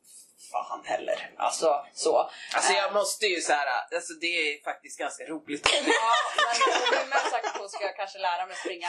fan 0.52 0.82
heller. 0.86 1.34
Alltså 1.38 1.86
så. 1.94 2.30
Alltså 2.56 2.74
jag 2.74 2.88
Eh, 2.88 2.94
måste 2.94 3.26
ju 3.26 3.42
så 3.42 3.54
här, 3.54 3.68
alltså 3.96 4.14
det 4.14 4.28
är 4.28 4.64
faktiskt 4.64 5.00
ganska 5.00 5.24
roligt. 5.26 5.70
Ja, 5.72 6.14
men 6.46 6.56
nu 7.04 7.10
med 7.10 7.20
sagt 7.32 7.58
på 7.58 7.68
ska 7.68 7.84
jag 7.84 7.96
kanske 7.96 8.20
lära 8.20 8.46
mig 8.46 8.56
springa. 8.56 8.88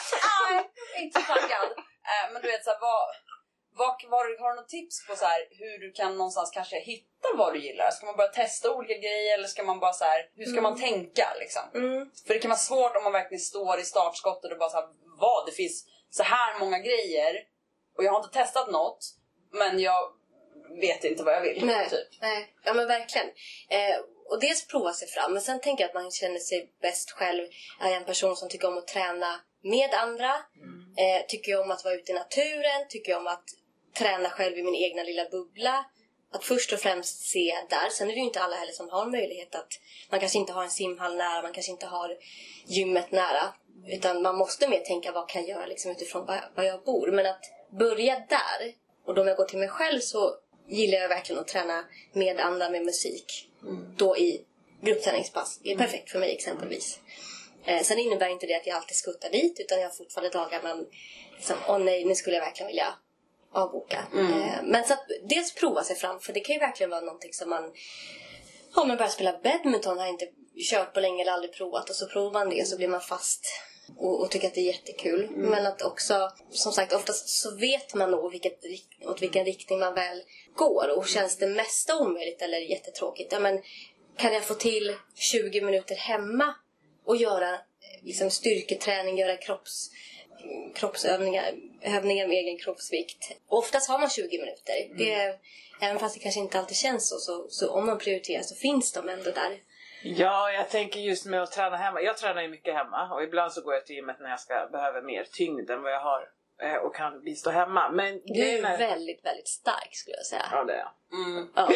Nej, 0.50 0.70
inte 1.02 1.20
taggad. 1.22 1.68
Eh, 2.10 2.32
men 2.32 2.42
du 2.42 2.48
vet 2.48 2.64
så 2.64 2.70
här, 2.70 2.80
vad, 2.80 3.08
vad, 3.74 4.02
vad, 4.10 4.20
har 4.40 4.50
du 4.50 4.56
något 4.56 4.68
tips 4.68 5.06
på 5.06 5.16
så 5.16 5.24
här, 5.24 5.48
hur 5.50 5.78
du 5.78 5.92
kan 5.92 6.16
någonstans 6.18 6.50
kanske 6.50 6.80
hitta 6.80 7.28
vad 7.36 7.54
du 7.54 7.60
gillar? 7.60 7.90
Ska 7.90 8.06
man 8.06 8.16
börja 8.16 8.30
testa 8.30 8.74
olika 8.74 8.94
grejer 8.94 9.34
eller 9.34 9.48
ska 9.48 9.62
man 9.62 9.80
bara 9.80 9.92
så 9.92 10.04
här, 10.04 10.30
hur 10.36 10.44
ska 10.44 10.60
man 10.60 10.80
tänka 10.80 11.26
liksom? 11.40 11.62
Mm. 11.74 12.10
För 12.26 12.34
det 12.34 12.40
kan 12.40 12.48
vara 12.48 12.58
svårt 12.58 12.96
om 12.96 13.04
man 13.04 13.12
verkligen 13.12 13.40
står 13.40 13.80
i 13.80 13.84
startskottet 13.84 14.52
och 14.52 14.58
bara 14.58 14.70
så 14.70 14.76
här, 14.76 14.88
vad? 15.20 15.46
Det 15.46 15.52
finns 15.52 15.86
så 16.10 16.22
här 16.22 16.58
många 16.58 16.78
grejer 16.78 17.34
och 17.96 18.04
jag 18.04 18.12
har 18.12 18.24
inte 18.24 18.38
testat 18.38 18.70
något 18.70 19.14
men 19.52 19.80
jag 19.80 20.12
vet 20.80 21.04
inte 21.04 21.22
vad 21.22 21.34
jag 21.34 21.40
vill. 21.40 21.66
Nej, 21.66 21.88
Typ. 21.90 22.08
nej. 22.20 22.54
Ja 22.64 22.74
men 22.74 22.86
verkligen. 22.86 23.26
Eh, 23.68 23.96
och 24.30 24.40
dels 24.40 24.66
prova 24.66 24.92
sig 24.92 25.08
fram, 25.08 25.32
men 25.32 25.42
sen 25.42 25.60
tänker 25.60 25.84
jag 25.84 25.88
att 25.88 26.02
man 26.02 26.10
känner 26.10 26.38
sig 26.38 26.72
bäst 26.82 27.10
själv. 27.10 27.48
Är 27.80 27.88
jag 27.88 27.96
en 27.96 28.04
person 28.04 28.36
som 28.36 28.48
tycker 28.48 28.68
om 28.68 28.78
att 28.78 28.86
träna 28.86 29.40
med 29.62 29.94
andra? 29.94 30.34
Eh, 30.96 31.26
tycker 31.28 31.52
jag 31.52 31.60
om 31.60 31.70
att 31.70 31.84
vara 31.84 31.94
ute 31.94 32.12
i 32.12 32.14
naturen? 32.14 32.88
Tycker 32.88 33.12
jag 33.12 33.20
om 33.20 33.26
att 33.26 33.44
träna 33.98 34.30
själv 34.30 34.58
i 34.58 34.62
min 34.62 34.74
egna 34.74 35.02
lilla 35.02 35.28
bubbla? 35.30 35.84
Att 36.32 36.44
först 36.44 36.72
och 36.72 36.78
främst 36.78 37.26
se 37.26 37.54
där. 37.70 37.88
Sen 37.90 38.08
är 38.08 38.12
det 38.12 38.18
ju 38.18 38.24
inte 38.24 38.40
alla 38.40 38.56
heller 38.56 38.72
som 38.72 38.88
har 38.88 39.06
möjlighet 39.06 39.54
att... 39.54 39.80
Man 40.10 40.20
kanske 40.20 40.38
inte 40.38 40.52
har 40.52 40.64
en 40.64 40.70
simhall 40.70 41.16
nära, 41.16 41.42
man 41.42 41.52
kanske 41.52 41.72
inte 41.72 41.86
har 41.86 42.16
gymmet 42.66 43.10
nära. 43.12 43.54
Utan 43.86 44.22
man 44.22 44.36
måste 44.36 44.68
mer 44.68 44.80
tänka 44.80 45.12
vad 45.12 45.28
kan 45.28 45.42
jag 45.42 45.50
göra 45.50 45.66
liksom 45.66 45.90
utifrån 45.90 46.26
var, 46.26 46.64
jag 46.64 46.84
bor. 46.84 47.12
Men 47.12 47.26
att 47.26 47.44
börja 47.70 48.14
där. 48.14 48.74
Och 49.06 49.14
då 49.14 49.20
om 49.20 49.28
jag 49.28 49.36
går 49.36 49.44
till 49.44 49.58
mig 49.58 49.68
själv 49.68 50.00
så 50.00 50.34
gillar 50.68 50.98
jag 50.98 51.08
verkligen 51.08 51.40
att 51.40 51.48
träna 51.48 51.84
med 52.12 52.40
andra 52.40 52.70
med 52.70 52.84
musik. 52.84 53.48
Då 53.96 54.16
i 54.16 54.44
gruppträningspass. 54.82 55.60
Det 55.62 55.72
är 55.72 55.76
perfekt 55.76 56.10
för 56.10 56.18
mig 56.18 56.34
exempelvis. 56.34 56.98
Eh, 57.64 57.82
sen 57.82 57.98
innebär 57.98 58.28
inte 58.28 58.46
det 58.46 58.54
att 58.54 58.66
jag 58.66 58.76
alltid 58.76 58.96
skuttar 58.96 59.30
dit 59.30 59.60
utan 59.60 59.80
jag 59.80 59.88
har 59.88 59.94
fortfarande 59.94 60.38
dagar 60.38 60.62
man 60.62 60.86
liksom, 61.36 61.56
åh 61.68 61.78
nej, 61.78 62.04
nu 62.04 62.14
skulle 62.14 62.36
jag 62.36 62.44
verkligen 62.44 62.66
vilja 62.66 62.94
avboka. 63.52 64.04
Eh, 64.14 64.62
men 64.62 64.84
så 64.84 64.92
att 64.92 65.06
dels 65.28 65.54
prova 65.54 65.84
sig 65.84 65.96
fram 65.96 66.20
för 66.20 66.32
det 66.32 66.40
kan 66.40 66.54
ju 66.54 66.60
verkligen 66.60 66.90
vara 66.90 67.00
någonting 67.00 67.32
som 67.32 67.50
man 67.50 67.72
Ja 68.74 68.84
men 68.84 68.96
börja 68.96 69.10
spela 69.10 69.40
badminton 69.42 69.98
har 69.98 70.06
inte 70.06 70.28
kört 70.70 70.94
på 70.94 71.00
länge 71.00 71.22
eller 71.22 71.32
aldrig 71.32 71.52
provat. 71.52 71.90
Och 71.90 71.96
så 71.96 72.06
provar 72.06 72.32
man 72.32 72.50
det 72.50 72.68
så 72.68 72.76
blir 72.76 72.88
man 72.88 73.00
fast 73.00 73.46
och, 73.96 74.20
och 74.20 74.30
tycker 74.30 74.48
att 74.48 74.54
det 74.54 74.60
är 74.60 74.72
jättekul. 74.72 75.30
Men 75.30 75.66
att 75.66 75.82
också, 75.82 76.30
som 76.50 76.72
sagt 76.72 76.92
oftast 76.92 77.28
så 77.28 77.56
vet 77.56 77.94
man 77.94 78.10
nog 78.10 78.30
vilket, 78.30 78.60
åt 79.04 79.22
vilken 79.22 79.44
riktning 79.44 79.78
man 79.78 79.94
väl 79.94 80.22
går. 80.54 80.98
Och 80.98 81.08
känns 81.08 81.36
det 81.36 81.46
mesta 81.46 81.98
omöjligt 81.98 82.42
eller 82.42 82.58
jättetråkigt, 82.58 83.32
ja 83.32 83.40
men 83.40 83.62
kan 84.16 84.32
jag 84.32 84.44
få 84.44 84.54
till 84.54 84.96
20 85.14 85.60
minuter 85.60 85.94
hemma 85.94 86.54
och 87.04 87.16
göra 87.16 87.58
liksom 88.02 88.30
styrketräning, 88.30 89.18
göra 89.18 89.36
kropps, 89.36 89.90
kroppsövningar, 90.74 91.52
övningar 91.82 92.26
med 92.26 92.36
egen 92.36 92.58
kroppsvikt. 92.58 93.32
Oftast 93.48 93.88
har 93.88 93.98
man 93.98 94.10
20 94.10 94.38
minuter. 94.38 94.94
Det, 94.98 95.38
även 95.80 95.98
fast 95.98 96.14
det 96.14 96.20
kanske 96.20 96.40
inte 96.40 96.58
alltid 96.58 96.76
känns 96.76 97.08
så, 97.08 97.16
så, 97.18 97.46
så 97.48 97.70
om 97.70 97.86
man 97.86 97.98
prioriterar 97.98 98.42
så 98.42 98.54
finns 98.54 98.92
de 98.92 99.08
ändå 99.08 99.30
där. 99.30 99.58
Ja, 100.04 100.50
jag 100.52 100.68
tänker 100.70 101.00
just 101.00 101.26
med 101.26 101.42
att 101.42 101.52
träna 101.52 101.76
hemma. 101.76 102.00
Jag 102.00 102.16
tränar 102.16 102.42
ju 102.42 102.48
mycket 102.48 102.74
hemma 102.74 103.14
och 103.14 103.22
ibland 103.22 103.52
så 103.52 103.60
går 103.62 103.74
jag 103.74 103.86
till 103.86 103.96
gymmet 103.96 104.16
när 104.20 104.30
jag 104.30 104.40
ska 104.40 104.68
behöver 104.72 105.02
mer 105.02 105.24
tyngd 105.32 105.70
än 105.70 105.82
vad 105.82 105.92
jag 105.92 106.00
har 106.00 106.28
eh, 106.62 106.74
och 106.74 106.94
kan 106.94 107.24
bistå 107.24 107.50
hemma. 107.50 107.90
Men 107.90 108.20
Du 108.24 108.32
är 108.32 108.36
grejen 108.44 108.64
är- 108.64 108.78
väldigt, 108.78 109.24
väldigt 109.24 109.48
stark 109.48 109.88
skulle 109.92 110.16
jag 110.16 110.26
säga. 110.26 110.46
Ja, 110.50 110.64
det 110.64 110.72
är 110.72 110.78
jag. 110.78 110.92
Mm. 111.26 111.48
Ja, 111.56 111.68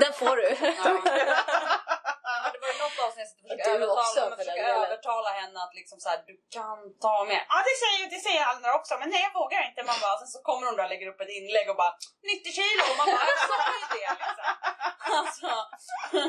den 0.00 0.12
får 0.12 0.36
du. 0.36 0.48
Ja, 2.38 2.46
det 2.54 2.60
var 2.64 2.70
ju 2.74 2.78
något 2.84 2.98
avsnitt 3.06 3.28
som 3.30 3.36
jag 3.38 3.48
försökte 3.48 3.70
övertala, 3.76 4.20
men 4.28 4.30
för 4.30 4.36
försöka 4.42 4.66
övertala 4.78 5.30
henne 5.40 5.58
att 5.64 5.74
liksom 5.80 5.96
så 6.02 6.08
här, 6.12 6.18
du 6.30 6.34
kan 6.56 6.78
ta 7.06 7.14
mer. 7.30 7.42
Ja 7.52 7.58
det 7.68 7.76
säger, 7.84 8.04
det 8.14 8.20
säger 8.26 8.42
andra 8.52 8.70
också 8.78 8.92
men 9.00 9.08
nej 9.12 9.22
jag 9.26 9.34
vågar 9.40 9.60
inte. 9.68 9.80
Man 9.90 9.98
bara, 10.04 10.16
sen 10.22 10.30
så 10.34 10.40
kommer 10.48 10.64
hon 10.66 10.76
då 10.78 10.82
och 10.86 10.92
lägger 10.92 11.08
upp 11.12 11.20
ett 11.24 11.34
inlägg 11.38 11.66
och 11.72 11.78
bara 11.82 11.94
90 12.32 12.52
kilo 12.60 12.82
och 12.90 12.96
man 13.00 13.06
bara 13.14 13.24
jag 13.32 13.40
sa 13.50 13.56
ju 13.76 13.86
det 13.96 14.10
liksom. 14.24 14.46
Alltså, 15.20 15.46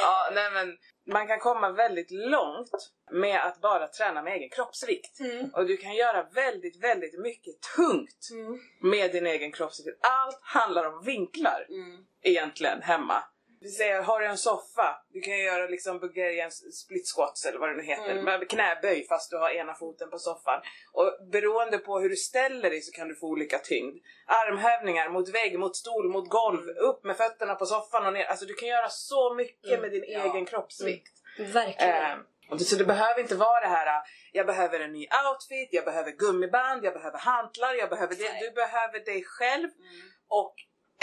Ja, 0.00 0.30
nej 0.32 0.50
men 0.50 0.78
man 1.06 1.26
kan 1.26 1.38
komma 1.38 1.68
väldigt 1.72 2.10
långt 2.10 2.70
med 3.10 3.46
att 3.46 3.60
bara 3.60 3.88
träna 3.88 4.22
med 4.22 4.32
egen 4.32 4.50
kroppsvikt. 4.50 5.20
Mm. 5.20 5.50
Och 5.54 5.66
du 5.66 5.76
kan 5.76 5.94
göra 5.94 6.22
väldigt, 6.22 6.84
väldigt 6.84 7.20
mycket 7.20 7.54
tungt 7.76 8.28
med 8.80 9.12
din 9.12 9.26
egen 9.26 9.52
kroppsvikt. 9.52 9.98
Allt 10.00 10.40
handlar 10.42 10.84
om 10.84 11.04
vinklar 11.04 11.66
mm. 11.68 12.04
egentligen 12.22 12.82
hemma. 12.82 13.24
Vi 13.62 13.68
säger, 13.68 14.02
har 14.02 14.20
du 14.20 14.26
en 14.26 14.38
soffa, 14.38 15.02
du 15.12 15.20
kan 15.20 15.38
göra 15.38 15.66
liksom 15.66 15.98
Bulgarian 15.98 16.50
split 16.50 17.06
squats 17.08 17.46
eller 17.46 17.58
vad 17.58 17.68
det 17.68 17.76
nu 17.76 17.82
heter. 17.82 18.10
Mm. 18.16 18.46
Knäböj 18.48 19.06
fast 19.08 19.30
du 19.30 19.36
har 19.36 19.50
ena 19.50 19.74
foten 19.74 20.10
på 20.10 20.18
soffan. 20.18 20.60
Och 20.92 21.18
beroende 21.32 21.78
på 21.78 21.98
hur 21.98 22.08
du 22.08 22.16
ställer 22.16 22.70
dig 22.70 22.80
så 22.82 22.92
kan 22.92 23.08
du 23.08 23.14
få 23.14 23.26
olika 23.26 23.58
tyngd. 23.58 23.96
Armhävningar 24.26 25.08
mot 25.08 25.28
vägg, 25.28 25.58
mot 25.58 25.76
stol, 25.76 26.08
mot 26.08 26.28
golv, 26.28 26.68
upp 26.68 27.04
med 27.04 27.16
fötterna 27.16 27.54
på 27.54 27.66
soffan 27.66 28.06
och 28.06 28.12
ner. 28.12 28.24
Alltså 28.24 28.46
du 28.46 28.54
kan 28.54 28.68
göra 28.68 28.88
så 28.88 29.34
mycket 29.34 29.68
Mm. 29.68 29.80
med 29.80 29.90
din 29.92 30.04
Ja. 30.08 30.32
egen 30.32 30.46
kroppsvikt. 30.46 31.12
Verkligen. 31.38 32.10
Eh, 32.12 32.18
och 32.50 32.58
det, 32.58 32.64
så 32.64 32.76
det 32.76 32.84
behöver 32.84 33.20
inte 33.20 33.34
vara 33.34 33.60
det 33.60 33.66
här, 33.66 33.86
äh, 33.86 34.02
jag 34.32 34.46
behöver 34.46 34.80
en 34.80 34.92
ny 34.92 35.06
outfit, 35.30 35.68
jag 35.72 35.84
behöver 35.84 36.10
gummiband, 36.10 36.84
jag 36.84 36.92
behöver 36.94 37.18
hantlar, 37.18 37.74
jag 37.74 37.90
behöver 37.90 38.14
det. 38.14 38.40
Du 38.40 38.50
behöver 38.50 39.04
dig 39.04 39.24
själv 39.24 39.68
Mm. 39.78 40.10
och 40.28 40.54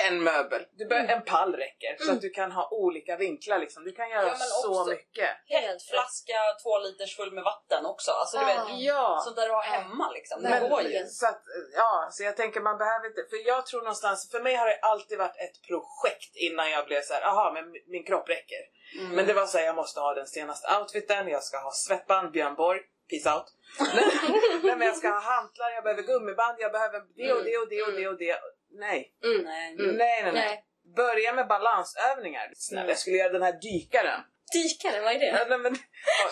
en 0.08 0.24
möbel. 0.24 0.66
Du 0.78 0.86
be- 0.86 0.96
Mm. 0.96 1.10
En 1.10 1.22
pall 1.26 1.56
räcker 1.56 1.96
så 1.98 2.04
Mm. 2.04 2.16
att 2.16 2.22
du 2.22 2.30
kan 2.30 2.52
ha 2.52 2.70
olika 2.72 3.16
vinklar. 3.18 3.60
Liksom. 3.60 3.84
Du 3.84 3.92
kan 3.92 4.10
göra 4.10 4.28
Ja, 4.28 4.36
så 4.36 4.86
mycket. 4.86 5.30
Helt 5.46 5.84
Flaska 5.84 6.34
två 6.64 6.78
liters 6.80 7.16
full 7.18 7.32
med 7.34 7.44
vatten 7.44 7.86
också. 7.86 8.12
Alltså 8.12 8.38
du 8.38 8.44
Ah. 8.44 8.48
vet, 8.48 8.80
Ja. 8.80 9.22
sånt 9.24 9.36
där 9.36 9.46
du 9.48 9.54
har 9.54 9.62
hemma 9.64 10.12
liksom. 10.12 10.44
Det 10.44 10.50
Men- 10.50 10.70
går 10.70 10.82
ju. 10.82 11.06
Så, 11.06 11.26
att, 11.28 11.42
ja, 11.76 12.08
så 12.12 12.24
jag 12.24 12.38
tänker 12.38 12.62
man 12.62 12.78
behöver 12.78 13.06
inte, 13.08 13.22
för 13.30 13.48
jag 13.48 13.66
tror 13.66 13.82
någonstans, 13.82 14.32
för 14.32 14.40
mig 14.40 14.56
har 14.56 14.68
det 14.68 14.80
alltid 14.82 15.18
varit 15.18 15.38
ett 15.38 15.68
projekt 15.68 16.36
innan 16.36 16.72
jag 16.72 16.86
blev 16.86 17.02
så 17.02 17.14
här, 17.14 17.22
aha 17.22 17.52
men 17.54 17.72
min- 17.72 17.84
min 17.88 18.04
kropp 18.06 18.30
räcker. 18.30 18.62
Mm. 19.00 19.16
Men 19.16 19.26
det 19.26 19.34
var 19.34 19.46
så 19.46 19.58
här, 19.58 19.66
jag 19.66 19.76
måste 19.76 20.00
ha 20.00 20.14
den 20.14 20.28
senaste 20.28 20.78
outfiten, 20.80 21.28
jag 21.28 21.44
ska 21.44 21.58
ha 21.58 21.72
svettband, 21.72 22.32
Björn 22.32 22.56
Borg, 22.56 22.80
peace 23.10 23.36
out. 23.36 23.46
Nej 24.64 24.76
men 24.78 24.88
jag 24.88 24.98
ska 24.98 25.08
ha 25.10 25.20
hantlar, 25.20 25.70
jag 25.70 25.84
behöver 25.84 26.04
gummiband, 26.04 26.56
jag 26.60 26.72
behöver 26.72 27.00
det 27.16 27.34
och 27.34 27.44
det 27.44 27.58
och 27.58 27.68
det 27.70 27.84
och 27.84 27.94
det 27.94 28.08
och 28.08 28.18
det. 28.18 28.40
Nej, 28.78 29.14
Mm. 29.24 29.44
Nej. 29.46 29.74
Mm. 29.74 29.96
nej, 29.96 30.24
nej, 30.24 30.34
nej. 30.34 30.46
Nej. 30.46 30.64
Börja 30.96 31.34
med 31.34 31.48
balansövningar. 31.48 32.52
Snälla, 32.56 32.82
Mm. 32.82 32.90
jag 32.90 32.98
skulle 33.00 33.18
göra 33.18 33.34
den 33.34 33.42
här 33.42 33.54
dykaren. 33.62 34.22
Dykare, 34.54 35.02
vad 35.02 35.14
är 35.16 35.20
det? 35.20 35.26
Ja, 35.26 35.46
nej, 35.50 35.58
men, 35.58 35.78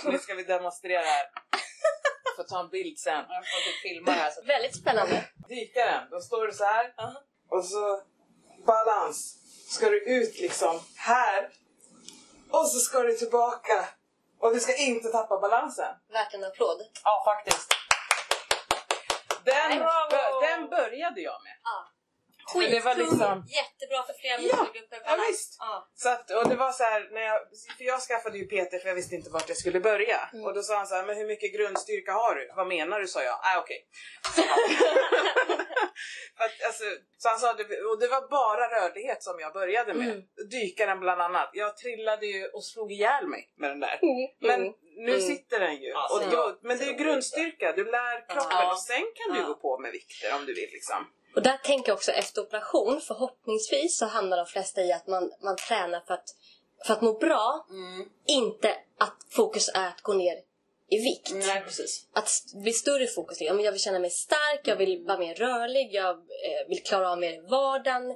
ja, 0.04 0.12
nu 0.12 0.20
ska 0.20 0.34
vi 0.34 0.44
demonstrera 0.44 1.02
här. 1.02 1.26
Får 2.36 2.44
ta 2.44 2.60
en 2.60 2.70
bild 2.70 2.98
sen. 3.00 3.26
Jag 3.30 3.44
får 3.48 3.60
typ 3.72 3.82
filma 3.82 4.12
här. 4.12 4.32
Så. 4.32 4.42
Väldigt 4.42 4.76
spännande. 4.76 5.24
Dykaren, 5.50 6.10
då 6.12 6.20
står 6.20 6.48
du 6.48 6.54
så 6.54 6.64
här. 6.64 6.94
Ja. 6.98 7.24
Och 7.50 7.66
så 7.66 8.02
balans. 8.66 9.38
Ska 9.70 9.90
du 9.90 10.04
ut 10.04 10.40
liksom 10.40 10.80
här. 10.98 11.50
Och 12.52 12.68
så 12.68 12.80
ska 12.80 13.00
du 13.00 13.16
tillbaka. 13.16 13.86
Och 14.40 14.54
du 14.54 14.60
ska 14.60 14.76
inte 14.76 15.10
tappa 15.10 15.40
balansen. 15.40 15.96
Värt 16.10 16.34
en 16.34 16.44
applåd. 16.44 16.82
Ja 17.04 17.24
faktiskt. 17.26 17.74
Den, 19.46 19.80
den 20.42 20.70
började 20.70 21.22
jag 21.22 21.44
med. 21.44 21.58
Ja. 21.64 21.88
Men 22.56 22.72
det 22.72 22.80
var 22.80 22.96
liksom- 22.96 23.44
Jättebra 23.60 24.04
för 24.04 24.14
flera 24.22 24.34
Ja, 24.42 24.42
muskelgrupper. 24.64 25.02
ja, 25.06 25.18
visst. 25.30 25.56
Ja. 25.60 25.90
Så 25.96 26.10
att, 26.10 26.32
och 26.32 26.50
det 26.50 26.56
var 26.56 26.72
så 26.72 26.84
här, 26.84 27.10
när 27.12 27.22
jag, 27.22 27.40
för 27.78 27.84
jag 27.84 28.02
skaffade 28.02 28.38
ju 28.38 28.46
PT 28.46 28.82
för 28.82 28.88
jag 28.88 28.96
visste 28.96 29.16
inte 29.16 29.30
vart 29.30 29.50
jag 29.50 29.58
skulle 29.58 29.80
börja. 29.80 30.30
Mm. 30.34 30.46
Och 30.46 30.54
då 30.54 30.62
sa 30.64 30.78
han 30.78 30.88
så 30.88 30.96
här, 30.96 31.06
men 31.06 31.18
hur 31.18 31.28
mycket 31.28 31.54
grundstyrka 31.54 32.12
har 32.12 32.36
du? 32.36 32.52
Vad 32.56 32.68
menar 32.68 33.00
du? 33.00 33.08
sa 33.08 33.24
jag. 33.24 33.40
Ah, 33.44 33.60
okej. 33.60 33.86
För 36.38 36.44
att, 36.46 36.64
alltså, 36.68 36.84
så 37.18 37.30
han 37.30 37.40
sa, 37.40 37.54
det- 37.54 37.82
och 37.90 38.00
det 38.00 38.08
var 38.08 38.28
bara 38.30 38.66
rörlighet 38.80 39.24
som 39.24 39.40
jag 39.40 39.54
började 39.54 39.94
med. 39.94 40.08
Mm. 40.12 40.22
Dykaren 40.52 41.00
bland 41.00 41.22
annat. 41.22 41.50
Jag 41.54 41.78
trillade 41.78 42.26
ju 42.26 42.46
och 42.48 42.66
slog 42.66 42.92
ihjäl 42.92 43.28
mig 43.28 43.50
med 43.58 43.70
den 43.70 43.80
där. 43.80 44.00
Men 44.42 44.62
Mm. 44.62 44.74
nu 44.98 45.14
Mm. 45.16 45.22
sitter 45.28 45.60
den 45.60 45.76
ju. 45.76 45.88
Ja, 45.90 46.10
och 46.14 46.22
så- 46.22 46.30
då, 46.30 46.60
men 46.62 46.78
det 46.78 46.84
är 46.84 46.88
ju 46.88 46.94
grundstyrka, 46.94 47.72
du 47.72 47.84
lär 47.86 48.30
kroppen 48.30 48.48
Ja. 48.52 48.72
och 48.72 48.80
sen 48.80 49.04
kan 49.16 49.36
du 49.36 49.40
Ja. 49.42 49.48
gå 49.48 49.56
på 49.56 49.78
med 49.80 49.92
vikter 49.92 50.36
om 50.36 50.46
du 50.46 50.54
vill. 50.54 50.70
Liksom. 50.74 51.08
Och 51.36 51.42
där 51.42 51.58
tänker 51.58 51.90
jag 51.90 51.96
också 51.96 52.12
efter 52.12 52.42
operation, 52.42 53.02
förhoppningsvis 53.02 53.98
så 53.98 54.06
hamnar 54.06 54.38
de 54.38 54.46
flesta 54.46 54.82
i 54.82 54.92
att 54.92 55.08
man, 55.08 55.32
man 55.44 55.56
tränar 55.56 56.00
för 56.08 56.14
att, 56.14 56.36
för 56.86 56.94
att 56.94 57.02
må 57.02 57.14
bra. 57.14 57.68
Mm. 57.70 58.10
Inte 58.28 58.70
att 58.98 59.18
fokus 59.30 59.70
är 59.74 59.88
att 59.88 60.02
gå 60.02 60.14
ner 60.14 60.36
i 60.90 60.98
vikt. 60.98 61.32
Nej 61.34 61.62
precis. 61.62 62.08
Att 62.14 62.30
bli 62.54 62.74
större 62.74 63.08
fokus. 63.08 63.42
Ja, 63.42 63.54
men 63.54 63.66
Jag 63.66 63.72
vill 63.72 63.82
känna 63.82 64.00
mig 64.00 64.10
stark, 64.10 64.62
jag 64.64 64.76
vill 64.76 65.04
vara 65.06 65.18
mer 65.18 65.36
rörlig, 65.36 65.90
jag 65.94 66.16
eh, 66.16 66.68
vill 66.68 66.84
klara 66.84 67.12
av 67.12 67.20
mer 67.20 67.34
i 67.34 67.42
vardagen. 67.50 68.16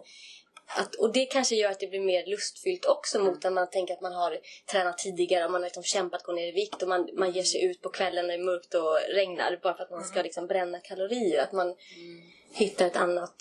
Att, 0.78 0.96
och 0.96 1.14
det 1.14 1.26
kanske 1.26 1.56
gör 1.56 1.72
att 1.72 1.80
det 1.80 1.88
blir 1.88 2.00
mer 2.00 2.26
lustfyllt 2.26 2.86
också 2.86 3.20
mot 3.20 3.44
när 3.44 3.52
man 3.52 3.70
tänker 3.70 3.94
att 3.94 4.02
man 4.02 4.14
har 4.14 4.38
tränat 4.72 4.98
tidigare 4.98 5.46
och 5.46 5.52
man 5.52 5.62
har 5.62 5.68
liksom 5.68 5.84
kämpat 5.84 6.24
gå 6.24 6.32
ner 6.32 6.48
i 6.48 6.52
vikt 6.52 6.82
och 6.82 6.88
man, 6.88 7.10
man 7.14 7.32
ger 7.32 7.44
sig 7.44 7.64
ut 7.64 7.82
på 7.82 7.90
kvällen 7.90 8.28
när 8.28 8.38
det 8.38 8.44
är 8.44 8.46
mörkt 8.46 8.74
och 8.74 9.00
regnar 9.16 9.60
bara 9.64 9.74
för 9.78 9.84
att 9.84 9.92
man 9.92 10.04
ska 10.04 10.22
liksom 10.22 10.48
bränna 10.48 10.80
kalorier. 10.80 11.44
Att 11.44 11.52
man, 11.52 11.76
hittar 12.52 12.86
ett 12.86 12.96
annat 12.96 13.36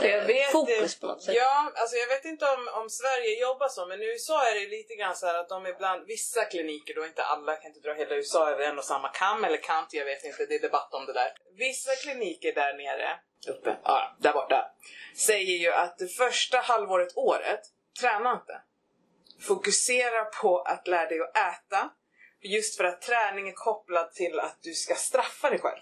Jag 0.00 0.18
eh, 0.18 0.26
vet 0.26 0.52
fokus 0.52 1.00
på 1.00 1.06
något 1.06 1.22
sätt. 1.22 1.34
Ja, 1.34 1.72
alltså 1.74 1.96
jag 1.96 2.06
vet 2.06 2.24
inte 2.24 2.44
om, 2.44 2.68
om 2.82 2.90
Sverige 2.90 3.40
jobbar 3.40 3.68
så, 3.68 3.86
men 3.86 4.02
i 4.02 4.06
USA 4.06 4.48
är 4.48 4.54
det 4.60 4.66
lite 4.66 4.94
grann 4.94 5.16
så 5.16 5.26
här 5.26 5.34
att 5.34 5.48
de 5.48 5.66
ibland, 5.66 6.06
vissa 6.06 6.44
kliniker, 6.44 6.94
då 6.94 7.06
inte 7.06 7.24
alla, 7.24 7.56
kan 7.56 7.70
inte 7.70 7.88
dra 7.88 7.94
hela 7.94 8.14
USA 8.14 8.50
över 8.50 8.64
en 8.64 8.78
och 8.78 8.84
samma 8.84 9.08
kam 9.08 9.44
eller 9.44 9.62
kant, 9.62 9.88
jag 9.92 10.04
vet 10.04 10.24
inte, 10.24 10.46
det 10.46 10.54
är 10.54 10.60
debatt 10.62 10.94
om 10.94 11.06
det 11.06 11.12
där. 11.12 11.32
Vissa 11.58 11.96
kliniker 11.96 12.52
där 12.54 12.74
nere, 12.74 13.18
uppe, 13.48 13.76
ja, 13.84 14.16
där 14.18 14.32
borta, 14.32 14.70
säger 15.16 15.58
ju 15.58 15.72
att 15.72 15.98
det 15.98 16.08
första 16.08 16.58
halvåret, 16.58 17.16
året, 17.16 17.60
träna 18.00 18.32
inte. 18.32 18.60
Fokusera 19.46 20.24
på 20.24 20.60
att 20.60 20.88
lära 20.88 21.08
dig 21.08 21.20
att 21.20 21.36
äta, 21.36 21.90
just 22.40 22.76
för 22.76 22.84
att 22.84 23.02
träning 23.02 23.48
är 23.48 23.52
kopplad 23.52 24.12
till 24.12 24.40
att 24.40 24.58
du 24.62 24.72
ska 24.72 24.94
straffa 24.94 25.50
dig 25.50 25.58
själv. 25.58 25.80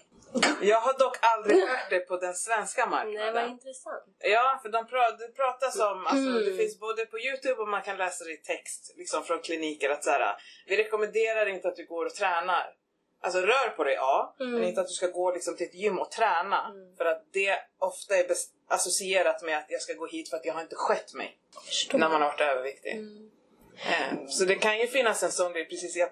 Jag 0.61 0.79
har 0.81 0.99
dock 0.99 1.17
aldrig 1.21 1.61
hört 1.67 1.89
det 1.89 1.99
på 1.99 2.17
den 2.17 2.33
svenska 2.33 2.85
marknaden. 2.85 3.33
Nej, 3.33 3.43
vad 3.43 3.51
intressant. 3.51 4.03
Ja, 4.19 4.59
för 4.61 4.69
de 4.69 4.87
pra 4.87 5.11
det 5.11 5.27
pratas 5.35 5.79
om, 5.79 6.05
alltså, 6.07 6.29
Mm. 6.29 6.45
det 6.45 6.57
finns 6.57 6.79
både 6.79 7.05
på 7.05 7.19
Youtube 7.19 7.61
och 7.61 7.67
man 7.67 7.81
kan 7.81 7.97
läsa 7.97 8.23
det 8.23 8.31
i 8.31 8.37
text 8.37 8.93
liksom 8.97 9.23
från 9.23 9.39
kliniker 9.39 9.89
att 9.89 10.03
så 10.03 10.09
här, 10.09 10.35
vi 10.67 10.77
rekommenderar 10.77 11.45
inte 11.45 11.67
att 11.67 11.75
du 11.75 11.85
går 11.85 12.05
och 12.05 12.13
tränar. 12.13 12.73
Alltså 13.21 13.39
rör 13.41 13.69
på 13.69 13.83
dig, 13.83 13.93
ja, 13.93 14.35
Mm. 14.39 14.51
men 14.53 14.63
inte 14.63 14.81
att 14.81 14.87
du 14.87 14.93
ska 14.93 15.07
gå 15.07 15.31
liksom, 15.31 15.55
till 15.55 15.67
ett 15.67 15.73
gym 15.75 15.99
och 15.99 16.11
träna. 16.11 16.73
För 16.97 17.05
att 17.05 17.23
det 17.33 17.59
ofta 17.79 18.15
är 18.17 18.25
associerat 18.67 19.41
med 19.41 19.57
att 19.57 19.65
jag 19.69 19.81
ska 19.81 19.93
gå 19.93 20.05
hit 20.07 20.29
för 20.29 20.37
att 20.37 20.45
jag 20.45 20.53
har 20.53 20.61
inte 20.61 20.75
skött 20.75 21.13
mig 21.13 21.37
Förstår. 21.65 21.97
när 21.97 22.09
man 22.09 22.21
har 22.21 22.27
varit 22.29 22.41
överviktig. 22.41 22.91
Mm. 22.91 23.29
Eh, 23.75 24.27
Så 24.27 24.45
det 24.45 24.55
kan 24.55 24.79
ju 24.79 24.87
finnas 24.87 25.23
en 25.23 25.31
sån 25.31 25.53
grej, 25.53 25.65
precis, 25.69 25.95
jag, 25.95 26.09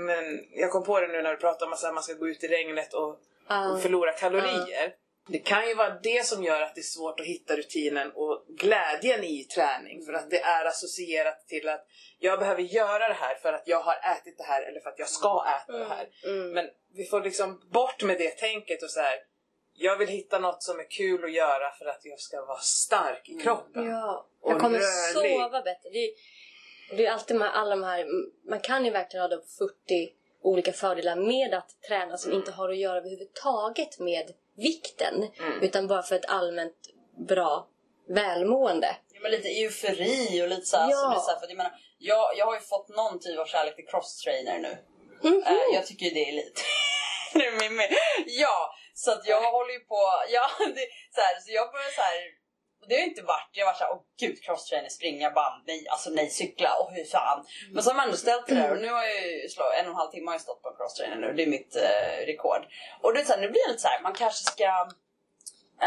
men 0.00 0.44
jag 0.50 0.70
kom 0.70 0.84
på 0.84 1.00
det 1.00 1.06
nu 1.08 1.22
när 1.22 1.30
du 1.30 1.36
pratade 1.36 1.64
om 1.64 1.72
att 1.72 1.94
man 1.94 2.02
ska 2.02 2.14
gå 2.14 2.28
ut 2.28 2.44
i 2.44 2.48
regnet 2.48 2.94
och 2.94 3.20
Ah. 3.50 3.72
och 3.72 3.82
förlora 3.82 4.12
kalorier. 4.12 4.94
Det 5.28 5.38
kan 5.38 5.68
ju 5.68 5.74
vara 5.74 5.98
det 6.02 6.26
som 6.26 6.44
gör 6.44 6.60
att 6.62 6.74
det 6.74 6.80
är 6.80 6.82
svårt 6.82 7.20
att 7.20 7.26
hitta 7.26 7.56
rutinen 7.56 8.12
och 8.14 8.44
glädjen 8.48 9.24
i 9.24 9.44
träning. 9.44 10.04
För 10.06 10.12
att 10.12 10.30
det 10.30 10.40
är 10.40 10.64
associerat 10.64 11.48
till 11.48 11.68
att 11.68 11.86
jag 12.18 12.38
behöver 12.38 12.62
göra 12.62 13.08
det 13.08 13.14
här 13.14 13.34
för 13.34 13.52
att 13.52 13.62
jag 13.66 13.80
har 13.80 13.94
ätit 13.94 14.38
det 14.38 14.44
här 14.44 14.62
eller 14.62 14.80
för 14.80 14.90
att 14.90 14.98
jag 14.98 15.08
ska 15.08 15.44
äta 15.62 15.78
det 15.78 15.84
här. 15.84 16.08
Mm. 16.24 16.50
Men 16.52 16.66
vi 16.94 17.04
får 17.04 17.20
liksom 17.20 17.62
bort 17.72 18.02
med 18.02 18.18
det 18.18 18.30
tänket 18.30 18.82
och 18.82 18.90
så 18.90 19.00
här. 19.00 19.18
Jag 19.74 19.98
vill 19.98 20.08
hitta 20.08 20.38
något 20.38 20.62
som 20.62 20.80
är 20.80 20.90
kul 20.90 21.24
att 21.24 21.32
göra 21.32 21.70
för 21.78 21.86
att 21.86 22.00
jag 22.02 22.20
ska 22.20 22.44
vara 22.44 22.58
stark 22.58 23.28
i 23.28 23.34
kroppen. 23.34 23.86
Ja, 23.86 24.26
Och 24.40 24.52
jag 24.52 24.60
kommer 24.60 24.78
rörlig. 24.78 25.32
sova 25.32 25.62
bättre. 25.62 25.90
Det 25.92 25.98
är, 25.98 26.10
det 26.96 27.06
är 27.06 27.12
alltid 27.12 27.36
de 27.36 27.42
här, 27.42 27.52
alla 27.52 27.70
de 27.70 27.82
här, 27.82 28.06
man 28.50 28.60
kan 28.60 28.84
ju 28.84 28.90
verkligen 28.90 29.22
rada 29.22 29.36
upp 29.36 29.50
40 29.58 30.19
olika 30.42 30.72
fördelar 30.72 31.16
med 31.16 31.54
att 31.54 31.82
träna 31.88 32.16
som 32.16 32.32
inte 32.32 32.50
har 32.52 32.68
att 32.68 32.78
göra 32.78 32.96
överhuvudtaget 32.98 33.98
med 33.98 34.32
vikten. 34.56 35.14
Mm. 35.38 35.62
Utan 35.62 35.86
bara 35.86 36.02
för 36.02 36.16
ett 36.16 36.30
allmänt 36.30 36.76
bra 37.28 37.66
välmående. 38.08 38.96
Ja, 39.12 39.20
men 39.22 39.30
lite 39.30 39.48
eufori 39.48 40.42
och 40.42 40.48
lite 40.48 40.66
så 40.66 40.76
här, 40.76 40.90
Ja. 40.90 40.96
som 40.96 41.12
är 41.12 41.16
så 41.16 41.30
här, 41.30 41.40
för 41.40 41.48
jag, 41.48 41.56
menar, 41.56 41.72
jag, 41.98 42.36
jag 42.36 42.46
har 42.46 42.54
ju 42.54 42.60
fått 42.60 42.88
någon 42.88 43.20
typ 43.20 43.38
av 43.38 43.46
kärlek 43.46 43.76
till 43.76 43.86
crosstrainer 43.86 44.58
nu. 44.58 44.76
Mhm. 45.28 45.42
Eh, 45.46 45.74
jag 45.74 45.86
tycker 45.86 46.06
ju 46.06 46.10
det 46.12 46.28
är 46.28 46.32
lite... 46.32 46.60
Ja, 48.26 48.74
så 48.94 49.10
att 49.12 49.26
jag 49.26 49.52
håller 49.52 49.72
ju 49.72 49.80
på... 49.80 50.00
Ja, 50.30 50.50
det, 50.58 50.86
så, 51.14 51.20
här, 51.20 51.40
så 51.40 51.52
jag 51.52 51.72
börjar 51.72 51.90
så 51.90 52.00
här... 52.00 52.39
Det 52.88 52.94
har 52.94 53.02
inte 53.02 53.22
varit, 53.22 53.50
jag 53.52 53.66
varit 53.66 53.76
såhär, 53.76 53.92
åh 53.92 54.02
gud 54.20 54.42
crosstrainer, 54.42 54.88
springa, 54.88 55.30
band, 55.30 55.62
nej, 55.66 55.86
alltså 55.88 56.10
nej, 56.10 56.30
cykla, 56.30 56.76
och 56.80 56.92
hur 56.92 57.04
fan. 57.04 57.46
Men 57.72 57.82
så 57.82 57.90
har 57.90 57.96
man 57.96 58.04
ändå 58.04 58.16
ställt 58.16 58.46
det 58.46 58.54
där 58.54 58.70
och 58.70 58.80
nu 58.80 58.88
har 58.88 59.04
jag 59.04 59.22
ju 59.26 59.48
slå, 59.48 59.64
en 59.64 59.86
och 59.86 59.90
en 59.90 59.96
halv 59.96 60.10
timme 60.10 60.26
har 60.26 60.34
jag 60.34 60.40
stått 60.40 60.62
på 60.62 60.68
en 60.68 60.76
crosstrainer 60.76 61.16
nu, 61.16 61.32
det 61.32 61.42
är 61.42 61.46
mitt 61.46 61.76
eh, 61.76 62.26
rekord. 62.26 62.62
Och 63.02 63.14
det 63.14 63.20
är 63.20 63.24
så 63.24 63.32
här, 63.32 63.40
nu 63.40 63.50
blir 63.50 63.62
det 63.66 63.70
lite 63.70 63.82
så 63.82 63.88
här, 63.88 64.02
man 64.02 64.12
kanske 64.12 64.44
ska 64.44 64.68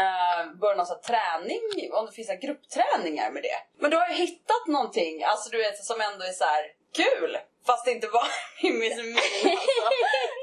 eh, 0.02 0.52
börja 0.60 0.76
någon 0.76 1.00
träning, 1.10 1.92
om 1.92 2.06
det 2.06 2.12
finns 2.12 2.28
här 2.28 2.40
gruppträningar 2.46 3.30
med 3.30 3.42
det. 3.42 3.58
Men 3.78 3.90
då 3.90 3.96
har 3.96 4.08
jag 4.08 4.16
hittat 4.16 4.66
någonting, 4.66 5.24
alltså 5.24 5.50
du 5.50 5.58
vet 5.58 5.84
som 5.84 6.00
ändå 6.00 6.24
är 6.24 6.32
så 6.32 6.44
här 6.44 6.64
kul. 6.94 7.38
Fast 7.66 7.84
det 7.84 7.92
inte 7.92 8.06
är 8.06 8.10
min 8.62 8.72
min 8.78 8.92
alltså, 8.92 9.02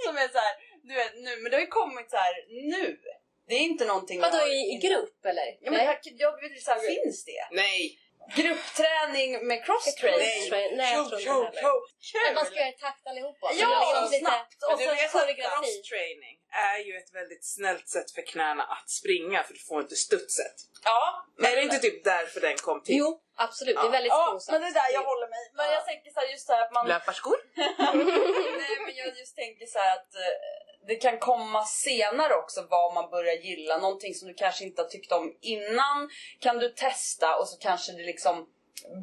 Som 0.05 0.17
är 0.17 0.27
så 0.27 0.37
här, 0.37 0.53
du 0.83 0.93
vet 0.93 1.15
nu, 1.15 1.41
men 1.41 1.51
det 1.51 1.57
har 1.57 1.61
ju 1.61 1.67
kommit 1.67 2.09
så 2.09 2.17
här 2.17 2.33
nu. 2.49 2.99
Det 3.47 3.55
är 3.55 3.59
inte 3.59 3.85
någonting 3.85 4.21
Vadå 4.21 4.37
jag- 4.37 4.49
i, 4.55 4.59
i 4.73 4.75
grupp 4.87 5.25
eller? 5.25 5.47
Ja, 5.61 5.71
men 5.71 5.73
Nej. 5.73 5.99
jag, 6.03 6.13
jag 6.17 6.41
vet 6.41 6.51
inte, 6.51 6.63
så 6.63 6.71
här, 6.71 6.79
finns 6.95 7.25
det? 7.25 7.47
Nej! 7.51 7.97
Gruppträning 8.35 9.47
med 9.47 9.65
crosstrainer? 9.65 10.17
Crosstrainer? 10.17 10.77
Nej, 10.77 10.93
jag 10.93 11.09
tror 11.09 11.19
inte 11.19 11.31
heller. 11.31 12.33
man 12.35 12.45
ska 12.45 12.55
göra 12.55 12.69
i 12.69 12.77
takt 12.85 13.07
allihopa. 13.07 13.45
Ja, 13.63 14.01
liksom 14.03 14.19
snabbt. 14.19 14.57
Och 14.67 14.73
att 14.73 15.11
koreografi. 15.11 15.41
cross-training 15.41 16.35
är 16.51 16.79
ju 16.85 16.97
ett 16.97 17.15
väldigt 17.15 17.45
snällt 17.45 17.89
sätt 17.89 18.11
för 18.11 18.21
knäna 18.21 18.63
att 18.63 18.89
springa 18.89 19.43
för 19.43 19.53
du 19.53 19.59
får 19.59 19.81
inte 19.81 19.95
studset. 19.95 20.55
Ja, 20.83 21.25
Är 21.43 21.55
det 21.55 21.61
inte 21.61 21.77
typ 21.77 22.03
därför 22.03 22.41
den 22.41 22.57
kom 22.57 22.83
till? 22.83 22.95
Jo, 22.97 23.19
absolut. 23.35 23.75
Det 23.75 23.87
är 23.87 23.91
väldigt 23.91 24.09
ja, 24.09 24.25
skonsamt. 24.27 24.53
men 24.53 24.61
det 24.61 24.67
är 24.67 24.83
där 24.83 24.93
jag 24.93 25.03
håller 25.03 25.27
mig. 25.29 25.51
Men 25.55 25.65
Ja. 25.65 25.71
jag 25.73 25.85
tänker 25.85 26.11
så 26.11 26.19
här, 26.19 26.27
just 26.27 26.47
så 26.47 26.53
här 26.53 26.61
att 26.61 26.71
man... 26.73 26.87
Löparskor? 26.87 27.35
Nej 27.55 28.77
men 28.85 28.95
jag 28.95 29.07
just 29.19 29.35
tänker 29.35 29.65
så 29.65 29.79
här 29.79 29.93
att 29.97 30.15
eh, 30.15 30.87
det 30.87 30.95
kan 30.95 31.19
komma 31.19 31.65
senare 31.65 32.33
också 32.35 32.67
vad 32.69 32.93
man 32.93 33.09
börjar 33.09 33.33
gilla. 33.33 33.77
Någonting 33.77 34.13
som 34.13 34.27
du 34.27 34.33
kanske 34.33 34.63
inte 34.63 34.81
har 34.81 34.89
tyckt 34.89 35.11
om 35.11 35.37
innan 35.41 36.09
kan 36.39 36.57
du 36.57 36.69
testa 36.69 37.35
och 37.35 37.47
så 37.47 37.57
kanske 37.57 37.91
det 37.91 38.03
liksom 38.03 38.47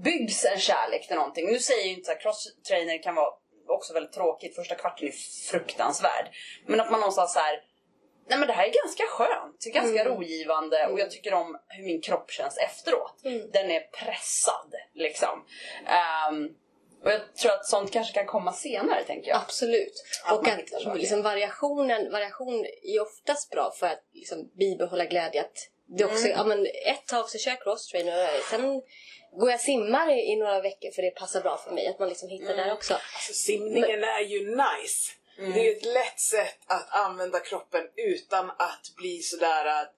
byggs 0.04 0.44
en 0.44 0.58
kärlek 0.60 1.06
till 1.06 1.16
någonting. 1.16 1.46
Nu 1.52 1.58
säger 1.58 1.80
jag 1.80 1.92
inte 1.92 2.04
så 2.06 2.12
här, 2.12 2.20
crosstrainer 2.20 3.02
kan 3.02 3.14
vara 3.14 3.32
också 3.70 3.92
väldigt 3.94 4.12
tråkigt, 4.12 4.56
första 4.56 4.74
kvarten 4.74 5.08
är 5.08 5.12
fruktansvärd. 5.50 6.28
Men 6.66 6.80
att 6.80 6.90
man 6.90 7.00
någonstans 7.00 7.32
så 7.32 7.38
här 7.38 7.62
Nej 8.30 8.38
men 8.38 8.48
det 8.48 8.54
här 8.54 8.64
är 8.64 8.72
ganska 8.84 9.04
skönt, 9.06 9.66
är 9.66 9.70
ganska 9.70 10.00
Mm. 10.00 10.14
rogivande 10.14 10.86
och 10.86 11.00
jag 11.00 11.10
tycker 11.10 11.34
om 11.34 11.58
hur 11.68 11.84
min 11.84 12.00
kropp 12.02 12.30
känns 12.30 12.58
efteråt. 12.58 13.24
Mm. 13.24 13.50
Den 13.52 13.70
är 13.70 13.80
pressad 13.80 14.74
liksom. 14.94 15.44
Ehm, 15.86 16.48
och 17.04 17.10
jag 17.10 17.36
tror 17.36 17.52
att 17.52 17.66
sånt 17.66 17.92
kanske 17.92 18.14
kan 18.14 18.26
komma 18.26 18.52
senare 18.52 19.04
tänker 19.04 19.28
jag. 19.30 19.40
Absolut. 19.42 20.04
Att 20.24 20.38
och 20.38 20.48
att 20.48 20.98
liksom, 20.98 21.22
variationen, 21.22 22.12
variation 22.12 22.66
är 22.82 23.02
oftast 23.02 23.50
bra 23.50 23.72
för 23.78 23.86
att 23.86 24.02
liksom, 24.12 24.50
bibehålla 24.58 25.04
glädje. 25.04 25.40
Att 25.40 25.68
det 25.86 26.04
också, 26.04 26.26
Mm. 26.26 26.38
ja, 26.38 26.44
men 26.44 26.66
ett 26.66 27.06
tag 27.06 27.28
så 27.28 27.38
kör 27.38 27.50
jag 27.50 27.68
och 27.68 27.80
sen 28.50 28.82
går 29.32 29.50
jag 29.50 29.60
simmar 29.60 30.10
i, 30.10 30.32
i 30.32 30.36
några 30.36 30.60
veckor 30.60 30.90
för 30.90 31.02
det 31.02 31.10
passar 31.10 31.40
bra 31.40 31.56
för 31.56 31.70
mig. 31.70 31.86
Att 31.86 31.98
man 31.98 32.08
liksom 32.08 32.28
hittar 32.28 32.52
Mm. 32.54 32.56
där 32.66 32.72
också. 32.74 32.94
Alltså 32.94 33.32
simningen 33.32 34.04
är 34.04 34.20
ju 34.20 34.40
nice. 34.56 35.12
Mm. 35.38 35.52
Det 35.52 35.60
är 35.60 35.64
ju 35.64 35.70
ett 35.76 35.84
lätt 35.84 36.20
sätt 36.20 36.58
att 36.66 36.94
använda 36.94 37.40
kroppen 37.40 37.82
utan 37.96 38.50
att 38.50 38.92
bli 38.96 39.22
sådär 39.22 39.64
att, 39.64 39.94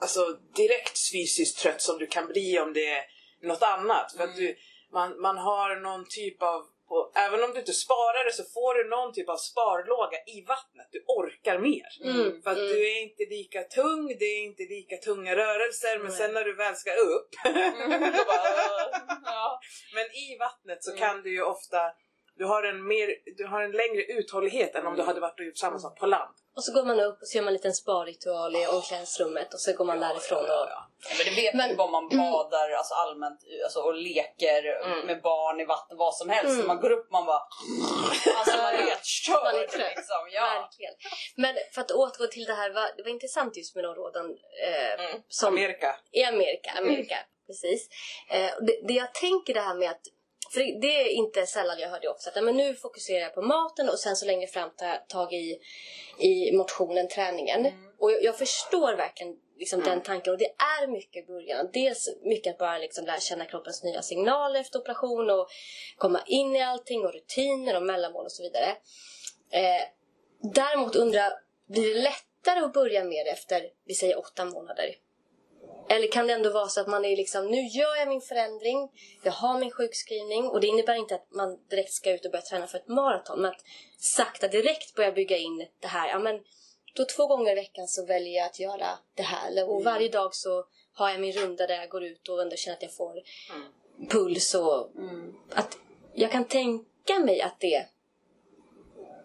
alltså, 0.00 0.20
direkt 0.56 0.98
fysiskt 1.12 1.58
trött 1.58 1.82
som 1.82 1.98
du 1.98 2.06
kan 2.06 2.26
bli 2.26 2.58
om 2.58 2.72
det 2.72 2.86
är 2.86 3.04
något 3.42 3.62
annat. 3.62 4.12
För 4.16 4.24
att 4.24 4.30
Mm. 4.30 4.40
du, 4.40 4.56
man, 4.92 5.20
man 5.20 5.38
har 5.38 5.76
någon 5.76 6.06
typ 6.08 6.42
av 6.42 6.66
och 6.94 7.04
även 7.24 7.42
om 7.44 7.50
du 7.52 7.58
inte 7.58 7.72
sparar 7.72 8.24
det 8.24 8.32
så 8.32 8.44
får 8.56 8.74
du 8.74 8.82
någon 8.94 9.12
typ 9.14 9.28
av 9.28 9.36
sparlåga 9.36 10.18
i 10.36 10.38
vattnet. 10.52 10.88
Du 10.90 11.00
orkar 11.18 11.58
mer. 11.58 11.88
Mm, 12.04 12.42
För 12.42 12.50
att 12.50 12.56
mm. 12.56 12.68
du 12.70 12.76
är 12.90 13.02
inte 13.02 13.24
lika 13.36 13.62
tung, 13.62 14.16
det 14.18 14.24
är 14.24 14.42
inte 14.50 14.62
lika 14.62 14.96
tunga 14.96 15.36
rörelser 15.36 15.98
men 15.98 16.12
sen 16.12 16.32
när 16.34 16.44
du 16.44 16.54
väl 16.56 16.76
ska 16.76 16.90
upp 16.94 17.30
Mm, 17.44 18.00
bara, 18.30 18.50
ja. 19.24 19.60
Men 19.94 20.04
i 20.24 20.36
vattnet 20.40 20.84
så 20.84 20.90
Mm. 20.90 21.00
kan 21.02 21.22
du 21.22 21.30
ju 21.32 21.42
ofta 21.42 21.80
du 22.40 22.44
har, 22.52 22.62
en 22.62 22.80
mer, 22.92 23.08
du 23.38 23.44
har 23.52 23.60
en 23.62 23.70
längre 23.82 24.02
uthållighet 24.18 24.74
än 24.74 24.86
om 24.86 24.92
du 24.94 25.00
Mm. 25.02 25.06
hade 25.08 25.20
varit 25.20 25.38
och 25.40 25.46
gjort 25.46 25.58
samma 25.58 25.78
sak 25.78 25.98
på 26.00 26.06
land. 26.06 26.34
Och 26.56 26.64
så 26.64 26.72
går 26.72 26.84
man 26.84 27.00
upp 27.00 27.18
och 27.22 27.28
så 27.28 27.36
gör 27.36 27.42
man 27.44 27.48
en 27.52 27.58
liten 27.60 27.74
sparritual 27.74 28.56
i 28.56 28.66
omklädningsrummet 28.66 29.54
och 29.54 29.60
så 29.60 29.72
går 29.72 29.84
man 29.84 30.00
därifrån. 30.00 30.44
Ja, 30.48 30.66
ja, 30.70 30.86
Ja, 31.08 31.10
Men 31.18 31.24
det 31.34 31.42
vet 31.42 31.54
man 31.54 31.68
ju 31.70 31.76
om 31.76 31.92
man 31.92 32.08
badar 32.08 32.70
alltså 32.70 32.94
allmänt 32.94 33.40
alltså, 33.64 33.80
och 33.80 33.94
leker 33.94 34.62
Mm. 34.86 35.06
med 35.06 35.22
barn 35.22 35.60
i 35.60 35.64
vatten, 35.64 35.96
vad 35.96 36.14
som 36.14 36.28
helst. 36.28 36.54
Mm. 36.54 36.66
Man 36.66 36.80
går 36.80 36.90
upp 36.90 37.10
man 37.10 37.26
bara... 37.26 37.42
Alltså 38.38 38.56
man 38.56 38.66
är 38.74 38.78
helt 38.90 39.04
Man 39.44 39.54
är 39.54 39.60
körd 39.60 39.70
trött. 39.70 39.92
liksom. 39.96 40.20
Ja. 40.32 40.46
Verkligen. 40.62 40.94
Men 41.36 41.54
för 41.74 41.80
att 41.80 41.90
återgå 41.92 42.26
till 42.26 42.44
det 42.44 42.52
här, 42.54 42.70
det 42.96 43.02
var 43.02 43.10
intressant 43.10 43.56
just 43.56 43.74
med 43.74 43.84
de 43.84 43.94
råden 43.94 44.26
eh, 44.68 45.04
Mm. 45.04 45.22
som 45.28 45.48
Amerika. 45.48 45.96
i 46.12 46.24
Amerika. 46.24 46.70
Amerika 46.78 47.16
Precis. 47.46 47.88
Eh, 48.30 48.50
det, 48.66 48.80
det 48.88 48.92
jag 48.94 49.14
tänker 49.14 49.54
det 49.54 49.60
här 49.60 49.74
med 49.74 49.90
att 49.90 50.00
för 50.52 50.80
det, 50.80 51.00
är 51.00 51.08
inte 51.08 51.46
sällan 51.46 51.78
jag 51.78 51.88
hör 51.88 52.00
det 52.00 52.08
också. 52.08 52.30
Att 52.30 52.44
men 52.44 52.56
nu 52.56 52.74
fokuserar 52.74 53.20
jag 53.20 53.34
på 53.34 53.42
maten 53.42 53.88
och 53.88 53.98
sen 53.98 54.16
så 54.16 54.26
längre 54.26 54.46
fram 54.46 54.70
tar 54.76 54.86
jag 54.86 55.08
tag 55.08 55.32
i, 55.32 55.58
i 56.18 56.52
motionen, 56.52 57.08
träningen. 57.08 57.66
Mm. 57.66 57.90
Och 57.98 58.12
jag, 58.12 58.22
jag 58.22 58.38
förstår 58.38 58.94
verkligen 58.94 59.36
liksom 59.58 59.80
Mm. 59.80 59.90
den 59.90 60.02
tanken. 60.02 60.32
Och 60.32 60.38
det 60.38 60.54
är 60.82 60.86
mycket 60.86 61.24
i 61.24 61.26
början. 61.26 61.70
Dels 61.72 62.08
mycket 62.22 62.52
att 62.52 62.58
bara 62.58 62.78
liksom 62.78 63.06
lära 63.06 63.20
känna 63.20 63.44
kroppens 63.44 63.82
nya 63.84 64.02
signaler 64.02 64.60
efter 64.60 64.78
operation 64.78 65.30
och 65.30 65.48
komma 65.96 66.20
in 66.26 66.56
i 66.56 66.62
allting 66.62 67.04
och 67.04 67.12
rutiner 67.12 67.76
och 67.76 67.82
mellanmål 67.82 68.24
och 68.24 68.32
så 68.32 68.42
vidare. 68.42 68.76
Eh, 69.50 69.82
däremot 70.54 70.96
undrar 70.96 71.32
blir 71.68 71.94
det 71.94 72.00
lättare 72.00 72.64
att 72.64 72.72
börja 72.72 73.04
med 73.04 73.26
efter, 73.26 73.62
vi 73.84 73.94
säger 73.94 74.18
åtta 74.18 74.44
månader? 74.44 74.96
Eller 75.90 76.08
kan 76.08 76.26
det 76.26 76.32
ändå 76.32 76.50
vara 76.50 76.68
så 76.68 76.80
att 76.80 76.86
man 76.86 77.04
är 77.04 77.16
liksom, 77.16 77.46
nu 77.46 77.66
gör 77.66 77.96
jag 77.96 78.08
min 78.08 78.20
förändring, 78.20 78.90
jag 79.22 79.32
har 79.32 79.58
min 79.58 79.70
sjukskrivning 79.70 80.48
och 80.48 80.60
det 80.60 80.66
innebär 80.66 80.94
inte 80.94 81.14
att 81.14 81.26
man 81.30 81.58
direkt 81.70 81.92
ska 81.92 82.12
ut 82.12 82.24
och 82.24 82.30
börja 82.30 82.42
träna 82.42 82.66
för 82.66 82.78
ett 82.78 82.88
maraton. 82.88 83.40
Men 83.40 83.50
att 83.50 83.64
sakta 83.98 84.48
direkt 84.48 84.94
börja 84.94 85.12
bygga 85.12 85.36
in 85.36 85.66
det 85.80 85.86
här, 85.86 86.08
ja 86.08 86.18
men 86.18 86.40
då 86.94 87.04
två 87.04 87.26
gånger 87.26 87.52
i 87.52 87.54
veckan 87.54 87.88
så 87.88 88.06
väljer 88.06 88.36
jag 88.36 88.46
att 88.46 88.60
göra 88.60 88.86
det 89.14 89.22
här. 89.22 89.70
Och 89.70 89.84
varje 89.84 90.08
dag 90.08 90.34
så 90.34 90.64
har 90.94 91.10
jag 91.10 91.20
min 91.20 91.32
runda 91.32 91.66
där 91.66 91.74
jag 91.74 91.88
går 91.88 92.04
ut 92.04 92.28
och 92.28 92.42
ändå 92.42 92.56
känner 92.56 92.76
att 92.76 92.82
jag 92.82 92.94
får 92.94 93.22
puls 94.10 94.54
och 94.54 94.90
att 95.54 95.78
jag 96.14 96.32
kan 96.32 96.44
tänka 96.44 97.18
mig 97.18 97.40
att 97.40 97.60
det 97.60 97.86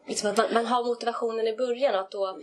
liksom 0.07 0.29
att 0.29 0.37
man, 0.37 0.53
man 0.53 0.65
har 0.65 0.83
motivationen 0.83 1.47
i 1.47 1.55
början 1.55 1.95
och 1.95 2.01
att 2.01 2.11
då 2.11 2.41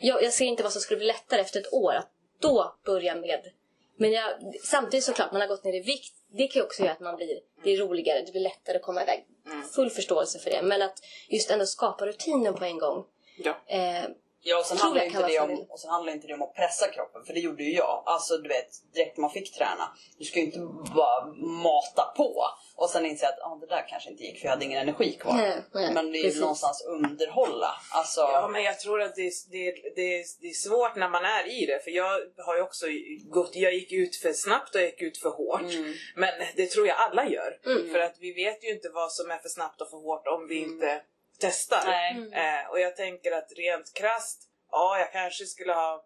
jag, 0.00 0.22
jag 0.22 0.32
ser 0.32 0.44
inte 0.44 0.62
vad 0.62 0.72
som 0.72 0.80
skulle 0.80 0.98
bli 0.98 1.06
lättare 1.06 1.40
efter 1.40 1.60
ett 1.60 1.72
år 1.72 1.92
att 1.92 2.10
då 2.40 2.74
börja 2.84 3.14
med 3.14 3.52
men 3.98 4.12
jag, 4.12 4.30
samtidigt 4.62 5.04
såklart, 5.04 5.32
man 5.32 5.40
har 5.40 5.48
gått 5.48 5.64
ner 5.64 5.74
i 5.74 5.80
vikt. 5.80 6.14
Det 6.30 6.48
kan 6.48 6.60
ju 6.60 6.66
också 6.66 6.82
göra 6.82 6.92
att 6.92 7.00
man 7.00 7.16
blir, 7.16 7.40
det 7.64 7.72
är 7.72 7.76
roligare, 7.76 8.22
det 8.22 8.32
blir 8.32 8.40
lättare 8.40 8.76
att 8.76 8.82
komma 8.82 9.02
iväg. 9.02 9.26
Full 9.74 9.90
förståelse 9.90 10.38
för 10.38 10.50
det. 10.50 10.62
Men 10.62 10.82
att 10.82 10.98
just 11.28 11.50
ändå 11.50 11.66
skapa 11.66 12.06
rutinen 12.06 12.54
på 12.54 12.64
en 12.64 12.78
gång. 12.78 13.04
Ja. 13.38 13.56
Eh, 13.66 14.04
Ja, 14.48 14.58
och 14.58 14.66
sen, 14.66 14.78
handlar 14.78 15.02
jag 15.02 15.10
inte 15.10 15.26
det 15.26 15.38
om, 15.40 15.66
och 15.70 15.80
sen 15.80 15.90
handlar 15.90 16.12
inte 16.12 16.26
det 16.26 16.34
om 16.34 16.42
att 16.42 16.54
pressa 16.54 16.88
kroppen, 16.88 17.24
för 17.24 17.34
det 17.34 17.40
gjorde 17.40 17.62
ju 17.62 17.72
jag. 17.74 18.02
Alltså 18.06 18.38
du 18.38 18.48
vet, 18.48 18.68
direkt 18.94 19.16
man 19.16 19.30
fick 19.30 19.54
träna. 19.54 19.96
Du 20.18 20.24
ska 20.24 20.38
ju 20.38 20.44
inte 20.44 20.58
bara 20.94 21.26
mata 21.62 22.02
på 22.16 22.44
och 22.76 22.90
sen 22.90 23.06
inse 23.06 23.28
att 23.28 23.38
ah, 23.42 23.58
det 23.60 23.66
där 23.66 23.84
kanske 23.88 24.10
inte 24.10 24.22
gick 24.22 24.38
för 24.38 24.44
jag 24.44 24.50
hade 24.50 24.64
ingen 24.64 24.78
energi 24.78 25.12
kvar. 25.12 25.34
Nej, 25.34 25.62
nej, 25.74 25.94
Men 25.94 26.12
det 26.12 26.18
är 26.18 26.34
ju 26.34 26.40
någonstans 26.40 26.84
underhålla. 26.86 27.70
Alltså, 27.92 28.20
Ja, 28.20 28.48
men 28.48 28.62
jag 28.62 28.80
tror 28.80 29.02
att 29.02 29.14
det, 29.16 29.32
det, 29.50 29.72
det, 29.96 30.24
det 30.40 30.48
är 30.48 30.54
svårt 30.68 30.96
när 30.96 31.08
man 31.08 31.24
är 31.24 31.62
i 31.62 31.66
det. 31.66 31.84
För 31.84 31.90
jag 31.90 32.20
har 32.46 32.56
ju 32.56 32.62
också 32.62 32.86
gått, 33.30 33.56
jag 33.56 33.74
gick 33.74 33.92
ut 33.92 34.16
för 34.16 34.32
snabbt 34.32 34.74
och 34.74 34.80
jag 34.80 34.88
gick 34.88 35.02
ut 35.02 35.18
för 35.18 35.30
hårt. 35.30 35.60
Mm. 35.60 35.94
Men 36.16 36.30
det 36.56 36.66
tror 36.66 36.86
jag 36.86 36.96
alla 36.96 37.28
gör. 37.28 37.58
För 37.92 37.98
att 37.98 38.16
vi 38.20 38.32
vet 38.32 38.64
ju 38.64 38.70
inte 38.70 38.88
vad 38.88 39.12
som 39.12 39.30
är 39.30 39.38
för 39.38 39.48
snabbt 39.48 39.80
och 39.80 39.90
för 39.90 39.96
hårt 39.96 40.26
om 40.26 40.48
vi 40.48 40.54
inte 40.54 41.02
testar. 41.40 41.82
Nej. 41.86 42.30
Eh, 42.32 42.70
och 42.70 42.80
jag 42.80 42.96
tänker 42.96 43.32
att 43.32 43.52
rent 43.56 43.94
krasst, 43.94 44.42
ja 44.70 44.98
jag 44.98 45.12
kanske 45.12 45.44
skulle 45.44 45.72
ha 45.72 46.04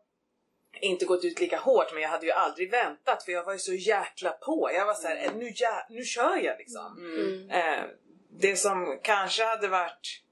inte 0.81 1.05
gått 1.05 1.25
ut 1.25 1.41
lika 1.41 1.59
hårt 1.59 1.93
men 1.93 2.03
jag 2.03 2.09
hade 2.11 2.27
ju 2.27 2.33
aldrig 2.33 2.71
väntat 2.71 3.23
för 3.25 3.33
jag 3.33 3.45
var 3.45 3.53
ju 3.53 3.59
så 3.59 3.73
jäkla 3.73 4.31
på. 4.31 4.71
Jag 4.75 4.87
var 4.87 4.95
såhär, 4.95 5.17
Mm. 5.17 5.39
nu, 5.39 5.49
jä- 5.51 5.87
nu 5.91 6.03
kör 6.05 6.37
jag 6.37 6.59
liksom. 6.59 6.97
mm. 6.99 7.51
Eh, 7.51 7.85
det 8.31 8.57
som 8.57 8.99
kanske 9.03 9.45
hade 9.45 9.69
varit... 9.69 10.23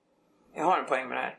Jag 0.55 0.65
har 0.65 0.79
en 0.79 0.87
poäng 0.87 1.09
med 1.09 1.17
det 1.17 1.23
här. 1.23 1.39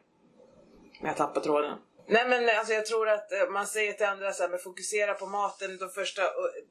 Men 0.99 1.07
jag 1.07 1.18
tappar 1.18 1.41
tråden. 1.41 1.78
Nej 2.12 2.26
men 2.28 2.49
alltså 2.57 2.74
jag 2.74 2.86
tror 2.86 3.09
att 3.09 3.32
eh, 3.32 3.47
man 3.47 3.68
säger 3.68 3.93
till 3.93 4.05
andra 4.05 4.34
så 4.34 4.43
här, 4.43 4.49
men 4.49 4.59
fokusera 4.59 5.14
på 5.14 5.26
maten 5.26 5.78
de 5.78 5.89
första... 5.89 6.22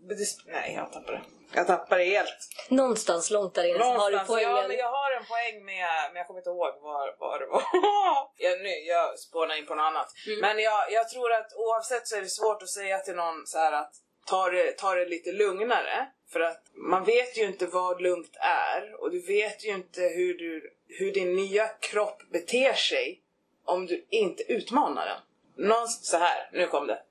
Det, 0.09 0.17
nej 0.47 0.75
jag 0.77 0.93
tappar 0.93 1.13
det. 1.13 1.21
Jag 1.55 1.67
tappar 1.67 1.99
det 1.99 2.05
helt. 2.05 2.39
Någonstans 2.69 3.31
långt 3.31 3.55
där 3.55 3.65
inne 3.65 3.85
har 3.85 4.11
du 4.11 4.21
poängen. 4.27 4.51
ja, 4.51 4.69
men 4.69 4.77
jag 4.77 4.91
har 4.91 5.11
en 5.17 5.25
poäng 5.25 5.65
med, 5.65 5.89
men 6.09 6.17
jag 6.17 6.27
kommer 6.27 6.41
inte 6.41 6.51
ihåg 6.51 6.73
var, 6.83 7.17
var 7.19 7.39
det 7.39 7.47
var. 7.47 7.63
jag, 8.37 8.61
nu, 8.61 8.69
jag 8.69 9.19
spånar 9.19 9.59
in 9.59 9.67
på 9.67 9.75
något 9.75 9.83
annat. 9.83 10.09
Mm. 10.27 10.41
Men 10.41 10.59
jag, 10.59 10.93
jag 10.93 11.09
tror 11.09 11.33
att 11.33 11.53
oavsett 11.55 12.09
så 12.09 12.17
är 12.17 12.21
det 12.21 12.29
svårt 12.29 12.63
att 12.63 12.69
säga 12.69 12.99
till 12.99 13.15
någon 13.15 13.47
så 13.47 13.59
här 13.59 13.73
att 13.73 13.93
ta 14.27 14.51
det, 14.51 14.73
ta 14.73 14.95
det 14.95 15.05
lite 15.05 15.33
lugnare. 15.33 16.07
För 16.33 16.41
att 16.41 16.63
man 16.75 17.05
vet 17.05 17.39
ju 17.39 17.45
inte 17.45 17.67
vad 17.67 18.03
lugnt 18.03 18.37
är 18.41 18.95
och 19.01 19.11
du 19.11 19.21
vet 19.21 19.65
ju 19.65 19.71
inte 19.71 20.01
hur, 20.01 20.35
du, 20.39 20.75
hur 20.89 21.13
din 21.13 21.37
nya 21.37 21.69
kropp 21.69 22.23
beter 22.33 22.73
sig 22.73 23.23
om 23.65 23.87
du 23.87 24.07
inte 24.11 24.53
utmanar 24.53 25.07
den. 25.07 25.21
Någonstans, 25.61 26.07
så 26.07 26.17
här, 26.17 26.51
nu 26.53 26.67
kom 26.67 26.87
det. 26.87 27.03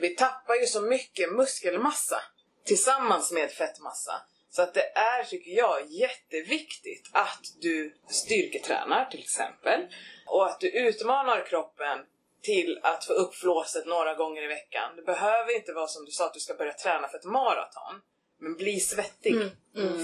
Vi 0.00 0.08
tappar 0.08 0.54
ju 0.54 0.66
så 0.66 0.80
mycket 0.80 1.32
muskelmassa 1.32 2.22
tillsammans 2.66 3.32
med 3.32 3.50
fettmassa. 3.50 4.22
Så 4.50 4.62
att 4.62 4.74
det 4.74 4.92
är, 4.94 5.24
tycker 5.24 5.50
jag, 5.50 5.86
jätteviktigt 5.86 7.10
att 7.12 7.40
du 7.60 7.94
styrketränar 8.08 9.04
till 9.04 9.20
exempel. 9.20 9.80
Och 10.26 10.46
att 10.46 10.60
du 10.60 10.70
utmanar 10.70 11.46
kroppen 11.46 11.98
till 12.42 12.80
att 12.82 13.04
få 13.04 13.12
upp 13.12 13.34
flåset 13.34 13.86
några 13.86 14.14
gånger 14.14 14.42
i 14.42 14.46
veckan. 14.46 14.96
Det 14.96 15.02
behöver 15.02 15.56
inte 15.56 15.72
vara 15.72 15.86
som 15.86 16.04
du 16.04 16.10
sa 16.10 16.26
att 16.26 16.34
du 16.34 16.40
ska 16.40 16.54
börja 16.54 16.72
träna 16.72 17.08
för 17.08 17.18
ett 17.18 17.24
maraton. 17.24 18.00
Men 18.40 18.54
bli 18.54 18.80
svettig. 18.80 19.34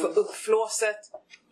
Få 0.03 0.07
upp 0.07 0.35
flåset 0.35 1.01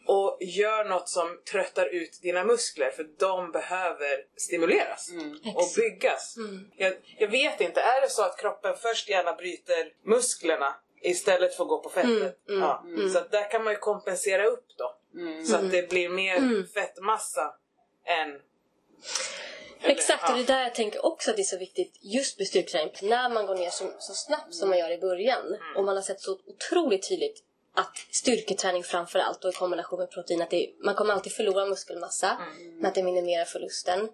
och 0.06 0.38
gör 0.40 0.84
något 0.84 1.08
som 1.08 1.40
tröttar 1.52 1.86
ut 1.86 2.18
dina 2.22 2.44
muskler 2.44 2.90
för 2.90 3.06
de 3.18 3.52
behöver 3.52 4.26
stimuleras 4.36 5.08
och 5.54 5.64
byggas. 5.76 6.34
Jag, 6.76 6.94
jag 7.18 7.28
vet 7.28 7.60
inte, 7.60 7.80
är 7.80 8.00
det 8.00 8.08
så 8.10 8.22
att 8.22 8.38
kroppen 8.40 8.76
först 8.76 9.08
gärna 9.08 9.32
bryter 9.32 9.92
musklerna 10.04 10.74
istället 11.02 11.54
för 11.54 11.62
att 11.64 11.68
gå 11.68 11.78
på 11.82 11.88
fettet? 11.90 12.38
ja. 12.46 12.84
Så 13.12 13.18
att 13.18 13.30
där 13.30 13.50
kan 13.50 13.64
man 13.64 13.72
ju 13.72 13.78
kompensera 13.78 14.46
upp 14.46 14.66
då. 14.78 14.96
Så 15.46 15.56
att 15.56 15.70
det 15.70 15.88
blir 15.88 16.08
mer 16.08 16.66
fettmassa 16.74 17.54
än... 18.06 18.28
eller- 19.82 19.94
Exakt, 19.94 20.22
och 20.22 20.30
ja. 20.30 20.34
det 20.36 20.42
är 20.42 20.56
där 20.56 20.62
jag 20.62 20.74
tänker 20.74 21.06
också 21.06 21.30
att 21.30 21.36
det 21.36 21.42
är 21.42 21.44
så 21.44 21.58
viktigt 21.58 21.98
just 22.00 22.38
med 22.38 22.46
styrketräning. 22.48 22.92
När 23.02 23.28
man 23.28 23.46
går 23.46 23.54
ner 23.54 23.70
så, 23.70 23.84
så 23.98 24.14
snabbt 24.14 24.54
som 24.54 24.68
man 24.68 24.78
gör 24.78 24.90
i 24.90 24.98
början 24.98 25.56
och 25.76 25.84
man 25.84 25.96
har 25.96 26.02
sett 26.02 26.20
så 26.20 26.38
otroligt 26.46 27.08
tydligt 27.08 27.42
att 27.74 27.96
styrketräning 28.10 28.84
framför 28.84 29.18
allt 29.18 29.44
och 29.44 29.50
i 29.50 29.52
kombination 29.52 29.98
med 29.98 30.10
protein 30.10 30.42
att 30.42 30.50
det, 30.50 30.70
man 30.84 30.94
kommer 30.94 31.14
alltid 31.14 31.32
förlora 31.32 31.66
muskelmassa 31.66 32.38
men 32.76 32.86
att 32.86 32.94
det 32.94 33.02
minimerar 33.02 33.44
förlusten. 33.44 34.08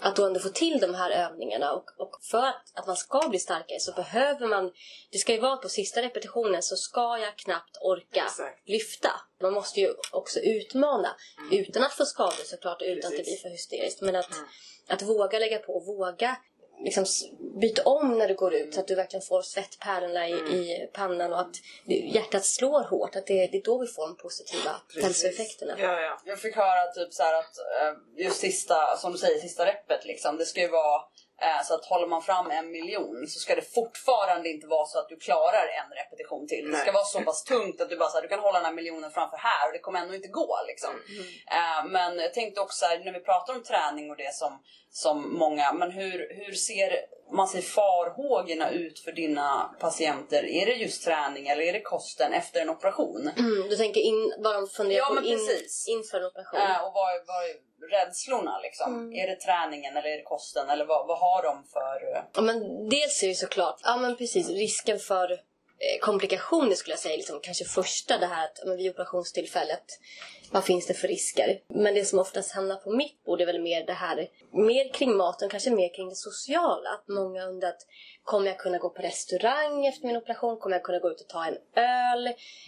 Att 0.00 0.16
då 0.16 0.26
ändå 0.26 0.40
få 0.40 0.48
till 0.48 0.78
de 0.80 0.94
här 0.94 1.10
övningarna 1.10 1.72
och, 1.72 1.84
och 1.98 2.18
för 2.22 2.46
att, 2.46 2.72
att 2.74 2.86
man 2.86 2.96
ska 2.96 3.28
bli 3.28 3.38
starkare 3.38 3.80
så 3.80 3.92
behöver 3.92 4.46
man, 4.46 4.72
det 5.12 5.18
ska 5.18 5.32
ju 5.32 5.40
vara 5.40 5.56
på 5.56 5.68
sista 5.68 6.02
repetitionen 6.02 6.62
så 6.62 6.76
ska 6.76 7.18
jag 7.18 7.38
knappt 7.38 7.78
orka 7.80 8.24
Exakt. 8.24 8.68
lyfta. 8.68 9.10
Man 9.42 9.52
måste 9.52 9.80
ju 9.80 9.94
också 10.12 10.40
utmana 10.40 11.16
utan 11.52 11.82
att 11.82 11.92
få 11.92 12.04
skador 12.04 12.44
såklart 12.44 12.82
och 12.82 12.88
utan 12.88 13.08
att 13.08 13.16
det 13.16 13.16
Precis. 13.16 13.42
blir 13.42 13.50
för 13.50 13.56
hysteriskt. 13.56 14.00
Men 14.00 14.16
att, 14.16 14.30
att 14.88 15.02
våga 15.02 15.38
lägga 15.38 15.58
på, 15.58 15.80
våga 15.80 16.36
liksom 16.84 17.04
byta 17.60 17.82
om 17.84 18.18
när 18.18 18.28
du 18.28 18.34
går 18.34 18.54
ut 18.54 18.74
så 18.74 18.80
att 18.80 18.88
du 18.88 18.94
verkligen 18.94 19.22
får 19.22 19.42
svettpärlorna 19.42 20.28
i, 20.28 20.32
i 20.32 20.88
pannan 20.92 21.32
och 21.32 21.40
att 21.40 21.56
hjärtat 21.86 22.44
slår 22.44 22.84
hårt. 22.84 23.16
Att 23.16 23.26
det, 23.26 23.46
det 23.46 23.58
är 23.58 23.62
då 23.62 23.78
vi 23.78 23.86
får 23.86 24.06
de 24.06 24.16
positiva 24.16 24.76
hälsoeffekterna. 25.02 25.74
Ja, 25.78 26.00
ja. 26.00 26.20
Jag 26.24 26.38
fick 26.38 26.56
höra 26.56 26.92
typ 26.92 27.14
så 27.14 27.22
att 27.22 27.58
eh, 27.58 28.24
just 28.24 28.40
sista, 28.40 28.96
som 28.96 29.12
du 29.12 29.18
säger, 29.18 29.38
sista 29.38 29.66
repet 29.66 30.04
liksom. 30.04 30.36
Det 30.36 30.46
ska 30.46 30.60
ju 30.60 30.68
vara 30.68 31.02
så 31.64 31.74
att 31.74 31.84
håller 31.84 32.06
man 32.06 32.22
fram 32.22 32.50
en 32.50 32.70
miljon 32.70 33.26
så 33.28 33.38
ska 33.40 33.54
det 33.54 33.74
fortfarande 33.74 34.48
inte 34.48 34.66
vara 34.66 34.86
så 34.86 34.98
att 34.98 35.08
du 35.08 35.16
klarar 35.16 35.66
en 35.80 35.90
repetition 36.00 36.46
till. 36.48 36.70
Det 36.70 36.76
ska 36.76 36.84
Nej. 36.84 36.94
vara 36.94 37.04
så 37.04 37.20
pass 37.20 37.44
tungt 37.44 37.80
att 37.80 37.90
du 37.90 37.96
bara 37.96 38.08
så 38.08 38.16
här, 38.16 38.22
du 38.22 38.28
kan 38.28 38.38
hålla 38.40 38.58
den 38.58 38.64
här 38.66 38.72
miljonen 38.72 39.10
framför 39.10 39.36
här 39.36 39.66
och 39.66 39.72
det 39.72 39.78
kommer 39.78 40.00
ändå 40.00 40.14
inte 40.14 40.28
gå 40.28 40.58
liksom. 40.66 40.90
Eh, 41.50 41.84
men 41.86 42.18
jag 42.18 42.34
tänkte 42.34 42.60
också 42.60 42.86
här, 42.86 42.98
när 43.04 43.12
vi 43.12 43.20
pratar 43.20 43.54
om 43.54 43.62
träning 43.62 44.10
och 44.10 44.16
det 44.16 44.34
som, 44.34 44.62
som 44.90 45.38
många, 45.38 45.72
men 45.72 45.90
hur, 45.90 46.44
hur 46.44 46.52
ser 46.52 46.96
man 47.32 47.48
ser 47.48 47.60
farhågorna 47.60 48.70
ut 48.70 49.00
för 49.00 49.12
dina 49.12 49.74
patienter? 49.80 50.44
Är 50.44 50.66
det 50.66 50.72
just 50.72 51.04
träning 51.04 51.48
eller 51.48 51.62
är 51.62 51.72
det 51.72 51.80
kosten 51.80 52.32
efter 52.32 52.60
en 52.60 52.70
operation? 52.70 53.30
Mm, 53.38 53.68
du 53.68 53.76
tänker 53.76 54.00
in, 54.00 54.34
vad 54.38 54.54
de 54.54 54.66
funderar 54.68 54.98
Ja, 54.98 55.20
på 55.20 55.26
in, 55.26 55.38
precis. 55.38 55.88
inför 55.88 56.18
en 56.20 56.24
operation. 56.26 56.60
Eh, 56.60 56.84
och 56.84 56.92
vad 56.94 57.26
vad 57.26 57.44
rädslorna 57.90 58.58
liksom? 58.58 59.12
Är 59.14 59.26
det 59.26 59.36
träningen 59.36 59.96
eller 59.96 60.08
är 60.08 60.16
det 60.16 60.22
kosten? 60.22 60.70
Eller 60.70 60.84
vad, 60.84 61.06
vad 61.06 61.18
har 61.18 61.42
de 61.42 61.64
för... 61.64 62.16
eh, 62.16 62.22
Ja, 62.34 62.40
men 62.40 62.88
dels 62.88 63.22
är 63.22 63.28
det 63.28 63.34
såklart, 63.34 63.80
ja 63.84 63.96
men 63.96 64.16
precis, 64.16 64.48
risken 64.48 64.98
för 64.98 65.32
eh, 65.32 65.98
komplikationer 66.00 66.74
skulle 66.74 66.92
jag 66.92 67.00
säga, 67.00 67.16
liksom, 67.16 67.40
kanske 67.42 67.64
första 67.64 68.18
det 68.18 68.26
här 68.26 68.44
att 68.44 68.58
ja, 68.62 68.68
men 68.68 68.76
vid 68.76 68.90
operationstillfället, 68.90 69.84
vad 70.52 70.64
finns 70.64 70.86
det 70.86 70.94
för 70.94 71.08
risker? 71.08 71.60
Men 71.68 71.94
det 71.94 72.04
som 72.04 72.18
oftast 72.18 72.52
hamnar 72.52 72.76
på 72.76 72.90
mitt 72.90 73.24
bord 73.24 73.40
är 73.40 73.46
väl 73.46 73.60
mer 73.62 73.86
det 73.86 73.92
här, 73.92 74.28
mer 74.52 74.92
kring 74.92 75.16
maten, 75.16 75.48
kanske 75.48 75.70
mer 75.70 75.94
kring 75.94 76.08
det 76.08 76.14
sociala. 76.16 76.90
Att 76.90 77.08
många 77.08 77.44
undrar 77.44 77.68
att 77.68 77.86
kommer 78.24 78.46
jag 78.46 78.58
kunna 78.58 78.78
gå 78.78 78.90
på 78.90 79.02
restaurang 79.02 79.86
efter 79.86 80.06
min 80.06 80.16
operation? 80.16 80.58
Kommer 80.58 80.76
jag 80.76 80.82
kunna 80.84 80.98
gå 80.98 81.10
ut 81.10 81.20
och 81.20 81.28
ta 81.28 81.44
en 81.46 81.56
öl? 81.76 82.26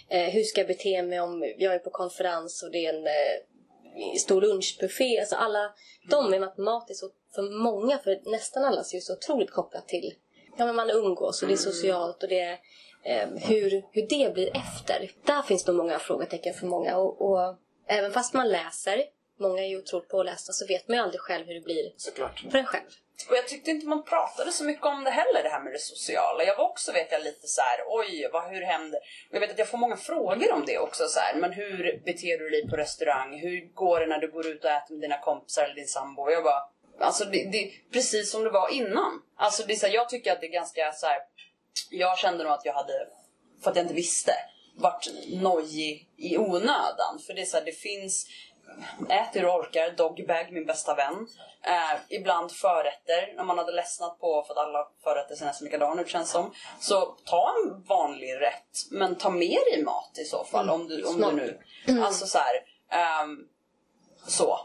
Eh, 0.08 0.28
hur 0.30 0.42
ska 0.42 0.60
jag 0.60 0.68
bete 0.68 1.02
mig 1.02 1.20
om 1.20 1.52
jag 1.58 1.74
är 1.74 1.78
på 1.78 1.90
konferens 1.90 2.62
och 2.62 2.70
det 2.70 2.86
är 2.86 2.94
en 2.94 3.06
eh, 3.06 3.12
stor 4.18 4.40
lunchbuffé? 4.40 5.20
Alltså 5.20 5.36
alla 5.36 5.72
de 6.10 6.34
är 6.90 6.94
så, 6.94 7.10
för 7.34 7.42
många, 7.42 7.98
för 7.98 8.30
nästan 8.30 8.64
alla, 8.64 8.82
är 8.96 8.98
det 8.98 9.02
så 9.02 9.12
otroligt 9.12 9.50
kopplat 9.50 9.88
till 9.88 10.14
ja, 10.56 10.66
men 10.66 10.76
man 10.76 10.90
umgås 10.90 11.42
och 11.42 11.48
det 11.48 11.54
är 11.54 11.56
socialt 11.56 12.22
och 12.22 12.28
det 12.28 12.40
är 12.40 12.58
eh, 13.02 13.28
hur, 13.28 13.84
hur 13.92 14.06
det 14.08 14.34
blir 14.34 14.56
efter. 14.56 15.10
Där 15.26 15.42
finns 15.42 15.66
nog 15.66 15.76
många 15.76 15.98
frågetecken 15.98 16.54
för 16.54 16.66
många 16.66 16.96
och, 16.96 17.30
och 17.30 17.56
även 17.86 18.12
fast 18.12 18.34
man 18.34 18.48
läser, 18.48 19.04
många 19.42 19.62
är 19.62 19.66
ju 19.68 19.78
otroligt 19.78 20.08
pålästa, 20.08 20.52
så 20.52 20.66
vet 20.66 20.88
man 20.88 20.96
ju 20.96 21.02
aldrig 21.02 21.20
själv 21.20 21.46
hur 21.46 21.54
det 21.54 21.60
blir 21.60 21.92
Såklart. 21.96 22.44
för 22.50 22.58
en 22.58 22.66
själv. 22.66 22.84
Och 23.30 23.36
jag 23.36 23.48
tyckte 23.48 23.70
inte 23.70 23.86
man 23.86 24.04
pratade 24.04 24.52
så 24.52 24.64
mycket 24.64 24.84
om 24.86 25.04
det 25.04 25.10
heller, 25.10 25.42
det 25.42 25.48
här 25.48 25.60
med 25.60 25.72
det 25.72 25.78
sociala. 25.78 26.44
Jag 26.44 26.56
var 26.56 26.64
också, 26.64 26.92
vet 26.92 27.12
jag, 27.12 27.22
lite 27.22 27.46
så 27.46 27.60
här, 27.60 27.78
oj, 27.86 28.28
vad, 28.32 28.50
hur 28.50 28.62
händer? 28.62 28.98
Och 29.30 29.34
jag 29.36 29.40
vet 29.40 29.50
att 29.50 29.58
jag 29.58 29.68
får 29.68 29.78
många 29.78 29.96
frågor 29.96 30.52
om 30.52 30.64
det 30.66 30.78
också, 30.78 31.08
så 31.08 31.20
här, 31.20 31.34
men 31.34 31.52
hur 31.52 32.02
beter 32.04 32.38
du 32.38 32.50
dig 32.50 32.68
på 32.68 32.76
restaurang? 32.76 33.38
Hur 33.38 33.74
går 33.74 34.00
det 34.00 34.06
när 34.06 34.18
du 34.18 34.30
går 34.30 34.46
ut 34.46 34.64
och 34.64 34.70
äter 34.70 34.94
med 34.94 35.00
dina 35.00 35.18
kompisar 35.18 35.64
eller 35.64 35.74
din 35.74 35.88
sambo? 35.88 36.30
Jag 36.30 36.44
bara, 36.44 36.62
alltså 37.00 37.24
det, 37.24 37.48
det 37.52 37.58
är 37.58 37.70
precis 37.92 38.30
som 38.30 38.44
det 38.44 38.50
var 38.50 38.68
innan. 38.72 39.22
Alltså 39.36 39.62
det 39.66 39.72
är 39.72 39.76
så 39.76 39.86
här, 39.86 39.94
jag 39.94 40.08
tycker 40.08 40.32
att 40.32 40.40
det 40.40 40.46
är 40.46 40.52
ganska 40.52 40.92
så 40.92 41.06
här, 41.06 41.18
jag 41.90 42.18
kände 42.18 42.44
nog 42.44 42.52
att 42.52 42.64
jag 42.64 42.72
hade, 42.72 43.08
för 43.62 43.70
att 43.70 43.76
jag 43.76 43.84
inte 43.84 43.94
visste, 43.94 44.32
varit 44.76 45.08
nojig 45.28 46.08
i 46.16 46.38
onödan. 46.38 47.18
För 47.26 47.34
det 47.34 47.40
är 47.40 47.44
så 47.44 47.56
här, 47.56 47.64
det 47.64 47.72
finns 47.72 48.26
ät 49.08 49.32
det 49.32 49.40
du 49.40 49.46
orkar, 49.46 49.90
dogbag 49.90 50.52
min 50.52 50.66
bästa 50.66 50.94
vän. 50.94 51.26
Eh, 51.64 52.00
ibland 52.08 52.52
förrätter, 52.52 53.32
när 53.36 53.44
man 53.44 53.58
hade 53.58 53.72
ledsnat 53.72 54.20
på 54.20 54.44
för 54.46 54.54
att 54.54 54.66
alla 54.66 54.88
förrätter 55.04 55.34
ser 55.34 55.46
nästan 55.46 55.64
likadana 55.64 56.02
ut 56.02 56.08
känns 56.08 56.30
som. 56.30 56.54
Så 56.80 57.16
ta 57.24 57.54
en 57.56 57.82
vanlig 57.82 58.34
rätt, 58.40 58.90
men 58.90 59.18
ta 59.18 59.30
med 59.30 59.58
dig 59.72 59.82
mat 59.84 60.18
i 60.18 60.24
så 60.24 60.44
fall 60.44 60.70
om 60.70 60.88
du, 60.88 61.04
om 61.04 61.20
du 61.20 61.32
nu... 61.32 61.60
Alltså 62.02 62.26
så 62.26 62.38
här, 62.38 62.54
ehm, 62.90 63.38
så 64.26 64.58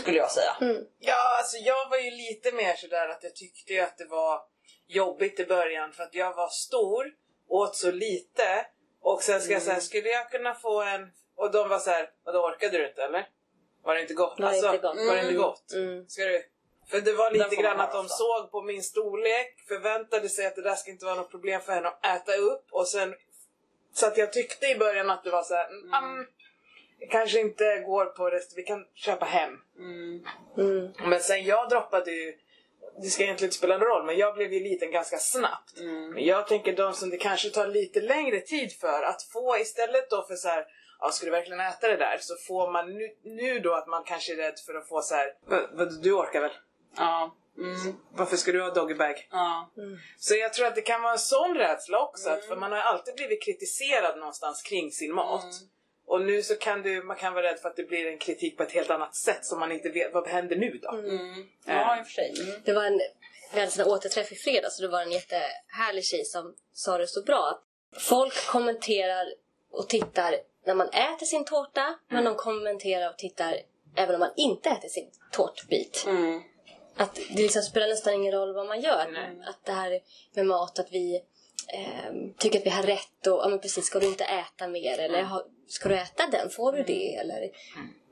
skulle 0.00 0.18
jag 0.18 0.30
säga. 0.30 0.56
Ja, 0.98 1.38
alltså 1.38 1.56
jag 1.56 1.90
var 1.90 1.96
ju 1.96 2.10
lite 2.10 2.52
mer 2.52 2.74
sådär 2.76 3.08
att 3.08 3.22
jag 3.22 3.36
tyckte 3.36 3.72
ju 3.72 3.80
att 3.80 3.98
det 3.98 4.06
var 4.06 4.40
jobbigt 4.86 5.40
i 5.40 5.44
början 5.44 5.92
för 5.92 6.02
att 6.02 6.14
jag 6.14 6.34
var 6.34 6.48
stor, 6.48 7.06
åt 7.48 7.76
så 7.76 7.90
lite 7.90 8.66
och 9.00 9.22
sen 9.22 9.40
ska 9.40 9.52
jag 9.52 9.62
säga, 9.62 9.80
skulle 9.80 10.08
jag 10.08 10.30
kunna 10.30 10.54
få 10.54 10.82
en... 10.82 11.12
Och 11.36 11.52
de 11.52 11.68
var 11.68 11.78
så 11.78 11.90
här, 11.90 12.10
vadå 12.24 12.38
orkade 12.38 12.78
du 12.78 12.88
inte 12.88 13.02
eller? 13.02 13.28
Var 13.86 13.94
det 13.94 14.00
inte 14.00 14.14
gott? 14.14 14.40
Var 14.40 14.50
det 14.50 14.56
inte 14.56 14.78
gott? 14.78 14.96
Var 14.96 15.14
det 15.14 15.20
inte 15.20 15.34
gott? 15.34 15.72
Mm. 15.72 16.08
Ska 16.08 16.24
du? 16.24 16.44
För 16.90 17.00
det 17.00 17.12
var 17.12 17.30
lite 17.30 17.56
grann 17.56 17.80
att 17.80 17.92
de 17.92 17.98
ofta. 17.98 18.14
såg 18.14 18.50
på 18.50 18.62
min 18.62 18.82
storlek, 18.82 19.60
förväntade 19.68 20.28
sig 20.28 20.46
att 20.46 20.56
det 20.56 20.62
där 20.62 20.74
ska 20.74 20.90
inte 20.90 21.04
vara 21.04 21.14
något 21.14 21.30
problem 21.30 21.60
för 21.60 21.72
henne 21.72 21.88
att 21.88 22.06
äta 22.06 22.36
upp 22.36 22.66
och 22.70 22.88
sen... 22.88 23.14
Så 23.94 24.06
att 24.06 24.16
jag 24.16 24.32
tyckte 24.32 24.66
i 24.66 24.76
början 24.76 25.10
att 25.10 25.24
det 25.24 25.30
var 25.30 25.42
så 25.42 25.54
här, 25.54 25.68
mm. 25.68 26.26
det 26.98 27.06
kanske 27.06 27.40
inte 27.40 27.78
går 27.86 28.04
på 28.04 28.30
rest, 28.30 28.52
vi 28.56 28.62
kan 28.62 28.86
köpa 28.94 29.24
hem. 29.24 29.58
Mm. 29.78 30.26
Mm. 30.58 30.92
Men 31.04 31.20
sen 31.20 31.44
jag 31.44 31.68
droppade 31.68 32.10
ju, 32.10 32.38
det 33.02 33.08
ska 33.08 33.22
egentligen 33.22 33.48
inte 33.48 33.58
spela 33.58 33.78
någon 33.78 33.88
roll, 33.88 34.06
men 34.06 34.16
jag 34.16 34.34
blev 34.34 34.52
ju 34.52 34.60
liten 34.60 34.90
ganska 34.90 35.18
snabbt. 35.18 35.78
Mm. 35.78 36.10
Men 36.10 36.24
jag 36.24 36.46
tänker 36.46 36.76
de 36.76 36.94
som 36.94 37.10
det 37.10 37.16
kanske 37.16 37.50
tar 37.50 37.66
lite 37.66 38.00
längre 38.00 38.40
tid 38.40 38.72
för 38.72 39.02
att 39.02 39.22
få 39.22 39.58
istället 39.58 40.10
då 40.10 40.22
för 40.22 40.34
så 40.34 40.48
här, 40.48 40.66
ja 41.00 41.10
ska 41.10 41.24
du 41.26 41.32
verkligen 41.32 41.60
äta 41.60 41.88
det 41.88 41.96
där? 41.96 42.18
Så 42.20 42.34
får 42.36 42.70
man 42.72 42.94
nu, 42.98 43.08
nu 43.22 43.58
då 43.60 43.74
att 43.74 43.86
man 43.86 44.04
kanske 44.04 44.32
är 44.32 44.36
rädd 44.36 44.58
för 44.66 44.74
att 44.74 44.88
få 44.88 45.02
så 45.02 45.14
här, 45.14 45.32
"Vad- 45.46 45.68
vad, 45.72 46.02
du 46.02 46.12
orkar 46.12 46.40
väl? 46.40 46.50
Ja. 46.96 47.34
Mm. 47.58 47.96
Varför 48.12 48.36
ska 48.36 48.52
du 48.52 48.62
ha 48.62 48.70
doggybag? 48.70 49.28
Ja. 49.30 49.70
Så 50.18 50.34
jag 50.34 50.54
tror 50.54 50.66
att 50.66 50.74
det 50.74 50.80
kan 50.82 51.02
vara 51.02 51.12
en 51.12 51.18
sån 51.18 51.54
rädsla 51.56 51.98
också, 52.02 52.28
Mm. 52.28 52.40
för 52.48 52.56
man 52.56 52.72
har 52.72 52.78
alltid 52.78 53.14
blivit 53.14 53.42
kritiserad 53.42 54.18
någonstans 54.18 54.62
kring 54.62 54.90
sin 54.92 55.14
mat. 55.14 55.42
Mm. 55.42 55.54
Och 56.06 56.20
nu 56.22 56.42
så 56.42 56.54
kan 56.56 56.82
du, 56.82 57.02
man 57.02 57.16
kan 57.16 57.34
vara 57.34 57.44
rädd 57.46 57.58
för 57.58 57.68
att 57.68 57.76
det 57.76 57.84
blir 57.84 58.06
en 58.06 58.18
kritik 58.18 58.56
på 58.56 58.62
ett 58.62 58.72
helt 58.72 58.90
annat 58.90 59.14
sätt 59.16 59.44
som 59.44 59.58
man 59.60 59.72
inte 59.72 59.88
vet, 59.88 60.14
vad 60.14 60.28
händer 60.28 60.56
nu 60.56 60.78
då? 60.82 60.90
Mm. 60.90 61.44
Ja, 61.66 61.98
i 61.98 62.02
och 62.02 62.06
för 62.06 62.12
sig. 62.12 62.34
Mm. 62.48 62.60
Det 62.64 62.72
var 62.72 62.84
en, 62.84 63.00
vi 63.54 63.60
hade 63.60 63.82
en 63.82 63.88
återträff 63.88 64.32
i 64.32 64.34
fredags 64.34 64.78
och 64.78 64.82
det 64.82 64.92
var 64.92 65.02
en 65.02 65.12
jättehärlig 65.12 66.04
tjej 66.04 66.24
som 66.24 66.54
sa 66.72 66.98
det 66.98 67.06
så 67.06 67.22
bra. 67.22 67.48
att 67.50 67.62
Folk 68.02 68.46
kommenterar 68.46 69.26
och 69.70 69.88
tittar 69.88 70.36
när 70.66 70.74
man 70.74 70.88
äter 70.88 71.26
sin 71.26 71.44
tårta 71.44 71.94
men 72.08 72.24
de 72.24 72.34
kommenterar 72.34 73.10
och 73.10 73.18
tittar 73.18 73.60
även 73.96 74.14
om 74.14 74.20
man 74.20 74.30
inte 74.36 74.68
äter 74.68 74.88
sin 74.88 75.10
tårtbit. 75.32 76.04
Mm. 76.06 76.42
Att 76.96 77.14
det 77.14 77.42
liksom 77.42 77.62
spelar 77.62 77.88
nästan 77.88 78.14
ingen 78.14 78.32
roll 78.32 78.54
vad 78.54 78.66
man 78.66 78.80
gör. 78.80 79.08
Nej. 79.12 79.48
Att 79.48 79.64
det 79.64 79.72
här 79.72 80.00
med 80.34 80.46
mat, 80.46 80.78
att 80.78 80.92
vi 80.92 81.22
ehm, 81.68 82.34
tycker 82.38 82.58
att 82.58 82.66
vi 82.66 82.70
har 82.70 82.82
rätt 82.82 83.26
och 83.26 83.40
ja 83.42 83.48
men 83.48 83.60
precis, 83.60 83.84
ska 83.84 83.98
du 83.98 84.06
inte 84.06 84.24
äta 84.24 84.68
mer 84.68 84.98
eller 84.98 85.22
ha, 85.22 85.46
ska 85.68 85.88
du 85.88 85.96
äta 85.96 86.26
den, 86.32 86.50
får 86.50 86.72
du 86.72 86.82
det 86.82 87.14
eller 87.14 87.50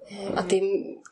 ehm, 0.09 0.38
att 0.38 0.50
det 0.50 0.62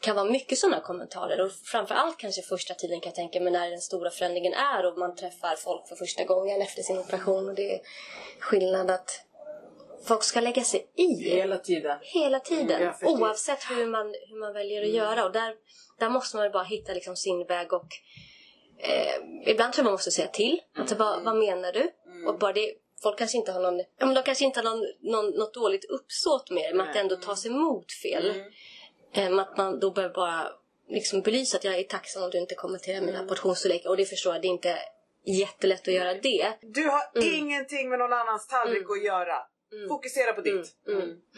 kan 0.00 0.16
vara 0.16 0.30
mycket 0.30 0.58
sådana 0.58 0.80
kommentarer 0.80 1.40
och 1.40 1.52
framförallt 1.52 2.18
kanske 2.18 2.42
första 2.42 2.74
tiden 2.74 3.00
kan 3.00 3.10
jag 3.10 3.14
tänka 3.14 3.40
mig 3.40 3.52
när 3.52 3.70
den 3.70 3.80
stora 3.80 4.10
förändringen 4.10 4.54
är 4.54 4.86
och 4.86 4.98
man 4.98 5.16
träffar 5.16 5.56
folk 5.56 5.88
för 5.88 5.96
första 5.96 6.24
gången 6.24 6.62
efter 6.62 6.82
sin 6.82 6.98
operation 6.98 7.48
och 7.48 7.54
det 7.54 7.74
är 7.74 7.80
skillnad 8.38 8.90
att 8.90 9.24
folk 10.04 10.22
ska 10.22 10.40
lägga 10.40 10.62
sig 10.64 10.86
i 10.96 11.30
Hela 11.30 11.58
tiden. 11.58 11.98
hela 12.02 12.40
tiden. 12.40 12.92
förstår. 12.92 13.20
oavsett 13.20 13.70
hur 13.70 13.86
man, 13.86 14.14
hur 14.28 14.40
man 14.40 14.52
väljer 14.52 14.82
att 14.82 14.88
göra. 14.88 15.24
Och 15.24 15.32
där, 15.32 15.54
där 15.98 16.10
måste 16.10 16.36
man 16.36 16.50
bara 16.50 16.64
hitta 16.64 16.92
liksom 16.92 17.16
sin 17.16 17.46
väg 17.46 17.72
och 17.72 17.86
eh, 18.78 19.50
ibland 19.50 19.72
tror 19.72 19.82
jag 19.82 19.84
man 19.84 19.92
måste 19.92 20.10
säga 20.10 20.28
till. 20.28 20.60
Alltså, 20.78 20.94
vad, 20.94 21.24
vad 21.24 21.36
menar 21.36 21.72
du? 21.72 21.90
Och 22.26 22.38
bara 22.38 22.52
det, 22.52 22.74
folk 23.02 23.18
kanske 23.18 23.38
inte 23.38 23.52
har 23.52 23.60
någon, 23.60 23.78
ja, 23.78 24.06
men 24.06 24.14
de 24.14 24.22
kanske 24.22 24.44
inte 24.44 24.60
har 24.60 24.64
någon, 24.64 24.86
någon, 25.00 25.30
något 25.30 25.54
dåligt 25.54 25.84
uppsåt 25.84 26.50
med 26.50 26.62
det, 26.70 26.76
men 26.76 26.86
att 26.86 26.94
det 26.94 27.00
ändå 27.00 27.16
tas 27.16 27.46
emot 27.46 27.92
fel. 27.92 28.42
Eh, 29.14 29.38
att 29.38 29.56
man 29.56 29.80
då 29.80 29.90
behöver 29.90 30.14
bara 30.14 30.52
liksom 30.88 31.20
belysa 31.20 31.56
att 31.56 31.64
jag 31.64 31.78
är 31.78 31.82
tacksam 31.82 32.22
om 32.22 32.30
du 32.30 32.38
inte 32.38 32.54
kommenterar 32.54 33.00
mina 33.00 33.24
portionsstorlekar. 33.24 33.90
Och 33.90 33.96
det 33.96 34.04
förstår 34.04 34.32
jag, 34.32 34.42
det 34.42 34.48
är 34.48 34.50
inte 34.50 34.78
jättelätt 35.26 35.88
att 35.88 35.94
göra 35.94 36.14
det. 36.14 36.52
Du 36.62 36.84
har 36.88 37.02
ingenting 37.34 37.88
med 37.90 37.98
någon 37.98 38.12
annans 38.12 38.46
tallrik 38.48 38.90
att 38.90 39.04
göra. 39.04 39.36
Fokusera 39.88 40.32
på 40.32 40.40
ditt. 40.40 40.74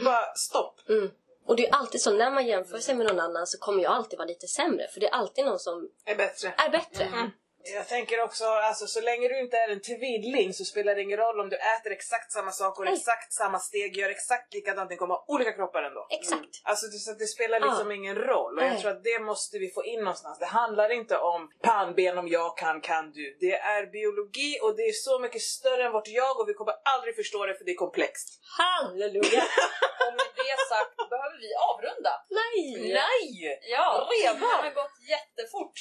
Bara 0.04 0.34
stopp. 0.34 0.88
Mm. 0.88 1.10
Och 1.46 1.56
det 1.56 1.68
är 1.68 1.74
alltid 1.74 2.00
så, 2.00 2.10
när 2.12 2.30
man 2.30 2.46
jämför 2.46 2.78
sig 2.78 2.94
med 2.94 3.06
någon 3.06 3.20
annan 3.20 3.46
så 3.46 3.58
kommer 3.58 3.82
jag 3.82 3.92
alltid 3.92 4.18
vara 4.18 4.28
lite 4.28 4.46
sämre. 4.46 4.88
För 4.92 5.00
det 5.00 5.06
är 5.06 5.12
alltid 5.14 5.44
någon 5.44 5.58
som 5.58 5.88
Är 6.04 6.16
bättre. 6.16 6.54
är 6.56 6.70
bättre. 6.70 7.30
Jag 7.66 7.88
tänker 7.88 8.22
också, 8.22 8.44
alltså, 8.44 8.86
så 8.86 9.00
länge 9.00 9.28
du 9.28 9.40
inte 9.40 9.56
är 9.56 9.68
en 9.68 9.80
tvilling 9.80 10.54
så 10.54 10.64
spelar 10.64 10.94
det 10.94 11.02
ingen 11.02 11.18
roll 11.18 11.40
om 11.40 11.48
du 11.48 11.56
äter 11.56 11.92
exakt 11.92 12.32
samma 12.32 12.50
saker, 12.50 12.84
Nej. 12.84 12.94
exakt 12.94 13.32
samma 13.32 13.58
steg, 13.58 13.96
gör 13.96 14.10
exakt 14.10 14.54
likadant, 14.54 14.90
ni 14.90 14.96
kommer 14.96 15.14
ha 15.14 15.24
olika 15.28 15.52
kroppar 15.52 15.82
ändå. 15.82 16.06
Exakt. 16.10 16.50
Alltså 16.62 16.86
det, 16.86 16.98
så 16.98 17.12
det 17.12 17.26
spelar 17.26 17.60
liksom 17.60 17.90
Ja. 17.90 17.96
ingen 17.96 18.16
roll 18.16 18.58
och 18.58 18.64
jag 18.64 18.80
tror 18.80 18.90
att 18.90 19.04
det 19.04 19.18
måste 19.18 19.58
vi 19.58 19.70
få 19.70 19.84
in 19.84 20.00
någonstans. 20.00 20.38
Det 20.38 20.46
handlar 20.46 20.90
inte 20.92 21.18
om 21.18 21.50
pannben 21.62 22.18
om 22.18 22.28
jag 22.28 22.56
kan, 22.58 22.80
kan 22.80 23.12
du. 23.12 23.36
Det 23.40 23.52
är 23.58 23.86
biologi 23.86 24.58
och 24.62 24.76
det 24.76 24.82
är 24.82 24.92
så 24.92 25.18
mycket 25.18 25.42
större 25.42 25.84
än 25.86 25.92
vårt 25.92 26.08
jag 26.08 26.40
och 26.40 26.48
vi 26.48 26.54
kommer 26.54 26.74
aldrig 26.94 27.16
förstå 27.16 27.46
det 27.46 27.54
för 27.54 27.64
det 27.64 27.70
är 27.70 27.76
komplext. 27.76 28.40
Halleluja! 28.58 29.42
Och 30.06 30.12
med 30.20 30.26
det 30.36 30.56
sagt 30.72 31.10
behöver 31.10 31.38
vi 31.44 31.50
avrunda. 31.70 32.12
Nej! 32.40 32.92
Nej! 33.00 33.58
Ja, 33.70 34.08
Redan? 34.22 34.40
det 34.40 34.46
har 34.46 34.74
gått 34.74 34.98
jättefort. 35.08 35.76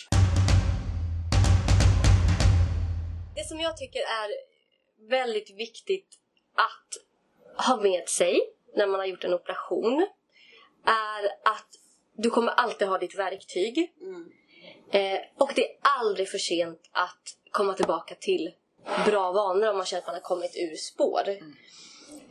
Det 3.36 3.44
som 3.44 3.60
jag 3.60 3.78
tycker 3.78 4.00
är 4.00 4.30
väldigt 5.10 5.50
viktigt 5.50 6.20
att 6.56 7.68
ha 7.68 7.82
med 7.82 8.10
sig 8.10 8.40
när 8.76 8.88
man 8.88 9.00
har 9.00 9.08
gjort 9.08 9.24
en 9.24 9.34
operation 9.34 10.08
är 10.86 11.26
att 11.26 11.68
du 12.14 12.30
kommer 12.30 12.52
alltid 12.52 12.88
ha 12.88 12.98
ditt 12.98 13.16
verktyg. 13.16 13.94
Mm. 14.02 14.32
Eh, 14.92 15.22
och 15.38 15.52
det 15.56 15.72
är 15.72 15.78
aldrig 15.82 16.30
för 16.30 16.38
sent 16.38 16.90
att 16.92 17.38
komma 17.52 17.74
tillbaka 17.74 18.16
till 18.16 18.54
bra 19.06 19.32
vanor 19.32 19.70
om 19.70 19.78
man 19.78 19.86
känner 19.86 20.02
att 20.02 20.08
man 20.08 20.16
har 20.16 20.22
kommit 20.22 20.58
ur 20.58 20.76
spår. 20.76 21.24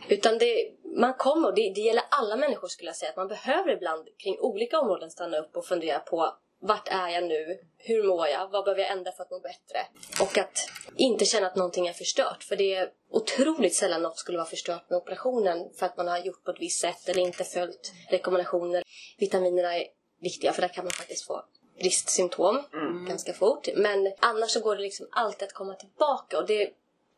Utan 0.08 0.38
det, 0.38 0.72
man 0.96 1.14
kommer, 1.14 1.52
det, 1.52 1.72
det 1.74 1.80
gäller 1.80 2.04
alla 2.10 2.36
människor 2.36 2.68
skulle 2.68 2.88
jag 2.88 2.96
säga, 2.96 3.10
att 3.10 3.16
man 3.16 3.28
behöver 3.28 3.72
ibland 3.72 4.08
kring 4.18 4.38
olika 4.40 4.80
områden 4.80 5.10
stanna 5.10 5.38
upp 5.38 5.56
och 5.56 5.66
fundera 5.66 5.98
på 5.98 6.36
vart 6.62 6.88
är 6.88 7.08
jag 7.08 7.24
nu? 7.24 7.58
Hur 7.78 8.02
mår 8.02 8.28
jag? 8.28 8.48
Vad 8.48 8.64
behöver 8.64 8.82
jag 8.82 8.90
ändra 8.90 9.12
för 9.12 9.22
att 9.22 9.30
må 9.30 9.38
bättre? 9.38 9.86
Och 10.20 10.38
att 10.38 10.58
inte 10.96 11.24
känna 11.24 11.46
att 11.46 11.56
någonting 11.56 11.86
är 11.86 11.92
förstört. 11.92 12.44
För 12.44 12.56
det 12.56 12.74
är 12.74 12.90
otroligt 13.10 13.74
sällan 13.74 14.02
något 14.02 14.18
skulle 14.18 14.38
vara 14.38 14.48
förstört 14.48 14.90
med 14.90 14.96
operationen 14.96 15.70
för 15.78 15.86
att 15.86 15.96
man 15.96 16.08
har 16.08 16.18
gjort 16.18 16.44
på 16.44 16.50
ett 16.50 16.60
visst 16.60 16.80
sätt 16.80 17.08
eller 17.08 17.22
inte 17.22 17.44
följt 17.44 17.92
rekommendationer. 18.10 18.82
Vitaminerna 19.18 19.76
är 19.76 19.86
viktiga 20.20 20.52
för 20.52 20.62
där 20.62 20.68
kan 20.68 20.84
man 20.84 20.92
faktiskt 20.92 21.26
få 21.26 21.44
bristsymptom 21.78 22.62
ganska 23.08 23.32
fort. 23.32 23.68
Men 23.76 24.12
annars 24.20 24.50
så 24.50 24.60
går 24.60 24.76
det 24.76 24.82
liksom 24.82 25.08
alltid 25.10 25.42
att 25.48 25.52
komma 25.54 25.74
tillbaka 25.74 26.38
och 26.38 26.46
det 26.46 26.70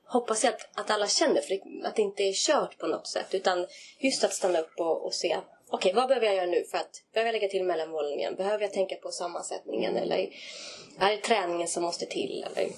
hoppas 0.07 0.45
jag 0.45 0.55
att, 0.55 0.78
att 0.78 0.90
alla 0.90 1.07
känner 1.07 1.40
för 1.40 1.86
att 1.86 1.97
det 1.97 2.03
inte 2.03 2.22
är 2.22 2.32
kört 2.32 2.78
på 2.78 2.86
något 2.86 3.07
sätt 3.07 3.34
utan 3.34 3.66
just 3.99 4.24
att 4.24 4.32
stanna 4.32 4.61
upp 4.61 4.72
och, 4.78 5.07
och 5.07 5.14
se 5.14 5.36
Okej, 5.70 5.92
vad 5.94 6.08
behöver 6.08 6.26
jag 6.26 6.36
göra 6.36 6.46
nu 6.46 6.64
för 6.64 6.78
att 6.78 7.02
behöver 7.12 7.28
jag 7.28 7.40
lägga 7.40 7.50
till 7.50 7.64
mellanmålningen? 7.64 8.34
Behöver 8.34 8.64
jag 8.64 8.72
tänka 8.72 8.96
på 8.96 9.10
sammansättningen 9.10 9.96
eller 9.96 10.30
är 10.98 11.10
det 11.10 11.16
träningen 11.16 11.68
som 11.68 11.82
måste 11.82 12.06
till? 12.06 12.46
Eller? 12.50 12.70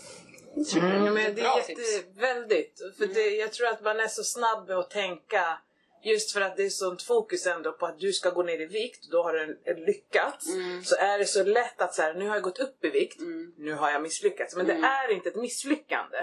Mm, 0.76 1.14
men 1.14 1.34
det 1.34 1.42
Bra 1.42 1.54
är 1.54 1.68
jätte, 1.68 1.82
väldigt. 2.20 2.80
För 2.98 3.06
det, 3.06 3.30
jag 3.30 3.52
tror 3.52 3.68
att 3.68 3.82
man 3.82 4.00
är 4.00 4.08
så 4.08 4.24
snabb 4.24 4.68
med 4.68 4.78
att 4.78 4.90
tänka 4.90 5.58
Just 6.06 6.32
för 6.32 6.40
att 6.40 6.56
det 6.56 6.64
är 6.64 6.70
sånt 6.70 7.02
fokus 7.02 7.46
ändå 7.46 7.72
på 7.72 7.86
att 7.86 7.98
du 7.98 8.12
ska 8.12 8.30
gå 8.30 8.42
ner 8.42 8.60
i 8.60 8.66
vikt, 8.66 9.10
då 9.10 9.22
har 9.22 9.32
du 9.32 9.58
lyckats. 9.86 10.46
Så 10.84 10.96
är 10.96 11.18
det 11.18 11.24
så 11.24 11.44
lätt 11.44 11.82
att 11.82 11.94
så 11.94 12.02
här, 12.02 12.14
nu 12.14 12.28
har 12.28 12.36
jag 12.36 12.42
gått 12.42 12.58
upp 12.58 12.84
i 12.84 12.90
vikt, 12.90 13.20
nu 13.56 13.72
har 13.72 13.90
jag 13.90 14.02
misslyckats. 14.02 14.56
Men 14.56 14.66
det 14.66 14.72
är 14.72 15.12
inte 15.12 15.28
ett 15.28 15.36
misslyckande. 15.36 16.16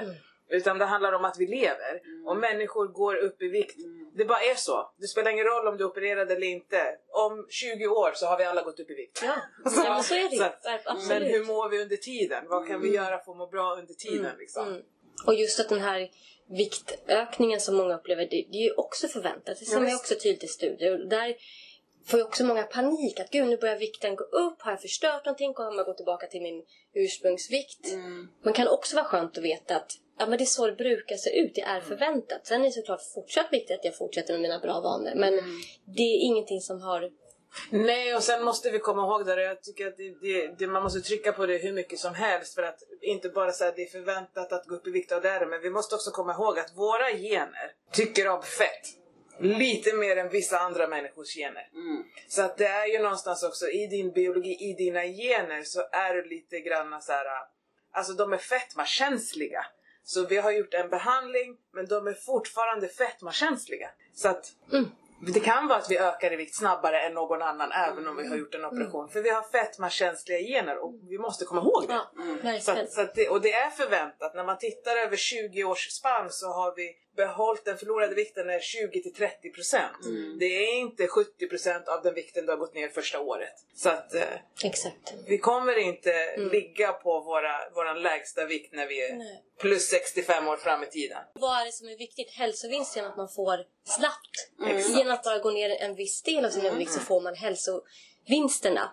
Utan 0.54 0.78
det 0.78 0.86
handlar 0.86 1.14
om 1.14 1.26
att 1.26 1.38
vi 1.40 1.48
lever. 1.48 2.02
Och 2.26 2.38
människor 2.38 2.88
går 2.88 3.16
upp 3.16 3.42
i 3.42 3.48
vikt. 3.48 3.78
Det 4.16 4.26
bara 4.26 4.42
är 4.42 4.56
så. 4.56 4.94
Det 4.98 5.08
spelar 5.08 5.32
ingen 5.32 5.46
roll 5.46 5.68
om 5.68 5.78
du 5.78 5.84
är 5.84 5.88
opererad 5.88 6.32
eller 6.32 6.48
inte. 6.48 6.82
Om 7.12 7.46
20 7.50 7.88
år 7.88 8.12
så 8.16 8.26
har 8.26 8.38
vi 8.38 8.44
alla 8.44 8.62
gått 8.62 8.80
upp 8.80 8.90
i 8.90 8.94
vikt. 8.94 9.22
Ja, 9.24 9.36
ja 9.86 9.94
men 9.94 10.04
så 10.04 10.14
är 10.14 10.30
det 10.30 10.38
Så 10.38 10.44
att-. 10.44 11.08
Men 11.08 11.24
hur 11.24 11.46
mår 11.46 11.70
vi 11.70 11.82
under 11.82 11.98
tiden? 11.98 12.44
Vad 12.48 12.68
kan 12.68 12.82
vi 12.82 12.96
göra 12.96 13.20
för 13.24 13.32
att 13.32 13.38
må 13.38 13.48
bra 13.48 13.76
under 13.76 13.94
tiden? 13.94 14.32
Liksom? 14.40 14.68
Mm. 14.68 14.82
Och 15.26 15.34
just 15.34 15.60
att 15.60 15.70
den 15.70 15.80
här 15.80 16.10
viktökningen 16.50 17.60
som 17.60 17.76
många 17.76 17.96
upplever, 17.96 18.22
det, 18.22 18.46
det 18.52 18.58
är 18.58 18.64
ju 18.64 18.74
också 18.74 19.08
förväntat. 19.08 19.60
Det 19.60 19.66
ser 19.66 19.80
man 19.80 19.96
också 19.96 20.16
tydligt 20.16 20.44
i 20.44 20.48
studier. 20.48 20.98
Där 21.10 21.36
får 22.06 22.20
ju 22.20 22.26
också 22.26 22.46
många 22.46 22.64
panik. 22.64 23.20
Att 23.20 23.30
gud, 23.30 23.48
nu 23.48 23.58
börjar 23.58 23.78
vikten 23.78 24.16
gå 24.16 24.24
upp. 24.24 24.62
Har 24.62 24.72
jag 24.72 24.82
förstört 24.82 25.26
någonting? 25.26 25.54
Kommer 25.54 25.78
jag 25.78 25.86
gå 25.86 25.94
tillbaka 25.94 26.28
till 26.28 26.42
min 26.42 26.64
ursprungsvikt? 26.94 27.94
Men 28.44 28.54
kan 28.54 28.68
också 28.68 28.96
vara 28.96 29.06
skönt 29.06 29.38
att 29.38 29.44
veta 29.44 29.76
att 29.76 29.92
ja, 30.20 30.26
men 30.26 30.38
det 30.38 30.44
är 30.44 30.46
så 30.46 30.68
det 30.68 30.74
brukar 30.74 31.16
se 31.16 31.40
ut. 31.40 31.56
Det 31.56 31.62
är 31.62 31.82
förväntat. 31.82 32.48
Sen 32.48 32.62
är 32.62 32.66
det 32.66 32.72
såklart 32.72 33.02
fortsatt 33.14 33.48
viktigt 33.52 33.78
att 33.80 33.86
jag 33.86 33.98
fortsätter 33.98 34.34
med 34.34 34.42
mina 34.42 34.60
bra 34.60 34.82
vanor. 34.82 35.12
Men 35.16 35.34
det 35.86 36.04
är 36.04 36.26
ingenting 36.26 36.62
som 36.62 36.82
har 36.82 37.12
Nej, 37.70 38.16
och 38.16 38.24
sen 38.24 38.44
måste 38.44 38.72
vi 38.72 38.80
komma 38.80 39.02
ihåg 39.02 39.26
det. 39.26 39.44
Jag 39.44 39.64
tycker 39.64 39.88
att 39.88 39.98
det, 39.98 40.10
det, 40.22 40.56
det, 40.58 40.68
man 40.68 40.84
måste 40.84 41.02
trycka 41.02 41.32
på 41.32 41.46
det 41.46 41.58
hur 41.58 41.74
mycket 41.74 42.00
som 42.00 42.14
helst 42.14 42.56
för 42.56 42.64
att 42.64 42.80
inte 43.02 43.30
bara 43.30 43.52
säga 43.52 43.70
att 43.70 43.76
det 43.76 43.82
är 43.82 43.90
förväntat 43.90 44.54
att 44.54 44.68
gå 44.68 44.76
upp 44.76 44.88
i 44.88 44.92
vikt 44.92 45.12
är 45.12 45.40
det, 45.40 45.46
men 45.46 45.62
vi 45.62 45.70
måste 45.70 45.96
också 45.96 46.12
komma 46.12 46.34
ihåg 46.34 46.60
att 46.60 46.78
våra 46.78 47.12
gener 47.12 47.72
tycker 47.92 48.28
om 48.28 48.42
fett. 48.42 49.03
Lite 49.40 49.94
mer 49.94 50.18
än 50.18 50.30
vissa 50.30 50.60
andra 50.60 50.88
människors 50.88 51.36
gener. 51.36 51.70
Mm. 51.74 52.04
Så 52.28 52.42
att 52.42 52.58
det 52.58 52.68
är 52.68 52.86
ju 52.88 53.00
någonstans 53.00 53.44
också 53.44 53.70
i 53.70 53.88
din 53.88 54.12
biologi, 54.12 54.58
i 54.70 54.74
dina 54.74 55.04
gener 55.04 55.64
så 55.64 55.82
är 55.92 56.14
du 56.14 56.24
lite 56.30 56.60
grann 56.60 57.02
så 57.02 57.12
här. 57.12 57.26
Alltså 57.92 58.14
de 58.14 58.34
är 58.34 58.38
fetmakänsliga. 58.38 59.66
Så 60.04 60.26
vi 60.26 60.38
har 60.38 60.52
gjort 60.52 60.74
en 60.74 60.90
behandling 60.90 61.58
men 61.74 61.86
de 61.86 62.08
är 62.08 62.14
fortfarande 62.14 62.88
fetmakänsliga. 62.88 63.90
Så 64.14 64.28
att 64.30 64.46
Mm. 64.72 65.34
det 65.34 65.40
kan 65.40 65.68
vara 65.68 65.78
att 65.80 65.92
vi 65.92 65.98
ökar 65.98 66.34
i 66.34 66.36
vikt 66.36 66.56
snabbare 66.56 67.02
än 67.02 67.14
någon 67.14 67.42
annan 67.42 67.72
även 67.72 68.08
om 68.08 68.18
vi 68.18 68.28
har 68.28 68.36
gjort 68.36 68.56
en 68.56 68.66
operation. 68.66 69.10
För 69.10 69.22
vi 69.22 69.30
har 69.30 69.42
fetmakänsliga 69.42 70.40
gener 70.40 70.78
och 70.78 70.94
vi 71.10 71.18
måste 71.18 71.46
komma 71.46 71.62
ihåg 71.62 71.86
det. 71.88 71.94
Ja, 71.94 72.60
Så 72.60 72.72
att, 72.72 72.92
så 72.92 73.02
att 73.02 73.16
det, 73.16 73.30
och 73.30 73.42
det 73.42 73.54
är 73.54 73.70
förväntat. 73.70 74.36
När 74.36 74.44
man 74.44 74.58
tittar 74.58 74.98
över 74.98 75.18
20 75.18 75.64
års 75.64 75.90
spann 75.92 76.30
så 76.32 76.48
har 76.48 76.76
vi 76.76 76.96
behållit 77.16 77.66
den 77.66 77.78
förlorade 77.78 78.16
vikten 78.16 78.50
är 78.50 78.60
20 78.60 79.02
till 79.02 79.14
30 79.14 79.50
procent. 79.50 79.98
Det 80.40 80.46
är 80.46 80.76
inte 80.76 81.08
70 81.08 81.48
procent 81.48 81.88
av 81.88 82.04
den 82.04 82.14
vikten 82.14 82.46
du 82.46 82.52
har 82.52 82.58
gått 82.58 82.74
ner 82.74 82.88
första 82.88 83.20
året. 83.20 83.54
Så 83.76 83.90
att 83.90 84.14
eh, 84.14 84.24
Exakt. 84.64 85.14
vi 85.28 85.38
kommer 85.38 85.78
inte 85.78 86.38
ligga 86.38 86.92
på 86.92 87.20
våra, 87.20 87.70
våran 87.76 88.02
lägsta 88.02 88.46
vikt 88.46 88.74
när 88.74 88.88
vi 88.88 89.02
är 89.02 89.16
Nej. 89.16 89.44
plus 89.60 89.90
65 89.90 90.48
år 90.48 90.58
fram 90.58 90.84
i 90.84 90.86
tiden. 90.86 91.18
Vad 91.34 91.62
är 91.62 91.66
det 91.66 91.72
som 91.72 91.88
är 91.90 91.98
viktigt? 91.98 92.32
Hälsovinst 92.32 92.96
genom 92.96 93.12
att 93.12 93.18
man 93.18 93.30
får 93.30 93.58
snabbt. 93.84 94.50
Exakt. 94.68 94.98
Genom 94.98 95.14
att 95.14 95.24
bara 95.24 95.40
gå 95.40 95.52
ner 95.52 95.70
en 95.70 95.96
viss 95.96 96.22
del 96.22 96.46
av 96.46 96.50
sin 96.50 96.66
övervikt 96.66 96.92
så 96.92 97.00
får 97.00 97.22
man 97.22 97.36
hälsovinsterna. 97.36 98.92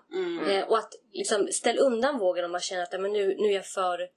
Eh, 0.48 0.68
och 0.68 0.78
att 0.78 0.92
liksom 1.12 1.48
ställa 1.52 1.80
undan 1.80 2.18
vågen 2.18 2.44
om 2.44 2.52
man 2.52 2.60
känner 2.60 2.82
att 2.82 3.00
men 3.00 3.12
nu, 3.12 3.36
nu 3.38 3.48
är 3.48 3.54
jag 3.54 3.66
för, 3.66 4.08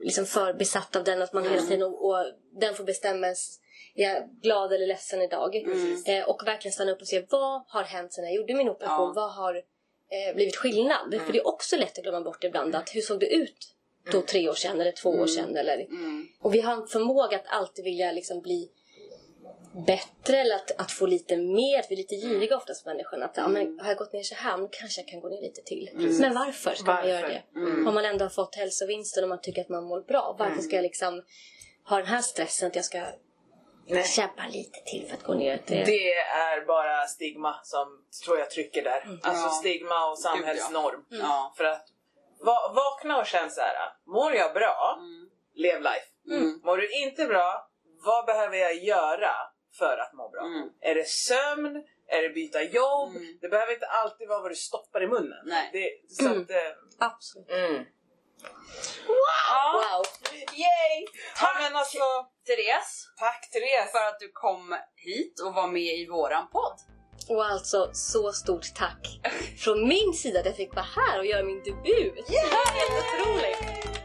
liksom 0.00 0.26
för 0.26 0.52
besatt 0.52 0.96
av 0.96 1.04
den. 1.04 1.22
Att 1.22 1.32
man 1.32 1.44
hela 1.44 1.62
tiden 1.62 1.82
och, 1.82 2.06
och 2.08 2.24
den 2.60 2.74
får 2.74 2.84
bestämmas. 2.84 3.60
Är 3.94 4.02
jag 4.02 4.28
glad 4.42 4.72
eller 4.72 4.86
ledsen 4.86 5.22
idag? 5.22 5.56
Eh, 6.08 6.28
och 6.28 6.46
verkligen 6.46 6.72
stanna 6.72 6.92
upp 6.92 7.00
och 7.00 7.06
se 7.06 7.26
vad 7.30 7.62
har 7.68 7.82
hänt 7.82 8.12
sedan 8.12 8.24
jag 8.24 8.34
gjorde 8.34 8.54
min 8.54 8.68
operation? 8.68 9.06
Ja. 9.06 9.12
Vad 9.16 9.32
har 9.32 9.54
eh, 9.54 10.34
blivit 10.34 10.56
skillnad? 10.56 11.20
För 11.26 11.32
det 11.32 11.38
är 11.38 11.46
också 11.46 11.76
lätt 11.76 11.98
att 11.98 12.04
glömma 12.04 12.20
bort 12.20 12.44
ibland 12.44 12.74
att 12.74 12.94
hur 12.94 13.00
såg 13.00 13.20
det 13.20 13.34
ut 13.34 13.72
då 14.12 14.22
tre 14.22 14.48
år 14.48 14.54
sedan 14.54 14.80
eller 14.80 14.92
två 14.92 15.10
år 15.10 15.26
sedan? 15.26 15.56
Eller, 15.56 15.76
Mm. 15.76 16.28
och 16.40 16.54
vi 16.54 16.60
har 16.60 16.72
en 16.72 16.86
förmåga 16.86 17.36
att 17.36 17.46
alltid 17.46 17.84
vilja 17.84 18.12
liksom 18.12 18.40
bli 18.40 18.70
bättre 19.86 20.36
eller 20.40 20.54
att, 20.54 20.80
att 20.80 20.92
få 20.92 21.06
lite 21.06 21.36
mer. 21.36 21.78
Att 21.78 21.90
vi 21.90 21.94
är 21.94 21.96
lite 21.96 22.14
giriga 22.14 22.56
oftast 22.56 22.86
människan. 22.86 23.22
Att 23.22 23.36
ja, 23.36 23.48
men, 23.48 23.80
har 23.80 23.88
jag 23.88 23.96
gått 23.96 24.12
ner 24.12 24.22
så 24.22 24.34
här, 24.34 24.56
men 24.56 24.68
kanske 24.72 25.00
jag 25.00 25.08
kan 25.08 25.20
gå 25.20 25.28
ner 25.28 25.40
lite 25.42 25.62
till. 25.62 25.90
Men 26.20 26.34
varför 26.34 26.74
ska 26.74 26.86
man 26.86 26.96
Varför? 26.96 27.08
göra 27.08 27.28
det? 27.28 27.42
Om 27.88 27.94
man 27.94 28.04
ändå 28.04 28.24
har 28.24 28.30
fått 28.30 28.54
hälsovinsten 28.54 29.22
och 29.24 29.28
man 29.28 29.40
tycker 29.40 29.60
att 29.62 29.68
man 29.68 29.84
mår 29.84 30.00
bra. 30.00 30.36
Varför 30.38 30.62
ska 30.62 30.76
jag 30.76 30.82
liksom 30.82 31.22
ha 31.88 31.96
den 31.96 32.06
här 32.06 32.22
stressen 32.22 32.66
att 32.68 32.76
jag 32.76 32.84
ska 32.84 33.02
Nej. 33.88 34.04
kämpa 34.04 34.42
lite 34.52 34.78
till 34.86 35.06
för 35.08 35.16
att 35.16 35.22
gå 35.22 35.34
ner? 35.34 35.62
Det, 35.66 35.84
Det 35.84 36.12
är 36.14 36.66
bara 36.66 37.06
stigma 37.06 37.56
som 37.62 37.86
tror 38.24 38.38
jag 38.38 38.50
trycker 38.50 38.82
där. 38.84 39.18
Alltså 39.22 39.46
Ja. 39.46 39.50
stigma 39.50 40.10
och 40.10 40.18
samhällsnorm. 40.18 41.04
Ja. 41.10 41.54
För 41.56 41.64
att 41.64 41.86
va- 42.44 42.72
vakna 42.74 43.18
och 43.20 43.26
känna 43.26 43.50
så 43.50 43.60
här. 43.60 43.76
mår 44.06 44.34
jag 44.34 44.54
bra, 44.54 44.98
lev 45.54 45.80
life. 45.80 46.06
Mm. 46.30 46.60
Mår 46.64 46.76
du 46.76 47.02
inte 47.04 47.24
bra, 47.26 47.68
vad 48.04 48.26
behöver 48.26 48.56
jag 48.56 48.74
göra 48.74 49.30
för 49.78 49.98
att 49.98 50.12
må 50.14 50.28
bra? 50.28 50.40
Mm. 50.46 50.68
Är 50.80 50.94
det 50.94 51.08
sömn? 51.08 51.84
Är 52.08 52.22
det 52.22 52.28
byta 52.28 52.62
jobb? 52.62 53.10
Mm. 53.16 53.38
Det 53.40 53.48
behöver 53.48 53.72
inte 53.72 53.86
alltid 53.86 54.28
vara 54.28 54.40
vad 54.40 54.50
du 54.50 54.54
stoppar 54.54 55.02
i 55.02 55.06
munnen. 55.06 55.42
Nej. 55.44 55.70
Det, 55.72 56.14
så 56.14 56.26
Mm. 56.26 56.42
att, 56.42 56.50
eh, 56.50 56.56
Absolut. 56.98 57.50
mm. 57.50 57.84
Ja. 59.48 59.72
Wow! 59.74 60.04
Yay! 60.34 61.06
Tack. 61.36 61.50
Ja, 61.56 61.62
men 61.62 61.76
alltså, 61.76 61.98
Therese, 62.46 63.08
tack 63.18 63.50
Therese! 63.52 63.92
för 63.92 63.98
att 64.08 64.20
du 64.20 64.30
kom 64.32 64.76
hit 64.96 65.40
och 65.40 65.54
var 65.54 65.68
med 65.68 65.98
i 65.98 66.06
våran 66.06 66.48
podd. 66.50 66.78
Och 67.28 67.44
alltså 67.44 67.90
så 67.92 68.32
stort 68.32 68.74
tack 68.74 69.20
från 69.58 69.88
min 69.88 70.12
sida 70.12 70.40
att 70.40 70.46
jag 70.46 70.56
fick 70.56 70.74
vara 70.74 70.86
här 70.96 71.18
och 71.18 71.26
göra 71.26 71.42
min 71.42 71.62
debut. 71.64 72.28
Helt 72.28 72.92
otroligt! 73.04 73.95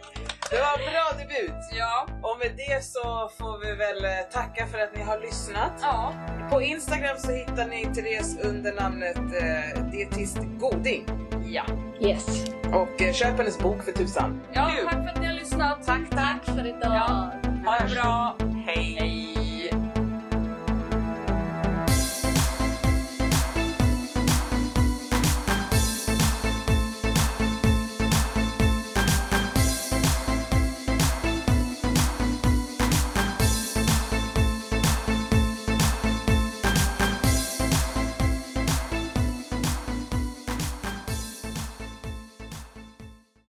Det 0.52 0.58
var 0.60 0.74
en 0.80 0.92
bra 0.94 1.08
debut! 1.24 1.62
Ja. 1.72 2.08
Och 2.22 2.38
med 2.40 2.52
det 2.58 2.84
så 2.84 3.30
får 3.38 3.60
vi 3.66 3.76
väl 3.76 4.06
eh, 4.06 4.12
tacka 4.32 4.68
för 4.68 4.80
att 4.80 4.96
ni 4.96 5.02
har 5.04 5.20
lyssnat. 5.20 5.72
Ja. 5.82 6.14
På 6.52 6.62
Instagram 6.62 7.18
så 7.18 7.32
hittar 7.32 7.68
ni 7.68 7.86
Therese 7.96 8.38
under 8.44 8.74
namnet 8.74 9.18
eh, 9.18 9.84
Dietist 9.92 10.38
Goding. 10.60 11.06
Ja. 11.46 11.64
Yes. 12.00 12.46
Och 12.74 13.02
eh, 13.02 13.14
köp 13.14 13.38
hennes 13.38 13.60
bok 13.60 13.84
för 13.84 13.92
tusan. 13.92 14.42
ja 14.54 14.72
Kul. 14.76 14.86
tack 14.86 15.04
för 15.04 15.10
att 15.10 15.20
ni 15.22 15.28
har 15.28 15.34
lyssnat. 15.34 15.86
Tack, 15.86 16.10
tack! 16.10 16.46
Tack 16.46 16.56
för 16.56 16.68
idag. 16.68 16.80
Ja. 16.84 17.32
Ha 17.66 17.78
det 17.88 17.96
bra. 17.96 18.36